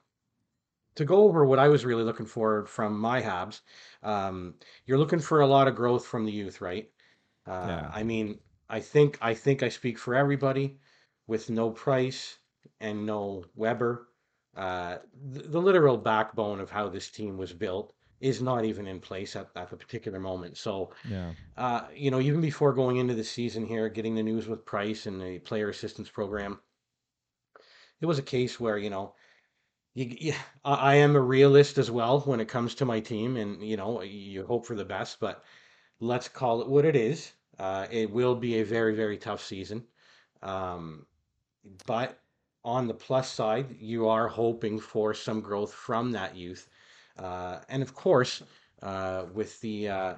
to 0.97 1.05
go 1.05 1.25
over 1.25 1.45
what 1.45 1.59
I 1.59 1.69
was 1.69 1.85
really 1.85 2.03
looking 2.05 2.27
for 2.27 2.67
from 2.67 2.99
my 2.99 3.23
Habs, 3.23 3.63
um, 4.03 4.59
you're 4.87 4.99
looking 4.99 5.21
for 5.21 5.41
a 5.41 5.47
lot 5.47 5.69
of 5.69 5.75
growth 5.77 6.07
from 6.07 6.25
the 6.25 6.33
youth, 6.33 6.61
right? 6.61 6.93
Uh, 7.47 7.51
Yeah. 7.69 7.91
I 7.93 8.03
mean, 8.03 8.41
I 8.69 8.81
think 8.81 9.19
I 9.23 9.35
think 9.35 9.63
I 9.63 9.69
speak 9.69 9.99
for 9.99 10.15
everybody 10.15 10.81
with 11.27 11.51
no 11.51 11.71
price 11.71 12.39
and 12.81 13.07
no 13.07 13.45
Weber. 13.55 14.09
Uh, 14.57 14.99
the, 15.13 15.43
the 15.43 15.61
literal 15.61 15.99
backbone 15.99 16.61
of 16.61 16.71
how 16.71 16.89
this 16.89 17.11
team 17.11 17.37
was 17.37 17.53
built 17.53 17.95
is 18.21 18.41
not 18.43 18.65
even 18.65 18.87
in 18.87 19.01
place 19.01 19.37
at, 19.37 19.51
at 19.57 19.71
the 19.71 19.77
particular 19.77 20.19
moment. 20.19 20.57
So, 20.57 20.93
Yeah. 21.05 21.35
uh, 21.57 21.89
you 21.95 22.11
know, 22.11 22.21
even 22.21 22.41
before 22.41 22.73
going 22.75 22.97
into 22.99 23.15
the 23.15 23.25
season 23.25 23.67
here, 23.67 23.89
getting 23.89 24.15
the 24.15 24.23
news 24.23 24.49
with 24.49 24.65
Price 24.67 25.07
and 25.07 25.21
the 25.21 25.39
player 25.41 25.69
assistance 25.71 26.11
program, 26.11 26.61
it 28.01 28.07
was 28.07 28.19
a 28.19 28.23
case 28.23 28.59
where, 28.59 28.79
you 28.79 28.91
know, 28.91 29.15
you, 29.97 30.17
you, 30.21 30.35
I 30.63 30.97
am 30.97 31.17
a 31.17 31.21
realist 31.21 31.79
as 31.79 31.91
well 31.91 32.21
when 32.21 32.39
it 32.39 32.49
comes 32.49 32.75
to 32.77 32.85
my 32.85 33.01
team, 33.01 33.39
and, 33.39 33.63
you 33.63 33.79
know, 33.79 34.03
you 34.03 34.45
hope 34.45 34.67
for 34.67 34.77
the 34.77 34.85
best, 34.85 35.19
but 35.21 35.43
let's 36.01 36.29
call 36.29 36.61
it 36.61 36.69
what 36.69 36.85
it 36.85 36.95
is. 36.95 37.33
Uh, 37.59 37.87
it 37.91 38.11
will 38.11 38.37
be 38.37 38.57
a 38.57 38.63
very, 38.63 38.95
very 38.95 39.17
tough 39.17 39.43
season. 39.43 39.83
Um, 40.43 41.07
but 41.87 42.19
on 42.63 42.87
the 42.87 42.93
plus 42.93 43.33
side, 43.33 43.75
you 43.81 44.07
are 44.07 44.29
hoping 44.29 44.79
for 44.79 45.15
some 45.15 45.41
growth 45.41 45.73
from 45.73 46.13
that 46.13 46.37
youth. 46.37 46.69
Uh, 47.19 47.61
and 47.71 47.83
of 47.83 47.95
course, 47.95 48.43
uh, 48.83 49.25
with 49.33 49.59
the 49.63 49.89
uh, 49.89 50.15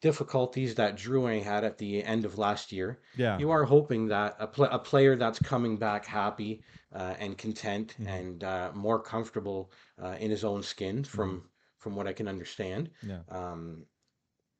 difficulties 0.00 0.74
that 0.74 0.96
Drouin 0.96 1.42
had 1.42 1.64
at 1.64 1.78
the 1.78 2.02
end 2.04 2.24
of 2.24 2.38
last 2.38 2.72
year, 2.72 3.00
Yeah. 3.16 3.38
you 3.38 3.50
are 3.50 3.64
hoping 3.64 4.08
that 4.08 4.36
a, 4.38 4.46
pl- 4.46 4.64
a 4.70 4.78
player 4.78 5.16
that's 5.16 5.38
coming 5.38 5.76
back 5.78 6.04
happy 6.06 6.62
uh, 6.94 7.14
and 7.18 7.36
content 7.36 7.94
Mhm. 8.00 8.06
and 8.08 8.44
uh, 8.44 8.70
more 8.74 9.00
comfortable 9.00 9.70
uh, 10.02 10.16
in 10.20 10.30
his 10.30 10.44
own 10.44 10.62
skin, 10.62 11.04
from 11.04 11.48
from 11.78 11.94
what 11.94 12.06
I 12.08 12.12
can 12.12 12.26
understand, 12.26 12.90
Yeah. 13.02 13.20
um, 13.28 13.86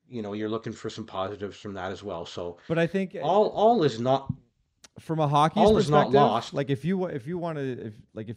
you 0.08 0.22
know, 0.22 0.32
you're 0.32 0.48
looking 0.48 0.72
for 0.72 0.88
some 0.90 1.04
positives 1.06 1.56
from 1.56 1.74
that 1.74 1.90
as 1.90 2.02
well. 2.04 2.24
So 2.24 2.58
But 2.68 2.78
I 2.78 2.86
think 2.86 3.14
uh, 3.16 3.20
all 3.20 3.48
all 3.48 3.82
is 3.82 3.98
not 4.00 4.32
from 5.00 5.18
a 5.20 5.26
hockey 5.28 5.60
all 5.60 5.76
is 5.76 5.90
not 5.90 6.10
lost. 6.12 6.54
like 6.54 6.70
if 6.70 6.84
you 6.84 7.06
if 7.06 7.26
you 7.26 7.36
want 7.38 7.58
to 7.58 7.86
if 7.88 7.94
like 8.14 8.28
if 8.28 8.36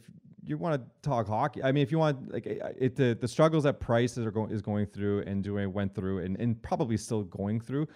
you 0.49 0.57
want 0.57 0.81
to 0.81 1.07
talk 1.07 1.27
hockey, 1.27 1.63
I 1.63 1.71
mean, 1.71 1.83
if 1.83 1.91
you 1.91 1.99
want 1.99 2.33
like 2.33 2.47
uh, 2.47 2.69
it 2.77 2.95
the 2.95 3.15
the 3.19 3.27
struggles 3.27 3.63
that 3.65 3.79
Price 3.79 4.17
is 4.17 4.25
are 4.25 4.31
going 4.31 4.51
is 4.51 4.61
going 4.61 4.87
through 4.87 5.21
and 5.21 5.43
doing 5.43 5.71
went 5.71 5.93
through 5.93 6.19
and 6.19 6.39
and 6.39 6.61
probably 6.61 6.97
still 6.97 7.23
going 7.23 7.61
through. 7.61 7.87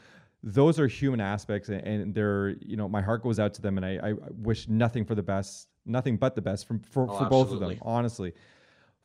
Those 0.45 0.77
are 0.77 0.87
human 0.87 1.21
aspects, 1.21 1.69
and, 1.69 1.81
and 1.87 2.13
they're 2.13 2.49
you 2.61 2.75
know 2.75 2.87
my 2.87 3.01
heart 3.01 3.23
goes 3.23 3.39
out 3.39 3.53
to 3.55 3.61
them, 3.61 3.77
and 3.77 3.85
I, 3.85 4.09
I 4.09 4.13
wish 4.37 4.67
nothing 4.67 5.03
for 5.05 5.15
the 5.15 5.23
best, 5.23 5.69
nothing 5.85 6.17
but 6.17 6.35
the 6.35 6.41
best 6.41 6.67
from 6.67 6.79
for, 6.79 7.09
Oh, 7.09 7.17
for 7.17 7.25
both 7.25 7.51
of 7.51 7.59
them, 7.59 7.69
honestly. 7.81 8.33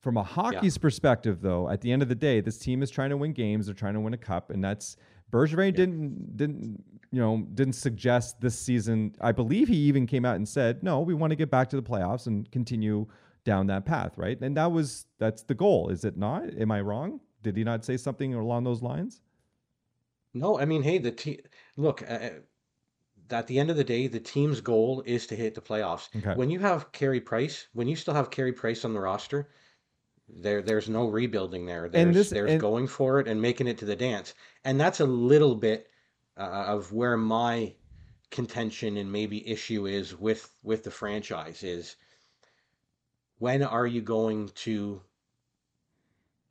From 0.01 0.17
a 0.17 0.23
hockey's 0.23 0.79
perspective, 0.79 1.41
though, 1.41 1.69
at 1.69 1.81
the 1.81 1.91
end 1.91 2.03
of 2.03 2.09
the 2.09 2.15
day, 2.15 2.41
this 2.41 2.57
team 2.59 2.83
is 2.85 2.91
trying 2.91 3.11
to 3.11 3.17
win 3.17 3.33
games. 3.33 3.67
They're 3.67 3.75
trying 3.75 3.95
to 3.95 4.01
win 4.01 4.15
a 4.15 4.19
cup, 4.19 4.51
and 4.51 4.63
that's 4.63 4.97
Bergevin 5.33 5.75
didn't 5.75 6.37
didn't 6.37 6.85
you 7.11 7.21
know 7.21 7.47
didn't 7.55 7.75
suggest 7.75 8.41
this 8.41 8.59
season. 8.59 9.15
I 9.21 9.33
believe 9.33 9.69
he 9.69 9.77
even 9.77 10.07
came 10.07 10.25
out 10.25 10.37
and 10.37 10.47
said, 10.49 10.83
"No, 10.83 11.01
we 11.01 11.15
want 11.15 11.31
to 11.31 11.37
get 11.37 11.51
back 11.51 11.69
to 11.71 11.77
the 11.77 11.83
playoffs 11.83 12.27
and 12.27 12.51
continue 12.51 13.07
down 13.45 13.67
that 13.69 13.85
path." 13.85 14.17
Right, 14.17 14.39
and 14.41 14.57
that 14.57 14.73
was 14.73 15.07
that's 15.19 15.43
the 15.43 15.55
goal, 15.55 15.89
is 15.91 16.05
it 16.05 16.17
not? 16.17 16.45
Am 16.59 16.71
I 16.71 16.81
wrong? 16.81 17.21
Did 17.43 17.57
he 17.57 17.65
not 17.65 17.85
say 17.85 17.97
something 17.97 18.35
along 18.35 18.65
those 18.65 18.83
lines? 18.83 19.21
no. 20.35 20.59
I 20.59 20.65
mean, 20.67 20.83
hey, 20.83 20.99
the 20.99 21.11
team. 21.11 21.39
Look, 21.77 22.03
uh, 22.09 22.31
at 23.31 23.47
the 23.47 23.59
end 23.59 23.71
of 23.71 23.77
the 23.77 23.85
day, 23.85 24.07
the 24.07 24.21
team's 24.21 24.61
goal 24.61 25.03
is 25.07 25.27
to 25.29 25.37
hit 25.37 25.55
the 25.55 25.61
playoffs. 25.61 26.09
Okay. 26.17 26.35
When 26.35 26.51
you 26.51 26.59
have 26.61 26.93
Carey 26.93 27.21
Price, 27.21 27.67
when 27.73 27.89
you 27.89 27.97
still 27.97 28.15
have 28.15 28.31
Carey 28.31 28.53
Price 28.53 28.85
on 28.85 28.93
the 28.95 29.01
roster, 29.01 29.49
there 30.29 30.63
there's 30.63 30.89
no 30.89 31.07
rebuilding 31.09 31.65
there. 31.67 31.89
There's 31.89 32.15
this- 32.15 32.31
there's 32.31 32.53
and- 32.53 32.61
going 32.61 32.87
for 32.87 33.21
it 33.21 33.29
and 33.29 33.41
making 33.41 33.67
it 33.67 33.79
to 33.79 33.85
the 33.85 33.97
dance, 33.97 34.35
and 34.65 34.79
that's 34.81 35.01
a 35.01 35.07
little 35.07 35.55
bit 35.55 35.89
uh, 36.37 36.65
of 36.69 36.93
where 36.93 37.17
my 37.17 37.75
contention 38.31 38.99
and 38.99 39.11
maybe 39.11 39.49
issue 39.49 39.87
is 39.87 40.15
with 40.15 40.55
with 40.63 40.85
the 40.85 40.91
franchise 40.91 41.63
is 41.63 41.97
when 43.39 43.63
are 43.63 43.87
you 43.87 44.01
going 44.01 44.49
to 44.55 45.01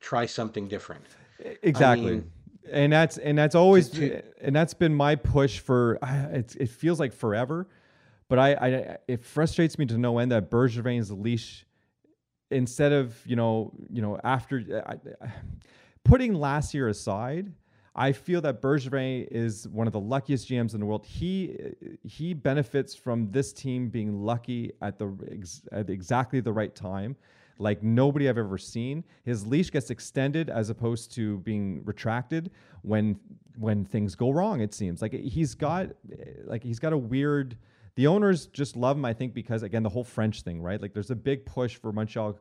try 0.00 0.26
something 0.26 0.68
different? 0.68 1.04
Exactly. 1.62 2.12
mean, 2.12 2.32
and 2.70 2.92
that's 2.92 3.16
and 3.18 3.38
that's 3.38 3.54
always 3.54 3.88
to- 3.90 4.22
and 4.40 4.54
that's 4.54 4.74
been 4.74 4.94
my 4.94 5.14
push 5.16 5.58
for 5.58 5.98
I- 6.02 6.26
it's, 6.32 6.54
it 6.56 6.68
feels 6.68 7.00
like 7.00 7.12
forever 7.12 7.66
but 8.28 8.38
I, 8.38 8.52
I 8.54 8.96
it 9.08 9.24
frustrates 9.24 9.78
me 9.78 9.86
to 9.86 9.96
no 9.96 10.18
end 10.18 10.32
that 10.32 10.50
Bergevin's 10.50 11.10
leash 11.10 11.64
instead 12.50 12.92
of 12.92 13.16
you 13.26 13.36
know 13.36 13.72
you 13.90 14.02
know 14.02 14.18
after 14.22 14.62
I, 14.86 14.94
I- 15.24 15.32
putting 16.04 16.34
last 16.34 16.74
year 16.74 16.88
aside 16.88 17.52
I 17.98 18.12
feel 18.12 18.40
that 18.42 18.62
Bergevin 18.62 19.26
is 19.28 19.66
one 19.66 19.88
of 19.88 19.92
the 19.92 19.98
luckiest 19.98 20.48
GMs 20.48 20.72
in 20.72 20.78
the 20.78 20.86
world. 20.86 21.04
He 21.04 21.58
he 22.04 22.32
benefits 22.32 22.94
from 22.94 23.32
this 23.32 23.52
team 23.52 23.88
being 23.88 24.22
lucky 24.22 24.70
at 24.80 25.00
the 25.00 25.12
at 25.72 25.90
exactly 25.90 26.38
the 26.38 26.52
right 26.52 26.72
time, 26.72 27.16
like 27.58 27.82
nobody 27.82 28.28
I've 28.28 28.38
ever 28.38 28.56
seen. 28.56 29.02
His 29.24 29.44
leash 29.44 29.72
gets 29.72 29.90
extended 29.90 30.48
as 30.48 30.70
opposed 30.70 31.12
to 31.16 31.38
being 31.38 31.82
retracted 31.84 32.52
when 32.82 33.18
when 33.58 33.84
things 33.84 34.14
go 34.14 34.30
wrong. 34.30 34.60
It 34.60 34.74
seems 34.74 35.02
like 35.02 35.12
he's 35.12 35.56
got 35.56 35.88
like 36.44 36.62
he's 36.62 36.78
got 36.78 36.92
a 36.92 36.98
weird. 36.98 37.56
The 37.96 38.06
owners 38.06 38.46
just 38.46 38.76
love 38.76 38.96
him, 38.96 39.04
I 39.04 39.12
think, 39.12 39.34
because 39.34 39.64
again 39.64 39.82
the 39.82 39.88
whole 39.88 40.04
French 40.04 40.42
thing, 40.42 40.62
right? 40.62 40.80
Like 40.80 40.92
there's 40.94 41.10
a 41.10 41.16
big 41.16 41.44
push 41.44 41.74
for 41.74 41.92
Montreal 41.92 42.38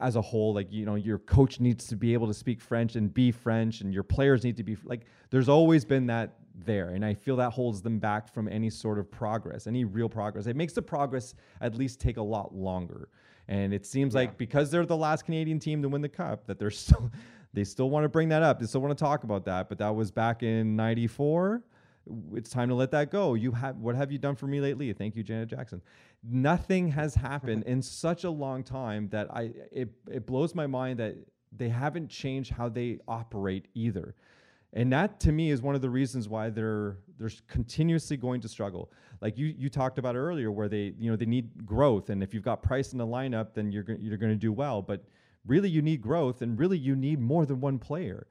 as 0.00 0.16
a 0.16 0.20
whole 0.20 0.52
like 0.52 0.70
you 0.70 0.84
know 0.84 0.96
your 0.96 1.18
coach 1.18 1.58
needs 1.58 1.86
to 1.86 1.96
be 1.96 2.12
able 2.12 2.26
to 2.26 2.34
speak 2.34 2.60
french 2.60 2.94
and 2.94 3.14
be 3.14 3.32
french 3.32 3.80
and 3.80 3.94
your 3.94 4.02
players 4.02 4.44
need 4.44 4.56
to 4.56 4.62
be 4.62 4.76
like 4.84 5.06
there's 5.30 5.48
always 5.48 5.82
been 5.82 6.06
that 6.06 6.34
there 6.66 6.90
and 6.90 7.02
i 7.02 7.14
feel 7.14 7.36
that 7.36 7.50
holds 7.50 7.80
them 7.80 7.98
back 7.98 8.32
from 8.32 8.46
any 8.48 8.68
sort 8.68 8.98
of 8.98 9.10
progress 9.10 9.66
any 9.66 9.84
real 9.84 10.08
progress. 10.08 10.46
It 10.46 10.56
makes 10.56 10.72
the 10.72 10.82
progress 10.82 11.34
at 11.60 11.74
least 11.74 12.00
take 12.00 12.16
a 12.16 12.22
lot 12.22 12.54
longer. 12.54 13.08
And 13.48 13.74
it 13.74 13.86
seems 13.86 14.14
yeah. 14.14 14.20
like 14.20 14.38
because 14.38 14.70
they're 14.70 14.86
the 14.86 14.96
last 14.96 15.24
canadian 15.24 15.58
team 15.58 15.82
to 15.82 15.88
win 15.88 16.00
the 16.00 16.08
cup 16.08 16.46
that 16.46 16.58
they're 16.58 16.70
still 16.84 17.10
they 17.54 17.64
still 17.64 17.90
want 17.90 18.04
to 18.04 18.08
bring 18.08 18.28
that 18.30 18.42
up 18.42 18.58
they 18.60 18.66
still 18.66 18.80
want 18.80 18.96
to 18.96 19.04
talk 19.04 19.24
about 19.24 19.44
that 19.44 19.68
but 19.68 19.78
that 19.78 19.94
was 19.94 20.10
back 20.10 20.42
in 20.42 20.76
94 20.76 21.62
it's 22.34 22.50
time 22.50 22.68
to 22.68 22.74
let 22.74 22.90
that 22.90 23.10
go. 23.10 23.34
You 23.34 23.52
have 23.52 23.76
what 23.76 23.94
have 23.94 24.10
you 24.10 24.18
done 24.18 24.34
for 24.34 24.46
me 24.46 24.60
lately? 24.60 24.92
Thank 24.92 25.16
you, 25.16 25.22
Janet 25.22 25.48
Jackson. 25.48 25.80
Nothing 26.22 26.88
has 26.88 27.14
happened 27.14 27.62
in 27.66 27.82
such 27.82 28.24
a 28.24 28.30
long 28.30 28.62
time 28.62 29.08
that 29.10 29.28
I 29.30 29.52
it 29.70 29.90
it 30.10 30.26
blows 30.26 30.54
my 30.54 30.66
mind 30.66 30.98
that 30.98 31.16
they 31.56 31.68
haven't 31.68 32.08
changed 32.08 32.52
how 32.52 32.68
they 32.68 32.98
operate 33.06 33.68
either. 33.74 34.14
And 34.74 34.90
that 34.92 35.20
to 35.20 35.32
me 35.32 35.50
is 35.50 35.60
one 35.60 35.74
of 35.74 35.82
the 35.82 35.90
reasons 35.90 36.28
why 36.28 36.50
they're 36.50 36.98
they're 37.18 37.30
continuously 37.46 38.16
going 38.16 38.40
to 38.40 38.48
struggle. 38.48 38.90
Like 39.20 39.38
you 39.38 39.46
you 39.46 39.68
talked 39.68 39.98
about 39.98 40.16
earlier 40.16 40.50
where 40.50 40.68
they 40.68 40.94
you 40.98 41.10
know 41.10 41.16
they 41.16 41.26
need 41.26 41.66
growth 41.66 42.10
and 42.10 42.22
if 42.22 42.34
you've 42.34 42.42
got 42.42 42.62
price 42.62 42.92
in 42.92 42.98
the 42.98 43.06
lineup 43.06 43.54
then 43.54 43.70
you're 43.70 43.84
you're 43.98 44.16
going 44.16 44.32
to 44.32 44.36
do 44.36 44.52
well, 44.52 44.82
but 44.82 45.04
really 45.46 45.68
you 45.68 45.82
need 45.82 46.00
growth 46.00 46.42
and 46.42 46.58
really 46.58 46.78
you 46.78 46.96
need 46.96 47.20
more 47.20 47.44
than 47.44 47.60
one 47.60 47.78
player 47.78 48.26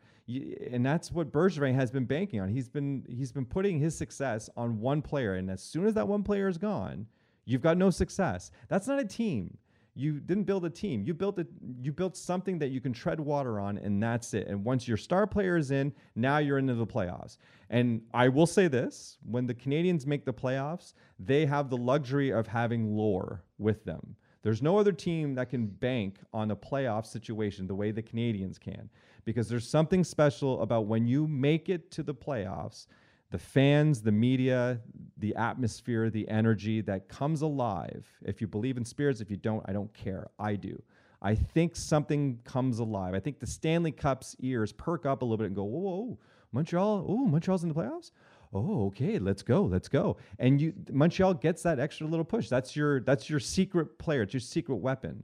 and 0.71 0.85
that's 0.85 1.11
what 1.11 1.31
Bergevin 1.31 1.75
has 1.75 1.91
been 1.91 2.05
banking 2.05 2.39
on. 2.39 2.49
He's 2.49 2.69
been 2.69 3.05
he's 3.07 3.31
been 3.31 3.45
putting 3.45 3.79
his 3.79 3.97
success 3.97 4.49
on 4.55 4.79
one 4.79 5.01
player, 5.01 5.35
and 5.35 5.49
as 5.49 5.61
soon 5.63 5.85
as 5.85 5.93
that 5.95 6.07
one 6.07 6.23
player 6.23 6.47
is 6.47 6.57
gone, 6.57 7.07
you've 7.45 7.61
got 7.61 7.77
no 7.77 7.89
success. 7.89 8.51
That's 8.67 8.87
not 8.87 8.99
a 8.99 9.05
team. 9.05 9.57
You 9.93 10.21
didn't 10.21 10.45
build 10.45 10.63
a 10.63 10.69
team. 10.69 11.03
You 11.03 11.13
built 11.13 11.37
a 11.39 11.47
you 11.81 11.91
built 11.91 12.15
something 12.15 12.57
that 12.59 12.69
you 12.69 12.79
can 12.79 12.93
tread 12.93 13.19
water 13.19 13.59
on, 13.59 13.77
and 13.77 14.01
that's 14.01 14.33
it. 14.33 14.47
And 14.47 14.63
once 14.63 14.87
your 14.87 14.97
star 14.97 15.27
player 15.27 15.57
is 15.57 15.71
in, 15.71 15.93
now 16.15 16.37
you're 16.37 16.57
into 16.59 16.75
the 16.75 16.87
playoffs. 16.87 17.37
And 17.69 18.01
I 18.13 18.29
will 18.29 18.47
say 18.47 18.67
this: 18.67 19.17
when 19.23 19.47
the 19.47 19.53
Canadiens 19.53 20.05
make 20.05 20.23
the 20.23 20.33
playoffs, 20.33 20.93
they 21.19 21.45
have 21.45 21.69
the 21.69 21.77
luxury 21.77 22.31
of 22.31 22.47
having 22.47 22.95
lore 22.95 23.43
with 23.57 23.83
them. 23.83 24.15
There's 24.43 24.61
no 24.61 24.77
other 24.77 24.91
team 24.91 25.35
that 25.35 25.49
can 25.49 25.67
bank 25.67 26.19
on 26.33 26.51
a 26.51 26.55
playoff 26.55 27.05
situation 27.05 27.67
the 27.67 27.75
way 27.75 27.91
the 27.91 28.01
Canadiens 28.01 28.59
can 28.59 28.89
because 29.23 29.47
there's 29.47 29.67
something 29.67 30.03
special 30.03 30.61
about 30.61 30.87
when 30.87 31.05
you 31.05 31.27
make 31.27 31.69
it 31.69 31.91
to 31.91 32.03
the 32.03 32.13
playoffs, 32.13 32.87
the 33.29 33.37
fans, 33.37 34.01
the 34.01 34.11
media, 34.11 34.79
the 35.17 35.35
atmosphere, 35.35 36.09
the 36.09 36.27
energy 36.27 36.81
that 36.81 37.07
comes 37.07 37.43
alive. 37.43 38.07
If 38.23 38.41
you 38.41 38.47
believe 38.47 38.77
in 38.77 38.85
spirits, 38.85 39.21
if 39.21 39.29
you 39.29 39.37
don't, 39.37 39.63
I 39.67 39.73
don't 39.73 39.93
care. 39.93 40.27
I 40.39 40.55
do. 40.55 40.81
I 41.21 41.35
think 41.35 41.75
something 41.75 42.39
comes 42.43 42.79
alive. 42.79 43.13
I 43.13 43.19
think 43.19 43.39
the 43.39 43.47
Stanley 43.47 43.91
Cup's 43.91 44.35
ears 44.39 44.71
perk 44.71 45.05
up 45.05 45.21
a 45.21 45.25
little 45.25 45.37
bit 45.37 45.47
and 45.47 45.55
go, 45.55 45.63
whoa, 45.63 45.79
whoa 45.79 46.19
Montreal, 46.51 47.05
oh, 47.07 47.25
Montreal's 47.25 47.63
in 47.63 47.69
the 47.69 47.75
playoffs? 47.75 48.11
Oh, 48.53 48.87
okay, 48.87 49.17
let's 49.17 49.43
go, 49.43 49.63
let's 49.63 49.87
go. 49.87 50.17
And 50.37 50.59
you 50.59 50.73
Montreal 50.91 51.35
gets 51.35 51.63
that 51.63 51.79
extra 51.79 52.05
little 52.05 52.25
push. 52.25 52.49
That's 52.49 52.75
your 52.75 52.99
that's 53.01 53.29
your 53.29 53.39
secret 53.39 53.97
player, 53.97 54.23
it's 54.23 54.33
your 54.33 54.41
secret 54.41 54.75
weapon. 54.75 55.23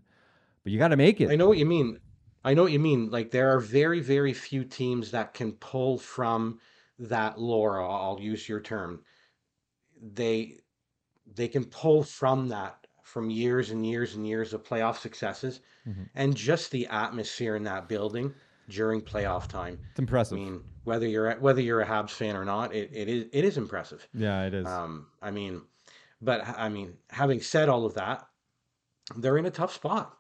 But 0.63 0.71
you 0.71 0.79
got 0.79 0.89
to 0.89 0.97
make 0.97 1.21
it. 1.21 1.29
I 1.29 1.35
know 1.35 1.47
what 1.47 1.57
you 1.57 1.65
mean. 1.65 1.99
I 2.43 2.53
know 2.53 2.63
what 2.63 2.71
you 2.71 2.79
mean. 2.79 3.09
Like 3.09 3.31
there 3.31 3.53
are 3.53 3.59
very, 3.59 3.99
very 3.99 4.33
few 4.33 4.63
teams 4.63 5.11
that 5.11 5.33
can 5.33 5.53
pull 5.53 5.97
from 5.97 6.59
that 6.99 7.39
laura 7.39 7.87
I'll 7.87 8.19
use 8.19 8.47
your 8.47 8.61
term. 8.61 9.01
They 10.01 10.59
they 11.35 11.47
can 11.47 11.65
pull 11.65 12.03
from 12.03 12.47
that 12.49 12.87
from 13.03 13.29
years 13.29 13.71
and 13.71 13.85
years 13.85 14.15
and 14.15 14.27
years 14.27 14.53
of 14.53 14.63
playoff 14.63 14.97
successes 14.97 15.61
mm-hmm. 15.87 16.03
and 16.15 16.35
just 16.35 16.71
the 16.71 16.87
atmosphere 16.87 17.55
in 17.55 17.63
that 17.63 17.87
building 17.87 18.33
during 18.69 19.01
playoff 19.01 19.47
time. 19.47 19.79
It's 19.91 19.99
impressive. 19.99 20.37
I 20.37 20.41
mean, 20.41 20.63
whether 20.83 21.07
you're 21.07 21.35
whether 21.35 21.61
you're 21.61 21.81
a 21.81 21.85
Habs 21.85 22.11
fan 22.11 22.35
or 22.35 22.45
not, 22.45 22.73
it, 22.73 22.89
it 22.93 23.07
is 23.07 23.25
it 23.31 23.45
is 23.45 23.57
impressive. 23.57 24.07
Yeah, 24.13 24.45
it 24.45 24.53
is. 24.53 24.65
Um, 24.65 25.07
I 25.21 25.31
mean, 25.31 25.61
but 26.21 26.47
I 26.47 26.69
mean, 26.69 26.93
having 27.09 27.41
said 27.41 27.69
all 27.69 27.85
of 27.85 27.93
that, 27.95 28.27
they're 29.15 29.37
in 29.37 29.45
a 29.45 29.51
tough 29.51 29.73
spot. 29.73 30.17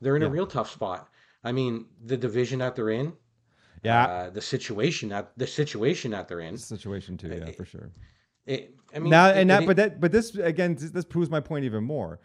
They're 0.00 0.16
in 0.16 0.22
yeah. 0.22 0.28
a 0.28 0.30
real 0.30 0.46
tough 0.46 0.70
spot. 0.70 1.08
I 1.44 1.52
mean, 1.52 1.86
the 2.04 2.16
division 2.16 2.60
that 2.60 2.76
they're 2.76 2.90
in, 2.90 3.12
yeah, 3.82 4.04
uh, 4.04 4.30
the 4.30 4.40
situation 4.40 5.08
that 5.10 5.32
the 5.36 5.46
situation 5.46 6.12
that 6.12 6.28
they're 6.28 6.40
in, 6.40 6.54
the 6.54 6.60
situation 6.60 7.16
too, 7.16 7.28
yeah, 7.28 7.46
it, 7.46 7.56
for 7.56 7.64
sure. 7.64 7.90
It, 8.46 8.74
I 8.94 8.98
mean, 8.98 9.10
now 9.10 9.28
and 9.28 9.50
that, 9.50 9.66
but 9.66 9.76
that, 9.76 10.00
but 10.00 10.12
this 10.12 10.34
again, 10.36 10.76
this 10.78 11.04
proves 11.04 11.30
my 11.30 11.40
point 11.40 11.64
even 11.64 11.84
more. 11.84 12.20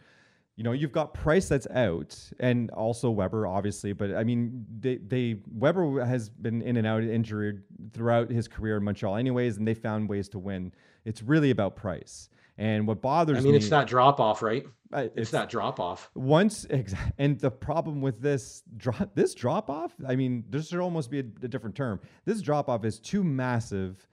You 0.58 0.64
know, 0.64 0.72
you've 0.72 0.90
got 0.90 1.14
Price 1.14 1.48
that's 1.48 1.68
out, 1.68 2.18
and 2.40 2.68
also 2.72 3.10
Weber, 3.10 3.46
obviously. 3.46 3.92
But 3.92 4.16
I 4.16 4.24
mean, 4.24 4.66
they, 4.80 4.96
they 4.96 5.36
Weber 5.54 6.04
has 6.04 6.28
been 6.28 6.62
in 6.62 6.76
and 6.76 6.84
out 6.84 7.04
injured 7.04 7.62
throughout 7.92 8.28
his 8.28 8.48
career 8.48 8.78
in 8.78 8.82
Montreal, 8.82 9.14
anyways, 9.14 9.56
and 9.56 9.68
they 9.68 9.74
found 9.74 10.08
ways 10.08 10.28
to 10.30 10.40
win. 10.40 10.72
It's 11.04 11.22
really 11.22 11.52
about 11.52 11.76
Price. 11.76 12.28
And 12.58 12.88
what 12.88 13.00
bothers 13.00 13.36
me, 13.36 13.38
I 13.38 13.42
mean, 13.44 13.52
me, 13.52 13.58
it's 13.58 13.68
that 13.68 13.86
drop 13.86 14.18
off, 14.18 14.42
right? 14.42 14.66
Uh, 14.92 15.02
it's, 15.02 15.12
it's 15.16 15.30
that 15.30 15.48
drop 15.48 15.78
off. 15.78 16.10
Once, 16.16 16.66
and 17.18 17.38
the 17.38 17.52
problem 17.52 18.00
with 18.00 18.20
this 18.20 18.64
drop, 18.76 19.14
this 19.14 19.34
drop 19.34 19.70
off, 19.70 19.92
I 20.08 20.16
mean, 20.16 20.42
this 20.50 20.70
should 20.70 20.80
almost 20.80 21.08
be 21.08 21.20
a, 21.20 21.24
a 21.42 21.46
different 21.46 21.76
term. 21.76 22.00
This 22.24 22.42
drop 22.42 22.68
off 22.68 22.84
is 22.84 22.98
too 22.98 23.22
massive, 23.22 24.08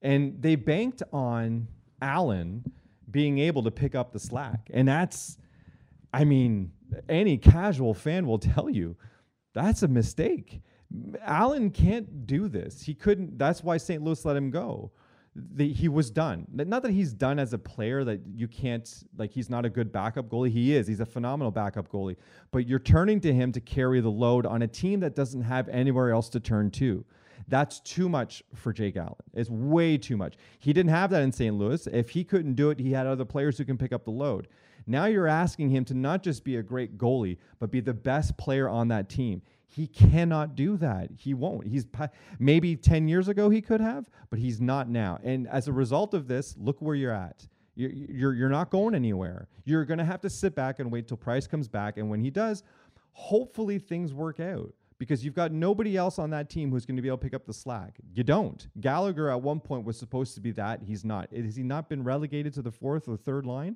and 0.00 0.40
they 0.40 0.54
banked 0.54 1.02
on 1.12 1.66
Allen 2.00 2.70
being 3.10 3.38
able 3.40 3.64
to 3.64 3.72
pick 3.72 3.96
up 3.96 4.12
the 4.12 4.20
slack, 4.20 4.70
and 4.72 4.86
that's, 4.86 5.38
I 6.12 6.24
mean, 6.24 6.72
any 7.08 7.38
casual 7.38 7.94
fan 7.94 8.26
will 8.26 8.38
tell 8.38 8.68
you 8.68 8.96
that's 9.54 9.82
a 9.82 9.88
mistake. 9.88 10.62
Allen 11.22 11.70
can't 11.70 12.26
do 12.26 12.48
this. 12.48 12.82
He 12.82 12.94
couldn't. 12.94 13.38
That's 13.38 13.62
why 13.64 13.78
St. 13.78 14.02
Louis 14.02 14.24
let 14.24 14.36
him 14.36 14.50
go 14.50 14.92
the, 15.34 15.72
he 15.72 15.88
was 15.88 16.10
done. 16.10 16.46
Not 16.52 16.82
that 16.82 16.90
he's 16.90 17.12
done 17.12 17.38
as 17.38 17.52
a 17.52 17.58
player 17.58 18.04
that 18.04 18.20
you 18.34 18.46
can't 18.48 18.88
like 19.16 19.30
he's 19.30 19.48
not 19.48 19.64
a 19.64 19.70
good 19.70 19.90
backup 19.90 20.28
goalie. 20.28 20.50
He 20.50 20.74
is. 20.76 20.86
He's 20.86 21.00
a 21.00 21.06
phenomenal 21.06 21.50
backup 21.50 21.88
goalie. 21.90 22.16
But 22.50 22.68
you're 22.68 22.78
turning 22.78 23.20
to 23.20 23.32
him 23.32 23.50
to 23.52 23.60
carry 23.60 24.00
the 24.00 24.10
load 24.10 24.44
on 24.44 24.62
a 24.62 24.68
team 24.68 25.00
that 25.00 25.14
doesn't 25.16 25.42
have 25.42 25.68
anywhere 25.68 26.10
else 26.10 26.28
to 26.30 26.40
turn 26.40 26.70
to. 26.72 27.04
That's 27.48 27.80
too 27.80 28.08
much 28.08 28.42
for 28.54 28.72
Jake 28.72 28.96
Allen. 28.96 29.14
It's 29.34 29.50
way 29.50 29.98
too 29.98 30.16
much. 30.16 30.36
He 30.58 30.72
didn't 30.72 30.90
have 30.90 31.10
that 31.10 31.22
in 31.22 31.32
St. 31.32 31.54
Louis. 31.54 31.86
If 31.86 32.10
he 32.10 32.24
couldn't 32.24 32.54
do 32.54 32.70
it, 32.70 32.78
he 32.78 32.92
had 32.92 33.06
other 33.06 33.24
players 33.24 33.58
who 33.58 33.64
can 33.64 33.78
pick 33.78 33.92
up 33.92 34.04
the 34.04 34.10
load. 34.10 34.48
Now 34.86 35.06
you're 35.06 35.28
asking 35.28 35.70
him 35.70 35.84
to 35.86 35.94
not 35.94 36.22
just 36.22 36.44
be 36.44 36.56
a 36.56 36.62
great 36.62 36.98
goalie, 36.98 37.38
but 37.58 37.70
be 37.70 37.80
the 37.80 37.94
best 37.94 38.36
player 38.36 38.68
on 38.68 38.88
that 38.88 39.08
team. 39.08 39.42
He 39.66 39.86
cannot 39.86 40.54
do 40.54 40.76
that. 40.78 41.10
He 41.16 41.32
won't. 41.32 41.66
He's 41.66 41.86
maybe 42.38 42.76
10 42.76 43.08
years 43.08 43.28
ago 43.28 43.48
he 43.48 43.62
could 43.62 43.80
have, 43.80 44.10
but 44.28 44.38
he's 44.38 44.60
not 44.60 44.88
now. 44.88 45.18
And 45.22 45.48
as 45.48 45.66
a 45.66 45.72
result 45.72 46.14
of 46.14 46.28
this, 46.28 46.54
look 46.58 46.82
where 46.82 46.94
you're 46.94 47.12
at. 47.12 47.46
You're, 47.74 47.90
you're, 47.90 48.34
you're 48.34 48.48
not 48.50 48.70
going 48.70 48.94
anywhere. 48.94 49.48
You're 49.64 49.86
going 49.86 49.98
to 49.98 50.04
have 50.04 50.20
to 50.22 50.30
sit 50.30 50.54
back 50.54 50.78
and 50.78 50.92
wait 50.92 51.08
till 51.08 51.16
Price 51.16 51.46
comes 51.46 51.68
back. 51.68 51.96
And 51.96 52.10
when 52.10 52.20
he 52.20 52.28
does, 52.28 52.62
hopefully 53.12 53.78
things 53.78 54.12
work 54.12 54.40
out 54.40 54.74
because 55.02 55.24
you've 55.24 55.34
got 55.34 55.50
nobody 55.50 55.96
else 55.96 56.20
on 56.20 56.30
that 56.30 56.48
team 56.48 56.70
who's 56.70 56.86
going 56.86 56.94
to 56.94 57.02
be 57.02 57.08
able 57.08 57.18
to 57.18 57.24
pick 57.24 57.34
up 57.34 57.44
the 57.44 57.52
slack. 57.52 57.98
You 58.14 58.22
don't. 58.22 58.68
Gallagher 58.80 59.30
at 59.30 59.42
one 59.42 59.58
point 59.58 59.84
was 59.84 59.98
supposed 59.98 60.36
to 60.36 60.40
be 60.40 60.52
that. 60.52 60.80
He's 60.80 61.04
not. 61.04 61.32
Has 61.32 61.56
he 61.56 61.64
not 61.64 61.88
been 61.88 62.04
relegated 62.04 62.54
to 62.54 62.62
the 62.62 62.70
fourth 62.70 63.08
or 63.08 63.16
third 63.16 63.44
line? 63.44 63.74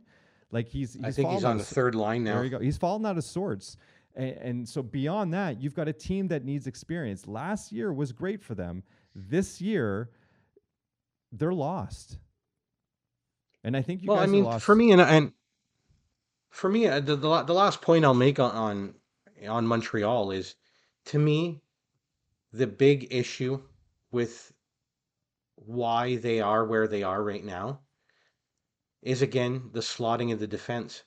Like 0.52 0.68
he's, 0.68 0.94
he's 0.94 1.04
I 1.04 1.10
think 1.10 1.30
he's 1.30 1.42
on 1.42 1.58
the 1.58 1.64
third 1.64 1.96
line 1.96 2.22
now. 2.22 2.34
There 2.34 2.44
you 2.44 2.50
go. 2.50 2.60
He's 2.60 2.76
fallen 2.76 3.04
out 3.04 3.18
of 3.18 3.24
sorts. 3.24 3.76
And, 4.14 4.36
and, 4.36 4.68
so 4.68 4.84
beyond 4.84 5.34
that, 5.34 5.60
you've 5.60 5.74
got 5.74 5.88
a 5.88 5.92
team 5.92 6.28
that 6.28 6.44
needs 6.44 6.68
experience. 6.68 7.26
Last 7.26 7.72
year 7.72 7.92
was 7.92 8.12
great 8.12 8.40
for 8.40 8.54
them. 8.54 8.84
This 9.16 9.60
year, 9.60 10.10
they're 11.32 11.52
lost. 11.52 12.18
And 13.64 13.76
I 13.76 13.82
think 13.82 14.04
you 14.04 14.10
well, 14.10 14.18
guys 14.18 14.28
I 14.28 14.30
mean, 14.30 14.58
for 14.60 14.76
me, 14.76 14.92
and 14.92 15.00
and 15.00 15.32
for 16.50 16.70
me, 16.70 16.86
uh, 16.86 17.00
the, 17.00 17.16
the 17.16 17.42
the 17.42 17.52
last 17.52 17.82
point 17.82 18.04
I'll 18.04 18.14
make 18.14 18.38
on 18.38 18.52
on, 18.52 18.94
on 19.48 19.66
Montreal 19.66 20.30
is, 20.30 20.54
to 21.06 21.18
me, 21.18 21.62
the 22.52 22.66
big 22.66 23.08
issue 23.10 23.62
with 24.10 24.52
why 25.56 26.16
they 26.16 26.40
are 26.40 26.64
where 26.64 26.86
they 26.86 27.02
are 27.02 27.22
right 27.22 27.44
now 27.44 27.80
is 29.02 29.22
again 29.22 29.70
the 29.72 29.80
slotting 29.80 30.32
of 30.32 30.38
the 30.38 30.46
defense. 30.46 31.02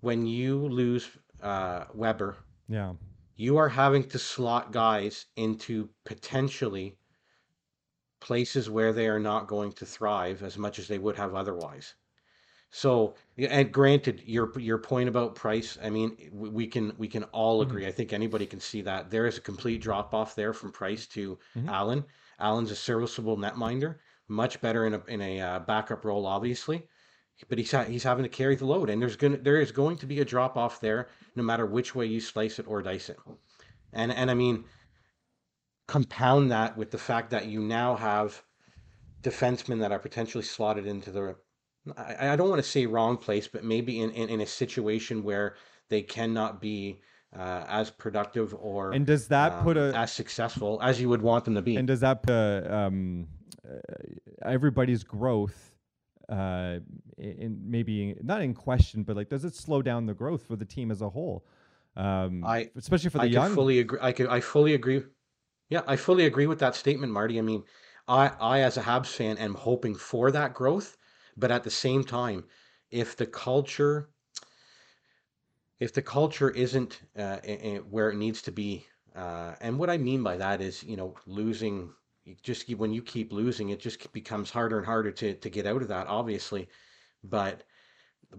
When 0.00 0.26
you 0.26 0.56
lose 0.68 1.08
uh, 1.42 1.84
Weber 1.94 2.36
yeah. 2.70 2.92
You 3.34 3.56
are 3.56 3.68
having 3.68 4.04
to 4.04 4.18
slot 4.18 4.70
guys 4.70 5.26
into 5.34 5.88
potentially 6.04 6.96
places 8.20 8.70
where 8.70 8.92
they 8.92 9.08
are 9.08 9.18
not 9.18 9.48
going 9.48 9.72
to 9.72 9.86
thrive 9.86 10.42
as 10.44 10.56
much 10.56 10.78
as 10.78 10.86
they 10.86 10.98
would 10.98 11.16
have 11.16 11.34
otherwise. 11.34 11.94
So, 12.72 13.16
and 13.36 13.72
granted, 13.72 14.22
your 14.26 14.56
your 14.58 14.78
point 14.78 15.08
about 15.08 15.34
price, 15.34 15.76
I 15.82 15.90
mean, 15.90 16.30
we 16.32 16.66
can 16.68 16.94
we 16.98 17.08
can 17.08 17.24
all 17.24 17.62
hmm 17.62 17.62
agree. 17.62 17.86
I 17.86 17.90
think 17.92 18.12
anybody 18.12 18.46
can 18.46 18.60
see 18.60 18.80
that 18.82 19.10
there 19.10 19.26
is 19.26 19.38
a 19.38 19.40
complete 19.40 19.82
drop 19.82 20.14
off 20.14 20.36
there 20.36 20.52
from 20.52 20.70
Price 20.70 21.06
to 21.08 21.38
hmm 21.54 21.66
Allen. 21.66 22.04
Allen's 22.38 22.70
a 22.70 22.76
serviceable 22.76 23.36
netminder, 23.36 23.98
much 24.28 24.60
better 24.60 24.86
in 24.86 24.94
a 24.94 25.02
in 25.06 25.20
a 25.20 25.40
uh, 25.40 25.58
backup 25.60 26.04
role, 26.04 26.26
obviously, 26.26 26.86
but 27.48 27.58
he's 27.58 27.72
ha- 27.72 27.84
he's 27.84 28.04
having 28.04 28.22
to 28.22 28.28
carry 28.28 28.54
the 28.56 28.66
load, 28.66 28.88
and 28.90 29.02
there's 29.02 29.16
gonna 29.16 29.38
there 29.38 29.60
is 29.60 29.72
going 29.72 29.96
to 29.98 30.06
be 30.06 30.20
a 30.20 30.24
drop 30.24 30.56
off 30.56 30.80
there, 30.80 31.08
no 31.34 31.42
matter 31.42 31.66
which 31.66 31.94
way 31.94 32.06
you 32.06 32.20
slice 32.20 32.58
it 32.60 32.68
or 32.68 32.82
dice 32.82 33.08
it. 33.08 33.18
And 33.92 34.12
and 34.12 34.30
I 34.30 34.34
mean, 34.34 34.64
compound 35.86 36.50
that 36.50 36.76
with 36.76 36.90
the 36.90 36.98
fact 36.98 37.30
that 37.30 37.46
you 37.46 37.60
now 37.60 37.94
have 37.96 38.44
defensemen 39.22 39.80
that 39.80 39.92
are 39.92 39.98
potentially 39.98 40.44
slotted 40.44 40.86
into 40.86 41.10
the 41.10 41.36
I, 41.96 42.28
I 42.30 42.36
don't 42.36 42.48
want 42.48 42.62
to 42.62 42.68
say 42.68 42.86
wrong 42.86 43.16
place, 43.16 43.48
but 43.48 43.64
maybe 43.64 44.00
in, 44.00 44.10
in, 44.10 44.28
in 44.28 44.40
a 44.40 44.46
situation 44.46 45.22
where 45.22 45.56
they 45.88 46.02
cannot 46.02 46.60
be 46.60 47.00
uh, 47.36 47.64
as 47.68 47.90
productive 47.90 48.54
or 48.54 48.92
And 48.92 49.06
does 49.06 49.28
that 49.28 49.62
put 49.62 49.76
um, 49.76 49.94
a 49.94 49.96
as 49.96 50.12
successful 50.12 50.78
as 50.82 51.00
you 51.00 51.08
would 51.08 51.22
want 51.22 51.44
them 51.44 51.54
to 51.54 51.62
be 51.62 51.76
and 51.76 51.86
does 51.86 52.00
that 52.00 52.22
put 52.22 52.32
uh, 52.32 52.62
um, 52.68 53.28
uh, 53.64 53.78
everybody's 54.44 55.04
growth 55.04 55.74
uh, 56.28 56.78
in 57.18 57.60
maybe 57.64 58.14
not 58.22 58.40
in 58.42 58.54
question, 58.54 59.02
but 59.02 59.16
like 59.16 59.28
does 59.28 59.44
it 59.44 59.54
slow 59.54 59.82
down 59.82 60.06
the 60.06 60.14
growth 60.14 60.42
for 60.42 60.56
the 60.56 60.64
team 60.64 60.90
as 60.90 61.00
a 61.02 61.08
whole, 61.08 61.44
um, 61.96 62.44
I 62.44 62.70
especially 62.76 63.10
for 63.10 63.18
the 63.18 63.26
I 63.26 63.30
young? 63.30 63.54
fully 63.54 63.78
agree. 63.80 63.98
I 64.02 64.12
could 64.12 64.26
I 64.28 64.40
fully 64.40 64.74
agree. 64.74 65.02
Yeah, 65.68 65.82
I 65.86 65.96
fully 65.96 66.26
agree 66.26 66.46
with 66.46 66.58
that 66.60 66.74
statement, 66.74 67.12
Marty. 67.12 67.38
I 67.38 67.42
mean, 67.42 67.64
I 68.08 68.32
I 68.40 68.60
as 68.60 68.76
a 68.76 68.82
Habs 68.82 69.06
fan 69.06 69.38
am 69.38 69.54
hoping 69.54 69.94
for 69.94 70.30
that 70.30 70.54
growth, 70.54 70.96
but 71.36 71.50
at 71.50 71.64
the 71.64 71.70
same 71.70 72.04
time, 72.04 72.44
if 72.90 73.16
the 73.16 73.26
culture 73.26 74.10
if 75.80 75.92
the 75.94 76.02
culture 76.02 76.50
isn't 76.50 77.00
uh, 77.16 77.38
where 77.88 78.10
it 78.10 78.16
needs 78.16 78.42
to 78.42 78.52
be, 78.52 78.86
uh, 79.16 79.54
and 79.60 79.78
what 79.78 79.90
I 79.90 79.96
mean 79.96 80.22
by 80.22 80.36
that 80.36 80.60
is, 80.60 80.82
you 80.84 80.96
know, 80.96 81.14
losing. 81.26 81.94
Just 82.42 82.66
keep, 82.66 82.78
when 82.78 82.92
you 82.92 83.02
keep 83.02 83.32
losing, 83.32 83.70
it 83.70 83.80
just 83.80 84.12
becomes 84.12 84.50
harder 84.50 84.76
and 84.76 84.86
harder 84.86 85.10
to 85.10 85.34
to 85.34 85.50
get 85.50 85.66
out 85.66 85.82
of 85.82 85.88
that. 85.88 86.06
Obviously, 86.06 86.68
but 87.24 87.64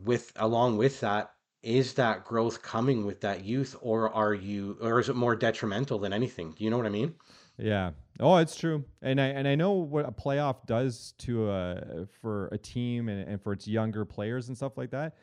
with 0.05 0.31
along 0.37 0.77
with 0.77 0.99
that, 1.01 1.33
is 1.63 1.93
that 1.95 2.25
growth 2.25 2.61
coming 2.61 3.05
with 3.05 3.21
that 3.21 3.43
youth, 3.43 3.75
or 3.81 4.09
are 4.11 4.33
you, 4.33 4.77
or 4.81 4.99
is 4.99 5.09
it 5.09 5.15
more 5.15 5.35
detrimental 5.35 5.99
than 5.99 6.13
anything? 6.13 6.51
Do 6.51 6.63
you 6.63 6.69
know 6.69 6.77
what 6.77 6.85
I 6.85 6.89
mean? 6.89 7.15
Yeah. 7.61 7.91
Oh, 8.19 8.37
it's 8.37 8.55
true. 8.55 8.83
And 9.01 9.19
I 9.21 9.27
and 9.27 9.47
I 9.47 9.55
know 9.55 9.73
what 9.73 10.07
a 10.07 10.11
playoff 10.11 10.65
does 10.65 11.13
to 11.19 11.49
a 11.49 12.07
for 12.21 12.47
a 12.51 12.57
team 12.57 13.09
and, 13.09 13.27
and 13.27 13.41
for 13.41 13.53
its 13.53 13.67
younger 13.67 14.05
players 14.05 14.47
and 14.47 14.57
stuff 14.57 14.77
like 14.77 14.91
that. 14.91 15.15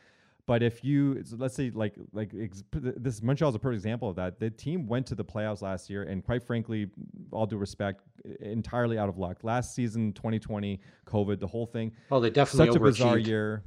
But 0.46 0.62
if 0.62 0.82
you 0.82 1.22
let's 1.36 1.54
say 1.54 1.70
like 1.74 1.94
like 2.12 2.32
ex- 2.40 2.64
this 2.72 3.22
Montreal's 3.22 3.54
a 3.54 3.58
perfect 3.58 3.76
example 3.76 4.08
of 4.08 4.16
that. 4.16 4.40
The 4.40 4.48
team 4.48 4.86
went 4.86 5.06
to 5.08 5.14
the 5.14 5.24
playoffs 5.24 5.60
last 5.60 5.90
year, 5.90 6.04
and 6.04 6.24
quite 6.24 6.42
frankly, 6.42 6.88
all 7.30 7.44
due 7.44 7.58
respect, 7.58 8.00
entirely 8.40 8.96
out 8.98 9.10
of 9.10 9.18
luck. 9.18 9.44
Last 9.44 9.74
season, 9.74 10.12
2020, 10.14 10.80
COVID, 11.06 11.38
the 11.38 11.46
whole 11.46 11.66
thing, 11.66 11.92
Oh, 12.10 12.18
they 12.18 12.30
definitely 12.30 12.68
such 12.68 12.76
a 12.76 12.80
bizarre 12.80 13.18
year. 13.18 13.62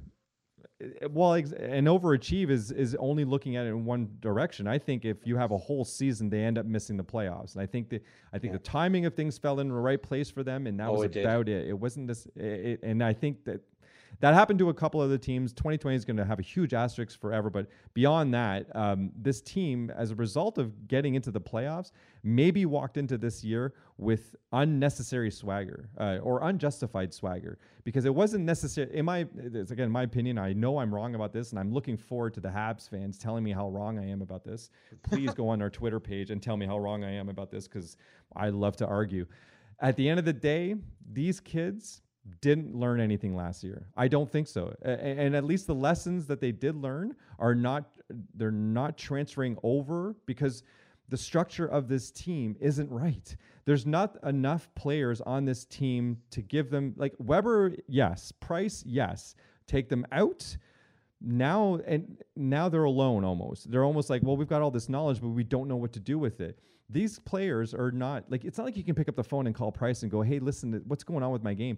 Uh, 0.81 1.09
Well, 1.09 1.33
ex- 1.33 1.51
and 1.53 1.87
overachieve 1.87 2.49
is 2.49 2.71
is 2.71 2.95
only 2.95 3.25
looking 3.25 3.55
at 3.55 3.65
it 3.65 3.69
in 3.69 3.85
one 3.85 4.09
direction. 4.21 4.67
I 4.67 4.77
think 4.77 5.05
if 5.05 5.25
you 5.25 5.37
have 5.37 5.51
a 5.51 5.57
whole 5.57 5.85
season, 5.85 6.29
they 6.29 6.43
end 6.43 6.57
up 6.57 6.65
missing 6.65 6.97
the 6.97 7.03
playoffs. 7.03 7.53
And 7.53 7.61
I 7.61 7.65
think 7.65 7.89
that 7.89 8.03
I 8.33 8.39
think 8.39 8.51
Yeah. 8.53 8.57
the 8.57 8.63
timing 8.63 9.05
of 9.05 9.13
things 9.13 9.37
fell 9.37 9.59
in 9.59 9.67
the 9.69 9.73
right 9.75 10.01
place 10.01 10.29
for 10.29 10.43
them, 10.43 10.67
and 10.67 10.79
that 10.79 10.89
Oh, 10.89 10.93
was 10.93 11.03
it 11.03 11.17
about 11.17 11.49
it. 11.49 11.67
It 11.67 11.77
wasn't 11.79 12.07
this. 12.07 12.25
It, 12.35 12.79
and 12.83 13.03
I 13.03 13.13
think 13.13 13.43
that 13.45 13.61
that 14.19 14.33
happened 14.33 14.59
to 14.59 14.69
a 14.69 14.73
couple 14.73 14.99
other 14.99 15.17
teams. 15.17 15.53
2020 15.53 15.95
is 15.95 16.05
going 16.05 16.17
to 16.17 16.25
have 16.25 16.39
a 16.39 16.43
huge 16.43 16.73
asterisk 16.73 17.19
forever. 17.19 17.49
But 17.49 17.67
beyond 17.93 18.33
that, 18.33 18.67
um, 18.75 19.11
this 19.15 19.41
team, 19.41 19.89
as 19.95 20.11
a 20.11 20.15
result 20.15 20.57
of 20.57 20.87
getting 20.87 21.15
into 21.15 21.31
the 21.31 21.41
playoffs, 21.41 21.91
maybe 22.23 22.65
walked 22.65 22.97
into 22.97 23.17
this 23.17 23.43
year 23.43 23.73
with 23.97 24.35
unnecessary 24.51 25.31
swagger 25.31 25.89
uh, 25.99 26.17
or 26.21 26.43
unjustified 26.43 27.13
swagger 27.13 27.57
because 27.83 28.05
it 28.05 28.13
wasn't 28.13 28.45
necessary. 28.45 28.95
In 28.95 29.05
my, 29.05 29.27
it's 29.35 29.71
again 29.71 29.89
my 29.89 30.03
opinion. 30.03 30.37
I 30.37 30.53
know 30.53 30.77
I'm 30.77 30.93
wrong 30.93 31.15
about 31.15 31.33
this, 31.33 31.51
and 31.51 31.59
I'm 31.59 31.71
looking 31.73 31.97
forward 31.97 32.33
to 32.35 32.39
the 32.39 32.49
Habs 32.49 32.89
fans 32.89 33.17
telling 33.17 33.43
me 33.43 33.51
how 33.51 33.69
wrong 33.69 33.97
I 33.97 34.07
am 34.07 34.21
about 34.21 34.43
this. 34.43 34.69
Please 35.03 35.33
go 35.33 35.49
on 35.49 35.61
our 35.61 35.69
Twitter 35.69 35.99
page 35.99 36.29
and 36.29 36.41
tell 36.41 36.57
me 36.57 36.65
how 36.65 36.77
wrong 36.77 37.03
I 37.03 37.11
am 37.11 37.29
about 37.29 37.49
this 37.49 37.67
because 37.67 37.97
I 38.35 38.49
love 38.49 38.75
to 38.77 38.87
argue. 38.87 39.25
At 39.79 39.95
the 39.95 40.07
end 40.07 40.19
of 40.19 40.25
the 40.25 40.33
day, 40.33 40.75
these 41.11 41.39
kids 41.39 42.03
didn't 42.41 42.75
learn 42.75 42.99
anything 42.99 43.35
last 43.35 43.63
year. 43.63 43.87
I 43.97 44.07
don't 44.07 44.29
think 44.31 44.47
so. 44.47 44.75
A- 44.83 44.87
And 45.03 45.35
at 45.35 45.43
least 45.43 45.67
the 45.67 45.75
lessons 45.75 46.27
that 46.27 46.39
they 46.39 46.51
did 46.51 46.75
learn 46.75 47.15
are 47.39 47.55
not 47.55 47.85
they're 48.35 48.51
not 48.51 48.97
transferring 48.97 49.57
over 49.63 50.15
because 50.25 50.63
the 51.09 51.17
structure 51.17 51.65
of 51.65 51.87
this 51.87 52.11
team 52.11 52.55
isn't 52.59 52.89
right. 52.91 53.35
There's 53.65 53.85
not 53.85 54.17
enough 54.23 54.69
players 54.75 55.19
on 55.21 55.45
this 55.45 55.65
team 55.65 56.17
to 56.31 56.41
give 56.41 56.69
them 56.69 56.93
like 56.95 57.13
Weber, 57.19 57.75
yes, 57.87 58.31
Price, 58.31 58.83
yes. 58.85 59.35
Take 59.67 59.89
them 59.89 60.05
out 60.11 60.57
now 61.23 61.79
and 61.85 62.17
now 62.35 62.67
they're 62.67 62.83
alone 62.85 63.23
almost 63.23 63.69
they're 63.69 63.83
almost 63.83 64.09
like 64.09 64.23
well 64.23 64.35
we've 64.35 64.47
got 64.47 64.63
all 64.63 64.71
this 64.71 64.89
knowledge 64.89 65.21
but 65.21 65.27
we 65.27 65.43
don't 65.43 65.67
know 65.67 65.75
what 65.75 65.93
to 65.93 65.99
do 65.99 66.17
with 66.17 66.41
it 66.41 66.57
these 66.91 67.19
players 67.19 67.73
are 67.73 67.91
not 67.91 68.29
like 68.29 68.45
it's 68.45 68.57
not 68.57 68.65
like 68.65 68.77
you 68.77 68.83
can 68.83 68.95
pick 68.95 69.09
up 69.09 69.15
the 69.15 69.23
phone 69.23 69.47
and 69.47 69.55
call 69.55 69.71
price 69.71 70.03
and 70.03 70.11
go 70.11 70.21
hey 70.21 70.39
listen 70.39 70.81
what's 70.87 71.03
going 71.03 71.23
on 71.23 71.31
with 71.31 71.43
my 71.43 71.53
game? 71.53 71.77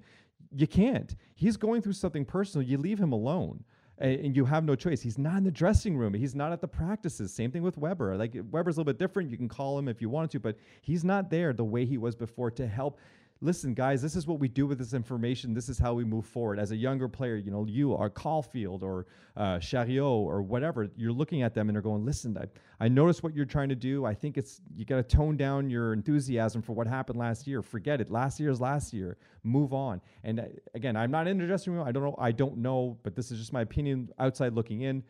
You 0.55 0.67
can't. 0.67 1.15
He's 1.35 1.57
going 1.57 1.81
through 1.81 1.93
something 1.93 2.25
personal. 2.25 2.67
You 2.67 2.77
leave 2.77 2.99
him 2.99 3.11
alone 3.11 3.63
and 3.99 4.35
you 4.35 4.45
have 4.45 4.63
no 4.63 4.75
choice. 4.75 5.01
He's 5.01 5.17
not 5.17 5.37
in 5.37 5.43
the 5.43 5.51
dressing 5.51 5.95
room. 5.95 6.13
He's 6.13 6.35
not 6.35 6.51
at 6.51 6.61
the 6.61 6.67
practices. 6.67 7.33
Same 7.33 7.51
thing 7.51 7.61
with 7.61 7.77
weber. 7.77 8.17
Like 8.17 8.35
weber's 8.51 8.77
a 8.77 8.79
little 8.79 8.91
bit 8.91 8.99
different. 8.99 9.29
You 9.29 9.37
can 9.37 9.47
call 9.47 9.77
him 9.77 9.87
if 9.87 10.01
you 10.01 10.09
wanted 10.09 10.31
to 10.31 10.39
but 10.39 10.57
he's 10.81 11.03
not 11.03 11.29
there 11.29 11.53
the 11.53 11.63
way 11.63 11.85
he 11.85 11.97
was 11.97 12.15
before 12.15 12.51
to 12.51 12.67
help 12.67 12.99
listen, 13.41 13.73
guys, 13.73 14.01
this 14.01 14.15
is 14.15 14.25
what 14.25 14.39
we 14.39 14.47
do 14.47 14.65
with 14.65 14.77
this 14.77 14.93
information. 14.93 15.53
This 15.53 15.67
is 15.67 15.77
how 15.77 15.93
we 15.93 16.05
move 16.05 16.25
forward. 16.25 16.59
As 16.59 16.71
a 16.71 16.75
younger 16.75 17.07
player, 17.07 17.35
you 17.35 17.51
know, 17.51 17.65
you 17.65 17.95
are 17.95 18.09
Caulfield 18.09 18.83
or 18.83 19.05
uh, 19.35 19.59
Chariot 19.59 20.03
or 20.03 20.41
whatever, 20.41 20.87
you're 20.95 21.11
looking 21.11 21.41
at 21.41 21.53
them 21.53 21.67
and 21.67 21.75
they're 21.75 21.81
going, 21.81 22.05
listen, 22.05 22.37
I, 22.37 22.45
I 22.83 22.87
noticed 22.87 23.21
what 23.21 23.35
you're 23.35 23.45
trying 23.45 23.69
to 23.69 23.75
do. 23.75 24.05
I 24.05 24.13
think 24.13 24.37
it's, 24.37 24.61
you 24.75 24.85
got 24.85 24.97
to 24.97 25.03
tone 25.03 25.35
down 25.35 25.69
your 25.69 25.93
enthusiasm 25.93 26.61
for 26.61 26.73
what 26.73 26.87
happened 26.87 27.19
last 27.19 27.45
year. 27.45 27.61
Forget 27.61 27.99
it. 27.99 28.09
Last 28.09 28.39
year's 28.39 28.61
last 28.61 28.93
year. 28.93 29.17
Move 29.43 29.73
on. 29.73 30.01
And 30.23 30.39
uh, 30.39 30.43
again, 30.73 30.95
I'm 30.95 31.11
not 31.11 31.27
in 31.27 31.37
the 31.37 31.45
dressing 31.45 31.73
room. 31.73 31.85
I 31.85 31.91
don't 31.91 32.03
know. 32.03 32.15
I 32.17 32.31
don't 32.31 32.57
know, 32.57 32.97
but 33.03 33.15
this 33.15 33.31
is 33.31 33.39
just 33.39 33.51
my 33.51 33.61
opinion 33.61 34.09
outside 34.19 34.53
looking 34.53 34.81
in. 34.81 35.03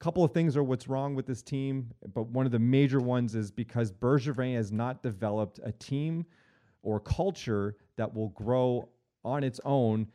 A 0.00 0.02
couple 0.02 0.24
of 0.24 0.32
things 0.32 0.56
are 0.56 0.62
what's 0.62 0.88
wrong 0.88 1.14
with 1.14 1.26
this 1.26 1.42
team, 1.42 1.90
but 2.14 2.26
one 2.28 2.46
of 2.46 2.52
the 2.52 2.58
major 2.58 3.00
ones 3.00 3.34
is 3.34 3.50
because 3.50 3.92
Bergevin 3.92 4.54
has 4.54 4.72
not 4.72 5.02
developed 5.02 5.60
a 5.62 5.72
team 5.72 6.24
or 6.82 7.00
culture 7.00 7.76
that 7.96 8.14
will 8.14 8.28
grow 8.28 8.88
on 9.24 9.44
its 9.44 9.60
own 9.64 10.06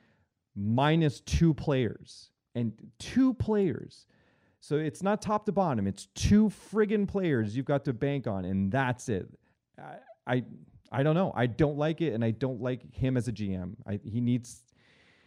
minus 0.56 1.20
two 1.22 1.54
players 1.54 2.32
and 2.56 2.74
two 3.00 3.34
players. 3.34 4.06
So 4.62 4.78
it's 4.78 5.04
not 5.04 5.22
top 5.22 5.46
to 5.46 5.52
bottom. 5.52 5.86
It's 5.86 6.08
two 6.16 6.50
friggin' 6.50 7.08
players 7.08 7.56
you've 7.56 7.66
got 7.68 7.86
to 7.86 7.94
bank 7.94 8.26
on, 8.26 8.46
and 8.46 8.72
that's 8.72 9.10
it. 9.10 9.28
I, 9.78 9.98
I, 10.26 10.44
I 10.92 11.04
don't 11.04 11.14
know. 11.14 11.32
I 11.36 11.46
don't 11.46 11.78
like 11.78 12.02
it, 12.02 12.14
and 12.14 12.26
I 12.26 12.32
don't 12.32 12.62
like 12.62 12.92
him 12.92 13.16
as 13.18 13.28
a 13.28 13.32
GM. 13.32 13.76
I, 13.86 14.00
he 14.04 14.22
needs. 14.22 14.64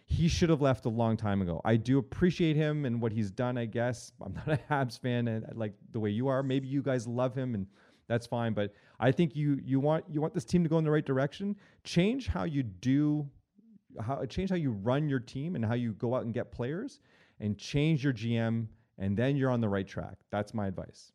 He 0.07 0.26
should 0.26 0.49
have 0.49 0.62
left 0.62 0.86
a 0.86 0.89
long 0.89 1.18
time 1.18 1.43
ago. 1.43 1.61
I 1.64 1.76
do 1.76 1.99
appreciate 1.99 2.57
him 2.57 2.86
and 2.86 3.01
what 3.01 3.12
he's 3.12 3.30
done. 3.30 3.59
I 3.59 3.66
guess 3.66 4.11
I'm 4.24 4.32
not 4.34 4.49
a 4.49 4.59
Habs 4.70 4.99
fan, 4.99 5.28
and 5.28 5.47
like 5.55 5.74
the 5.93 6.01
way 6.01 6.11
you 6.11 6.26
are. 6.28 6.43
Maybe 6.43 6.66
you 6.66 6.82
guys 6.82 7.07
love 7.07 7.36
him, 7.36 7.55
and 7.55 7.66
that's 8.09 8.26
fine. 8.26 8.54
But 8.54 8.72
I 8.98 9.12
think 9.12 9.36
you 9.36 9.61
you 9.62 9.78
want 9.78 10.04
you 10.11 10.20
want 10.20 10.34
this 10.34 10.44
team 10.44 10.62
to 10.62 10.68
go 10.68 10.78
in 10.78 10.84
the 10.84 10.90
right 10.90 11.04
direction. 11.04 11.54
Change 11.84 12.26
how 12.26 12.44
you 12.44 12.62
do, 12.62 13.28
how 14.00 14.24
change 14.26 14.50
how 14.50 14.56
you 14.56 14.72
run 14.72 15.09
your 15.09 15.20
team 15.20 15.54
and 15.54 15.64
how 15.64 15.74
you 15.74 15.92
go 15.92 16.14
out 16.14 16.24
and 16.24 16.34
get 16.34 16.50
players, 16.50 17.00
and 17.38 17.56
change 17.56 18.02
your 18.02 18.12
GM, 18.12 18.66
and 18.98 19.16
then 19.16 19.36
you're 19.36 19.50
on 19.50 19.61
the 19.61 19.68
right 19.68 19.86
track. 19.86 20.16
That's 20.30 20.54
my 20.54 20.66
advice. 20.66 21.12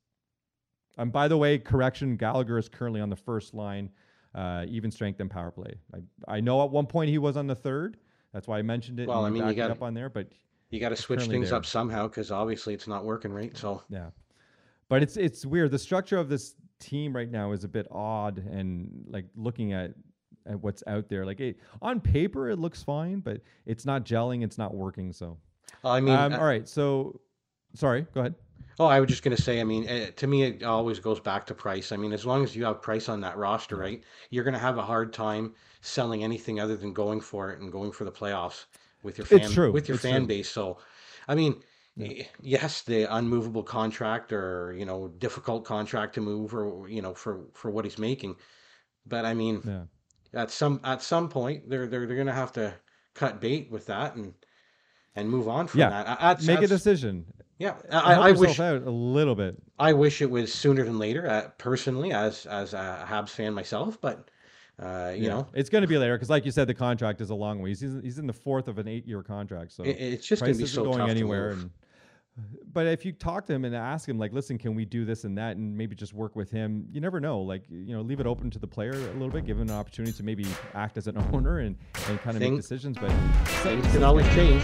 And 0.98 1.12
by 1.12 1.28
the 1.28 1.38
way, 1.38 1.58
correction: 1.58 2.16
Gallagher 2.16 2.58
is 2.58 2.70
currently 2.70 3.02
on 3.02 3.10
the 3.10 3.16
first 3.16 3.54
line, 3.54 3.90
uh, 4.36 4.66
even 4.68 4.92
strength 4.92 5.20
and 5.20 5.30
power 5.30 5.52
play. 5.52 5.74
I 5.94 6.36
I 6.38 6.40
know 6.40 6.64
at 6.64 6.70
one 6.70 6.86
point 6.86 7.10
he 7.10 7.18
was 7.18 7.36
on 7.36 7.48
the 7.48 7.56
third. 7.56 7.98
That's 8.32 8.48
why 8.48 8.60
I 8.60 8.62
mentioned 8.62 9.00
it. 9.00 9.08
Well, 9.08 9.26
I 9.26 9.30
mean, 9.30 9.48
you 9.48 9.54
got 9.54 9.72
up 9.72 9.82
on 9.82 9.94
there, 9.94 10.10
but 10.10 10.28
you 10.70 10.80
got 10.80 10.90
to 10.90 10.96
switch 10.96 11.26
things 11.26 11.50
there. 11.50 11.58
up 11.58 11.66
somehow 11.66 12.08
because 12.08 12.32
obviously 12.32 12.74
it's 12.74 12.88
not 12.88 13.06
working 13.06 13.32
right. 13.32 13.56
So 13.58 13.84
Yeah. 13.90 14.10
But 14.90 15.02
it's 15.02 15.18
it's 15.18 15.46
weird. 15.46 15.72
The 15.72 15.80
structure 15.80 16.18
of 16.18 16.30
this 16.30 16.56
team 16.84 17.16
right 17.16 17.32
now 17.32 17.52
is 17.52 17.64
a 17.64 17.68
bit 17.68 17.88
odd 17.92 18.38
and 18.38 19.06
like 19.10 19.26
looking 19.36 19.74
at 19.74 19.94
at 20.46 20.60
what's 20.62 20.84
out 20.88 21.08
there. 21.10 21.26
Like 21.26 21.40
it, 21.40 21.58
on 21.82 22.00
paper 22.02 22.50
it 22.50 22.60
looks 22.60 22.84
fine, 22.84 23.20
but 23.20 23.42
it's 23.66 23.86
not 23.86 24.06
gelling, 24.06 24.44
it's 24.44 24.58
not 24.58 24.74
working. 24.74 25.14
So 25.14 25.38
I 25.84 26.00
mean, 26.00 26.16
um, 26.16 26.34
uh, 26.34 26.38
all 26.38 26.46
right. 26.46 26.68
So 26.68 27.20
sorry, 27.74 28.06
go 28.14 28.22
ahead. 28.22 28.36
Oh, 28.80 28.86
I 28.86 29.00
was 29.00 29.08
just 29.10 29.24
gonna 29.24 29.38
say, 29.38 29.62
I 29.62 29.64
mean, 29.64 29.88
eh, 29.88 30.10
to 30.16 30.28
me, 30.28 30.44
it 30.44 30.64
always 30.64 31.00
goes 31.00 31.20
back 31.20 31.46
to 31.48 31.54
price. 31.54 31.92
I 31.92 31.98
mean, 31.98 32.12
as 32.12 32.26
long 32.26 32.44
as 32.44 32.56
you 32.56 32.66
have 32.66 32.82
price 32.82 33.08
on 33.08 33.22
that 33.22 33.38
roster, 33.38 33.78
right, 33.78 34.04
you're 34.32 34.44
gonna 34.44 34.60
have 34.60 34.78
a 34.78 34.82
hard 34.82 35.14
time 35.14 35.54
selling 35.82 36.24
anything 36.24 36.60
other 36.60 36.76
than 36.76 36.92
going 36.92 37.22
for 37.22 37.52
it 37.52 37.60
and 37.60 37.72
going 37.72 37.92
for 37.92 38.04
the 38.04 38.12
playoffs 38.12 38.66
with 39.04 39.18
your 39.18 39.26
fan 39.26 39.72
with 39.72 39.88
your 39.88 39.96
It's 39.96 40.04
fan 40.04 40.22
true. 40.22 40.28
base. 40.28 40.50
So, 40.50 40.80
I 41.28 41.36
mean, 41.36 41.62
Yeah. 41.96 42.24
yes, 42.42 42.82
the 42.82 43.04
unmovable 43.16 43.64
contract 43.64 44.34
or 44.34 44.74
you 44.78 44.86
know 44.86 45.10
difficult 45.20 45.64
contract 45.64 46.16
to 46.16 46.22
move 46.22 46.54
or 46.56 46.90
you 46.90 47.02
know 47.02 47.14
for 47.14 47.46
for 47.54 47.70
what 47.70 47.86
he's 47.86 48.00
making, 48.00 48.36
but 49.06 49.26
I 49.26 49.34
mean, 49.34 49.62
Yeah. 49.66 49.84
at 50.42 50.50
some 50.50 50.80
at 50.84 51.02
some 51.04 51.30
point, 51.30 51.70
they're 51.70 51.88
they're 51.88 52.08
they're 52.08 52.18
gonna 52.18 52.34
have 52.34 52.52
to 52.54 52.74
cut 53.14 53.40
bait 53.40 53.70
with 53.70 53.86
that 53.88 54.16
and 54.16 54.34
and 55.16 55.30
move 55.30 55.48
on 55.48 55.68
from 55.68 55.82
Yeah. 55.82 55.90
that. 55.90 56.20
That's 56.20 56.48
Make 56.48 56.62
a 56.64 56.68
decision. 56.68 57.26
yeah. 57.60 57.76
I 57.92 58.16
I 58.16 58.32
wish. 58.32 58.60
out 58.60 58.82
a 58.82 58.90
little 58.90 59.36
bit. 59.36 59.62
I 59.78 59.94
wish 59.94 60.22
it 60.24 60.32
was 60.32 60.52
sooner 60.52 60.84
than 60.84 60.98
later, 60.98 61.30
uh, 61.30 61.50
personally, 61.60 62.12
as 62.12 62.48
as 62.48 62.74
a 62.74 63.06
Habs 63.08 63.30
fan 63.30 63.54
myself. 63.54 64.02
But 64.02 64.30
uh, 64.80 65.14
you 65.16 65.26
Yeah. 65.26 65.30
know, 65.30 65.48
It's 65.54 65.70
going 65.70 65.84
to 65.84 65.88
be 65.88 66.00
later 66.00 66.16
because, 66.16 66.32
like 66.32 66.46
you 66.46 66.52
said, 66.52 66.68
the 66.68 66.74
contract 66.74 67.22
is 67.22 67.30
a 67.30 67.36
long 67.36 67.62
way. 67.62 67.70
He's 67.70 67.82
he's 67.82 68.18
in 68.18 68.26
the 68.26 68.34
fourth 68.34 68.68
of 68.68 68.80
an 68.80 68.88
eight-year 68.88 69.22
contract, 69.22 69.74
so 69.74 69.84
it, 69.84 69.90
it's 70.00 70.26
just 70.26 70.42
gonna 70.42 70.56
be 70.56 70.66
so 70.66 70.86
going 70.86 70.98
tough 70.98 71.10
anywhere. 71.12 71.52
to. 71.52 71.60
And 71.60 71.70
but 72.72 72.88
if 72.88 73.06
you 73.06 73.12
talk 73.12 73.46
to 73.46 73.54
him 73.54 73.64
and 73.64 73.76
ask 73.76 74.10
him, 74.10 74.18
like, 74.18 74.34
listen, 74.34 74.58
can 74.58 74.74
we 74.74 74.86
do 74.86 75.06
this 75.06 75.24
and 75.24 75.38
that, 75.38 75.56
and 75.58 75.78
maybe 75.78 75.96
just 75.96 76.14
work 76.14 76.36
with 76.36 76.50
him? 76.50 76.88
You 76.92 77.00
never 77.00 77.20
know. 77.20 77.40
Like, 77.42 77.64
you 77.70 77.96
know, 77.96 78.02
leave 78.02 78.20
it 78.20 78.26
open 78.26 78.50
to 78.52 78.60
the 78.60 78.66
player 78.66 78.94
a 78.94 79.14
little 79.14 79.30
bit, 79.30 79.46
give 79.46 79.58
him 79.58 79.70
an 79.70 79.76
opportunity 79.76 80.14
to 80.14 80.24
maybe 80.24 80.48
act 80.74 80.98
as 80.98 81.08
an 81.08 81.18
owner 81.34 81.60
and 81.60 81.78
and 82.08 82.20
kind 82.22 82.36
of 82.36 82.42
make 82.42 82.56
decisions. 82.56 82.98
But 83.00 83.12
Things 83.62 83.86
can 83.92 84.04
always 84.04 84.26
change. 84.34 84.64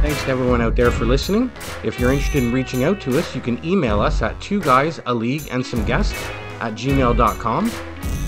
Thanks 0.00 0.24
to 0.24 0.30
everyone 0.30 0.62
out 0.62 0.74
there 0.74 0.90
for 0.90 1.04
listening. 1.04 1.52
If 1.84 2.00
you're 2.00 2.12
interested 2.12 2.42
in 2.42 2.50
reaching 2.50 2.84
out 2.84 2.98
to 3.02 3.18
us, 3.18 3.34
you 3.34 3.42
can 3.42 3.62
email 3.62 4.00
us 4.00 4.22
at 4.22 4.40
two 4.40 4.62
guys, 4.62 5.02
a 5.04 5.12
league, 5.12 5.46
and 5.50 5.64
some 5.64 5.84
guests 5.84 6.14
at 6.60 6.74
gmail.com. 6.74 7.70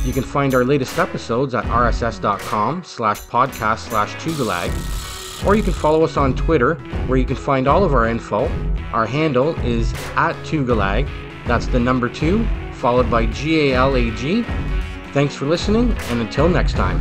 You 0.05 0.12
can 0.12 0.22
find 0.22 0.55
our 0.55 0.64
latest 0.64 0.99
episodes 0.99 1.55
at 1.55 1.64
rss.com 1.64 2.85
slash 2.85 3.20
podcast 3.22 3.89
slash 3.89 4.14
tugalag. 4.14 5.47
Or 5.47 5.55
you 5.55 5.62
can 5.62 5.72
follow 5.72 6.05
us 6.05 6.16
on 6.16 6.35
Twitter, 6.35 6.74
where 7.07 7.18
you 7.18 7.24
can 7.24 7.37
find 7.37 7.66
all 7.66 7.85
of 7.85 7.95
our 7.95 8.07
info. 8.07 8.49
Our 8.93 9.07
handle 9.07 9.55
is 9.61 9.93
at 10.16 10.35
tugalag. 10.45 11.09
That's 11.47 11.66
the 11.66 11.81
number 11.81 12.09
two, 12.09 12.47
followed 12.72 13.11
by 13.11 13.26
G 13.26 13.70
A 13.70 13.76
L 13.76 13.97
A 13.97 14.11
G. 14.12 14.45
Thanks 15.12 15.35
for 15.35 15.47
listening, 15.47 15.93
and 16.09 16.20
until 16.20 16.49
next 16.49 16.74
time. 16.74 17.01